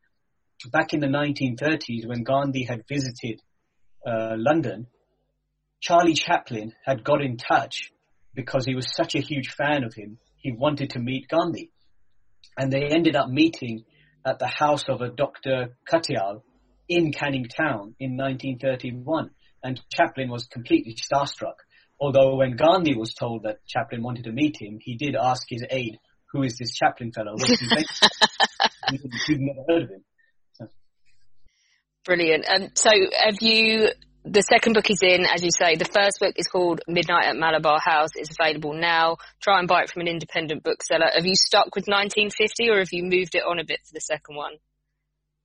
back 0.72 0.94
in 0.94 1.00
the 1.00 1.08
1930s, 1.08 2.08
when 2.08 2.24
Gandhi 2.24 2.64
had 2.64 2.84
visited 2.88 3.42
uh, 4.06 4.36
London, 4.38 4.88
Charlie 5.84 6.14
Chaplin 6.14 6.72
had 6.86 7.04
got 7.04 7.22
in 7.22 7.36
touch 7.36 7.92
because 8.34 8.66
he 8.66 8.74
was 8.74 8.88
such 8.96 9.16
a 9.16 9.20
huge 9.20 9.50
fan 9.50 9.84
of 9.84 9.94
him. 9.94 10.18
He 10.38 10.54
wanted 10.54 10.92
to 10.92 11.00
meet 11.00 11.28
Gandhi. 11.28 11.72
And 12.58 12.72
they 12.72 12.86
ended 12.86 13.18
up 13.18 13.28
meeting 13.28 13.84
at 14.26 14.40
the 14.40 14.48
house 14.48 14.86
of 14.88 15.02
a 15.02 15.10
Dr. 15.10 15.76
Katial 15.92 16.44
in 16.88 17.12
Canning 17.12 17.46
Town 17.46 17.96
in 18.00 18.16
1931. 18.16 19.32
And 19.62 19.82
Chaplin 19.92 20.30
was 20.30 20.48
completely 20.48 20.96
starstruck. 20.96 21.56
Although 22.00 22.38
when 22.38 22.56
Gandhi 22.56 22.96
was 22.96 23.14
told 23.14 23.44
that 23.44 23.58
Chaplin 23.68 24.04
wanted 24.04 24.24
to 24.24 24.32
meet 24.32 24.56
him, 24.62 24.78
he 24.80 24.96
did 24.96 25.18
ask 25.18 25.44
his 25.50 25.66
aide, 25.70 25.98
who 26.32 26.44
is 26.44 26.58
this 26.58 26.74
Chaplin 26.74 27.12
fellow? 27.12 27.34
What 27.34 27.50
he 27.50 28.98
He'd 29.28 29.40
never 29.42 29.66
heard 29.68 29.84
of 29.84 29.90
him. 29.90 30.04
So. 30.54 30.68
Brilliant. 32.06 32.46
Um, 32.48 32.70
so 32.74 32.90
have 32.90 33.42
you 33.42 33.90
the 34.26 34.42
second 34.42 34.74
book 34.74 34.90
is 34.90 35.00
in, 35.02 35.26
as 35.26 35.44
you 35.44 35.52
say. 35.52 35.76
The 35.76 35.86
first 35.86 36.20
book 36.20 36.36
is 36.38 36.48
called 36.48 36.82
Midnight 36.88 37.26
at 37.26 37.36
Malabar 37.36 37.80
House. 37.80 38.12
It's 38.16 38.36
available 38.40 38.74
now. 38.74 39.18
Try 39.42 39.60
and 39.60 39.68
buy 39.68 39.84
it 39.84 39.92
from 39.92 40.02
an 40.02 40.08
independent 40.08 40.64
bookseller. 40.64 41.10
Have 41.14 41.26
you 41.26 41.36
stuck 41.36 41.76
with 41.76 41.88
1950 41.88 42.70
or 42.70 42.80
have 42.80 42.92
you 42.92 43.04
moved 43.04 43.36
it 43.36 43.44
on 43.46 43.60
a 43.60 43.66
bit 43.66 43.82
for 43.86 43.94
the 43.94 44.02
second 44.02 44.36
one? 44.36 44.54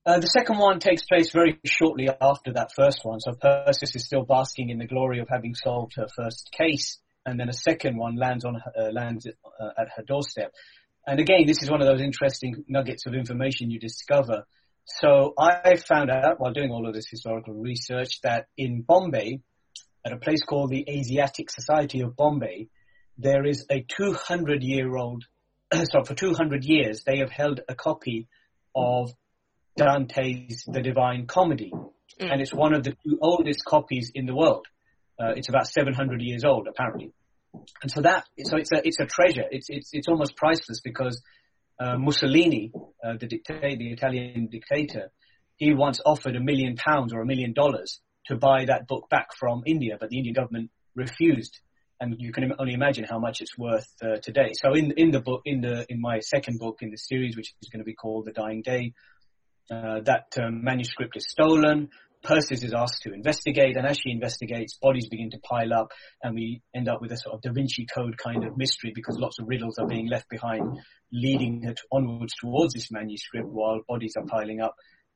Uh, 0.05 0.19
the 0.19 0.27
second 0.27 0.57
one 0.57 0.79
takes 0.79 1.03
place 1.03 1.31
very 1.31 1.59
shortly 1.65 2.09
after 2.21 2.53
that 2.53 2.71
first 2.73 3.03
one. 3.03 3.19
So 3.19 3.33
Persis 3.33 3.95
is 3.95 4.05
still 4.05 4.23
basking 4.23 4.69
in 4.69 4.79
the 4.79 4.87
glory 4.87 5.19
of 5.19 5.27
having 5.29 5.55
solved 5.55 5.95
her 5.97 6.07
first 6.15 6.49
case, 6.57 6.99
and 7.25 7.39
then 7.39 7.49
a 7.49 7.53
second 7.53 7.97
one 7.97 8.15
lands 8.15 8.45
on 8.45 8.55
uh, 8.55 8.91
lands 8.91 9.27
uh, 9.27 9.69
at 9.77 9.89
her 9.97 10.03
doorstep. 10.03 10.53
And 11.05 11.19
again, 11.19 11.45
this 11.45 11.61
is 11.61 11.69
one 11.69 11.81
of 11.81 11.87
those 11.87 12.01
interesting 12.01 12.63
nuggets 12.67 13.05
of 13.05 13.13
information 13.13 13.71
you 13.71 13.79
discover 13.79 14.45
so 14.85 15.33
I 15.37 15.75
found 15.75 16.09
out 16.09 16.39
while 16.39 16.53
doing 16.53 16.71
all 16.71 16.87
of 16.87 16.93
this 16.93 17.07
historical 17.07 17.53
research 17.53 18.21
that 18.21 18.47
in 18.57 18.81
Bombay, 18.81 19.41
at 20.05 20.13
a 20.13 20.17
place 20.17 20.41
called 20.41 20.71
the 20.71 20.85
Asiatic 20.89 21.49
Society 21.49 22.01
of 22.01 22.15
Bombay, 22.15 22.69
there 23.17 23.45
is 23.45 23.65
a 23.69 23.85
200 23.87 24.63
year 24.63 24.95
old, 24.95 25.25
so 25.73 26.03
for 26.03 26.15
200 26.15 26.63
years, 26.63 27.03
they 27.03 27.19
have 27.19 27.29
held 27.29 27.61
a 27.67 27.75
copy 27.75 28.27
of 28.75 29.11
Dante's 29.77 30.63
The 30.65 30.81
Divine 30.81 31.27
Comedy. 31.27 31.71
Mm. 32.19 32.31
And 32.31 32.41
it's 32.41 32.53
one 32.53 32.73
of 32.73 32.83
the 32.83 32.91
two 32.91 33.17
oldest 33.21 33.63
copies 33.65 34.11
in 34.13 34.25
the 34.25 34.35
world. 34.35 34.67
Uh, 35.21 35.33
it's 35.35 35.49
about 35.49 35.67
700 35.67 36.21
years 36.21 36.43
old, 36.43 36.67
apparently. 36.67 37.11
And 37.81 37.91
so 37.91 38.01
that, 38.01 38.25
so 38.43 38.57
it's 38.57 38.71
a, 38.71 38.87
it's 38.87 38.99
a 38.99 39.05
treasure. 39.05 39.43
It's, 39.51 39.67
it's, 39.69 39.89
it's 39.91 40.07
almost 40.07 40.35
priceless 40.35 40.81
because 40.81 41.21
uh, 41.79 41.97
Mussolini, 41.97 42.71
uh, 43.03 43.13
the, 43.19 43.27
dictator, 43.27 43.75
the 43.77 43.91
Italian 43.91 44.47
dictator, 44.51 45.11
he 45.55 45.73
once 45.73 45.99
offered 46.05 46.35
a 46.35 46.39
million 46.39 46.75
pounds 46.75 47.13
or 47.13 47.21
a 47.21 47.25
million 47.25 47.53
dollars 47.53 48.01
to 48.27 48.35
buy 48.35 48.65
that 48.65 48.87
book 48.87 49.09
back 49.09 49.27
from 49.37 49.63
India, 49.65 49.97
but 49.99 50.09
the 50.09 50.17
Indian 50.17 50.33
government 50.33 50.71
refused. 50.95 51.59
And 52.01 52.15
you 52.17 52.31
can 52.31 52.53
only 52.57 52.73
imagine 52.73 53.03
how 53.03 53.19
much 53.19 53.41
it's 53.41 53.57
worth 53.57 53.87
uh, 54.01 54.17
today. 54.23 54.51
So 54.53 54.73
in 54.73 54.91
in 54.91 55.11
the 55.11 55.19
book, 55.19 55.41
in 55.43 55.59
the 55.59 55.85
in 55.89 55.99
my 55.99 56.19
second 56.19 56.57
book 56.57 56.77
in 56.81 56.91
the 56.91 56.97
series, 56.97 57.35
which 57.35 57.53
is 57.61 57.69
going 57.69 57.79
to 57.79 57.85
be 57.85 57.93
called 57.93 58.25
The 58.25 58.31
Dying 58.31 58.61
Day, 58.61 58.93
uh, 59.69 59.99
that 60.05 60.27
um, 60.41 60.63
manuscript 60.63 61.17
is 61.17 61.25
stolen. 61.29 61.89
Persis 62.23 62.63
is 62.63 62.73
asked 62.73 63.03
to 63.03 63.13
investigate, 63.13 63.77
and 63.77 63.87
as 63.87 63.97
she 63.97 64.11
investigates, 64.11 64.77
bodies 64.81 65.07
begin 65.09 65.29
to 65.31 65.39
pile 65.39 65.73
up, 65.73 65.91
and 66.21 66.35
we 66.35 66.61
end 66.75 66.89
up 66.89 67.01
with 67.01 67.11
a 67.11 67.17
sort 67.17 67.35
of 67.35 67.41
Da 67.41 67.51
Vinci 67.51 67.85
Code 67.85 68.17
kind 68.17 68.43
of 68.43 68.57
mystery 68.57 68.91
because 68.93 69.17
lots 69.17 69.39
of 69.39 69.47
riddles 69.47 69.77
are 69.79 69.87
being 69.87 70.07
left 70.07 70.27
behind, 70.29 70.79
leading 71.13 71.63
her 71.63 71.73
to, 71.73 71.81
onwards 71.91 72.33
towards 72.39 72.73
this 72.73 72.91
manuscript 72.91 73.47
while 73.47 73.79
bodies 73.87 74.13
are 74.17 74.25
piling 74.25 74.59
up. 74.59 74.75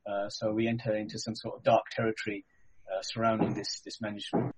Uh, 0.09 0.29
so 0.29 0.51
we 0.51 0.67
enter 0.67 0.95
into 0.95 1.19
some 1.19 1.35
sort 1.35 1.55
of 1.55 1.63
dark 1.63 1.83
territory 1.95 2.45
uh, 2.91 3.01
surrounding 3.01 3.53
this 3.53 3.81
this 3.85 4.01
manuscript. 4.01 4.53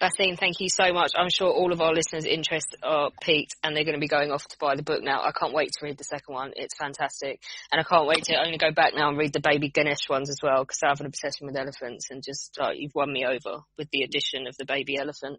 Vaseem, 0.00 0.38
thank 0.38 0.60
you 0.60 0.68
so 0.68 0.92
much. 0.92 1.12
I'm 1.14 1.28
sure 1.28 1.50
all 1.50 1.72
of 1.72 1.80
our 1.80 1.92
listeners' 1.92 2.24
interests 2.24 2.74
are 2.82 3.10
piqued 3.20 3.54
and 3.62 3.76
they're 3.76 3.84
going 3.84 3.96
to 3.96 4.00
be 4.00 4.08
going 4.08 4.30
off 4.30 4.46
to 4.48 4.56
buy 4.58 4.74
the 4.74 4.82
book 4.82 5.02
now. 5.02 5.22
I 5.22 5.32
can't 5.32 5.52
wait 5.52 5.72
to 5.72 5.84
read 5.84 5.98
the 5.98 6.04
second 6.04 6.34
one. 6.34 6.52
It's 6.56 6.74
fantastic. 6.76 7.42
And 7.70 7.80
I 7.80 7.84
can't 7.84 8.06
wait 8.06 8.24
to 8.24 8.36
only 8.36 8.56
go 8.56 8.70
back 8.70 8.94
now 8.94 9.10
and 9.10 9.18
read 9.18 9.34
the 9.34 9.40
baby 9.40 9.68
Ganesh 9.68 10.08
ones 10.08 10.30
as 10.30 10.38
well 10.42 10.62
because 10.62 10.78
I 10.82 10.88
have 10.88 11.00
an 11.00 11.06
obsession 11.06 11.46
with 11.46 11.56
elephants 11.56 12.08
and 12.10 12.22
just, 12.22 12.58
uh, 12.58 12.70
you've 12.74 12.94
won 12.94 13.12
me 13.12 13.26
over 13.26 13.60
with 13.76 13.90
the 13.90 14.02
addition 14.02 14.46
of 14.46 14.56
the 14.56 14.64
baby 14.64 14.96
elephant. 14.96 15.38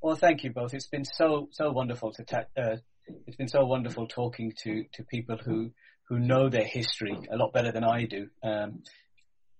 Well, 0.00 0.14
thank 0.14 0.44
you 0.44 0.52
both. 0.52 0.74
It's 0.74 0.86
been 0.86 1.04
so, 1.04 1.48
so 1.50 1.72
wonderful 1.72 2.12
to, 2.12 2.22
ta- 2.22 2.44
uh, 2.56 2.76
it's 3.26 3.36
been 3.36 3.48
so 3.48 3.64
wonderful 3.64 4.06
talking 4.06 4.52
to, 4.62 4.84
to 4.94 5.02
people 5.02 5.38
who, 5.38 5.72
who 6.08 6.20
know 6.20 6.48
their 6.48 6.64
history 6.64 7.18
a 7.32 7.36
lot 7.36 7.52
better 7.52 7.72
than 7.72 7.82
I 7.82 8.04
do. 8.04 8.28
Um, 8.44 8.84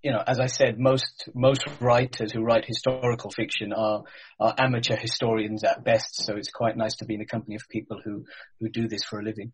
you 0.03 0.13
know, 0.13 0.23
as 0.27 0.39
I 0.39 0.47
said, 0.47 0.79
most 0.79 1.29
most 1.35 1.65
writers 1.81 2.33
who 2.33 2.43
write 2.43 2.65
historical 2.65 3.31
fiction 3.31 3.73
are 3.73 4.05
are 4.39 4.55
amateur 4.59 4.97
historians 4.97 5.65
at 5.65 5.85
best. 5.85 6.25
So 6.25 6.37
it's 6.37 6.51
quite 6.51 6.77
nice 6.77 6.97
to 6.97 7.05
be 7.05 7.15
in 7.15 7.21
the 7.21 7.27
company 7.27 7.57
of 7.57 7.63
people 7.69 8.01
who 8.05 8.25
who 8.61 8.69
do 8.69 8.89
this 8.89 9.05
for 9.05 9.21
a 9.21 9.23
living. 9.23 9.53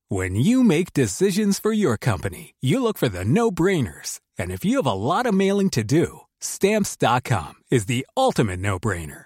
When 0.08 0.36
you 0.36 0.64
make 0.64 0.94
decisions 0.94 1.60
for 1.60 1.74
your 1.74 1.98
company, 1.98 2.56
you 2.62 2.82
look 2.82 2.98
for 2.98 3.10
the 3.10 3.26
no 3.26 3.52
brainers. 3.52 4.22
And 4.40 4.52
if 4.52 4.64
you 4.64 4.78
have 4.78 4.86
a 4.86 4.94
lot 4.94 5.26
of 5.26 5.34
mailing 5.34 5.70
to 5.72 5.84
do, 5.84 6.22
stamps.com 6.40 7.56
is 7.70 7.88
the 7.88 8.08
ultimate 8.16 8.62
no 8.62 8.80
brainer. 8.80 9.26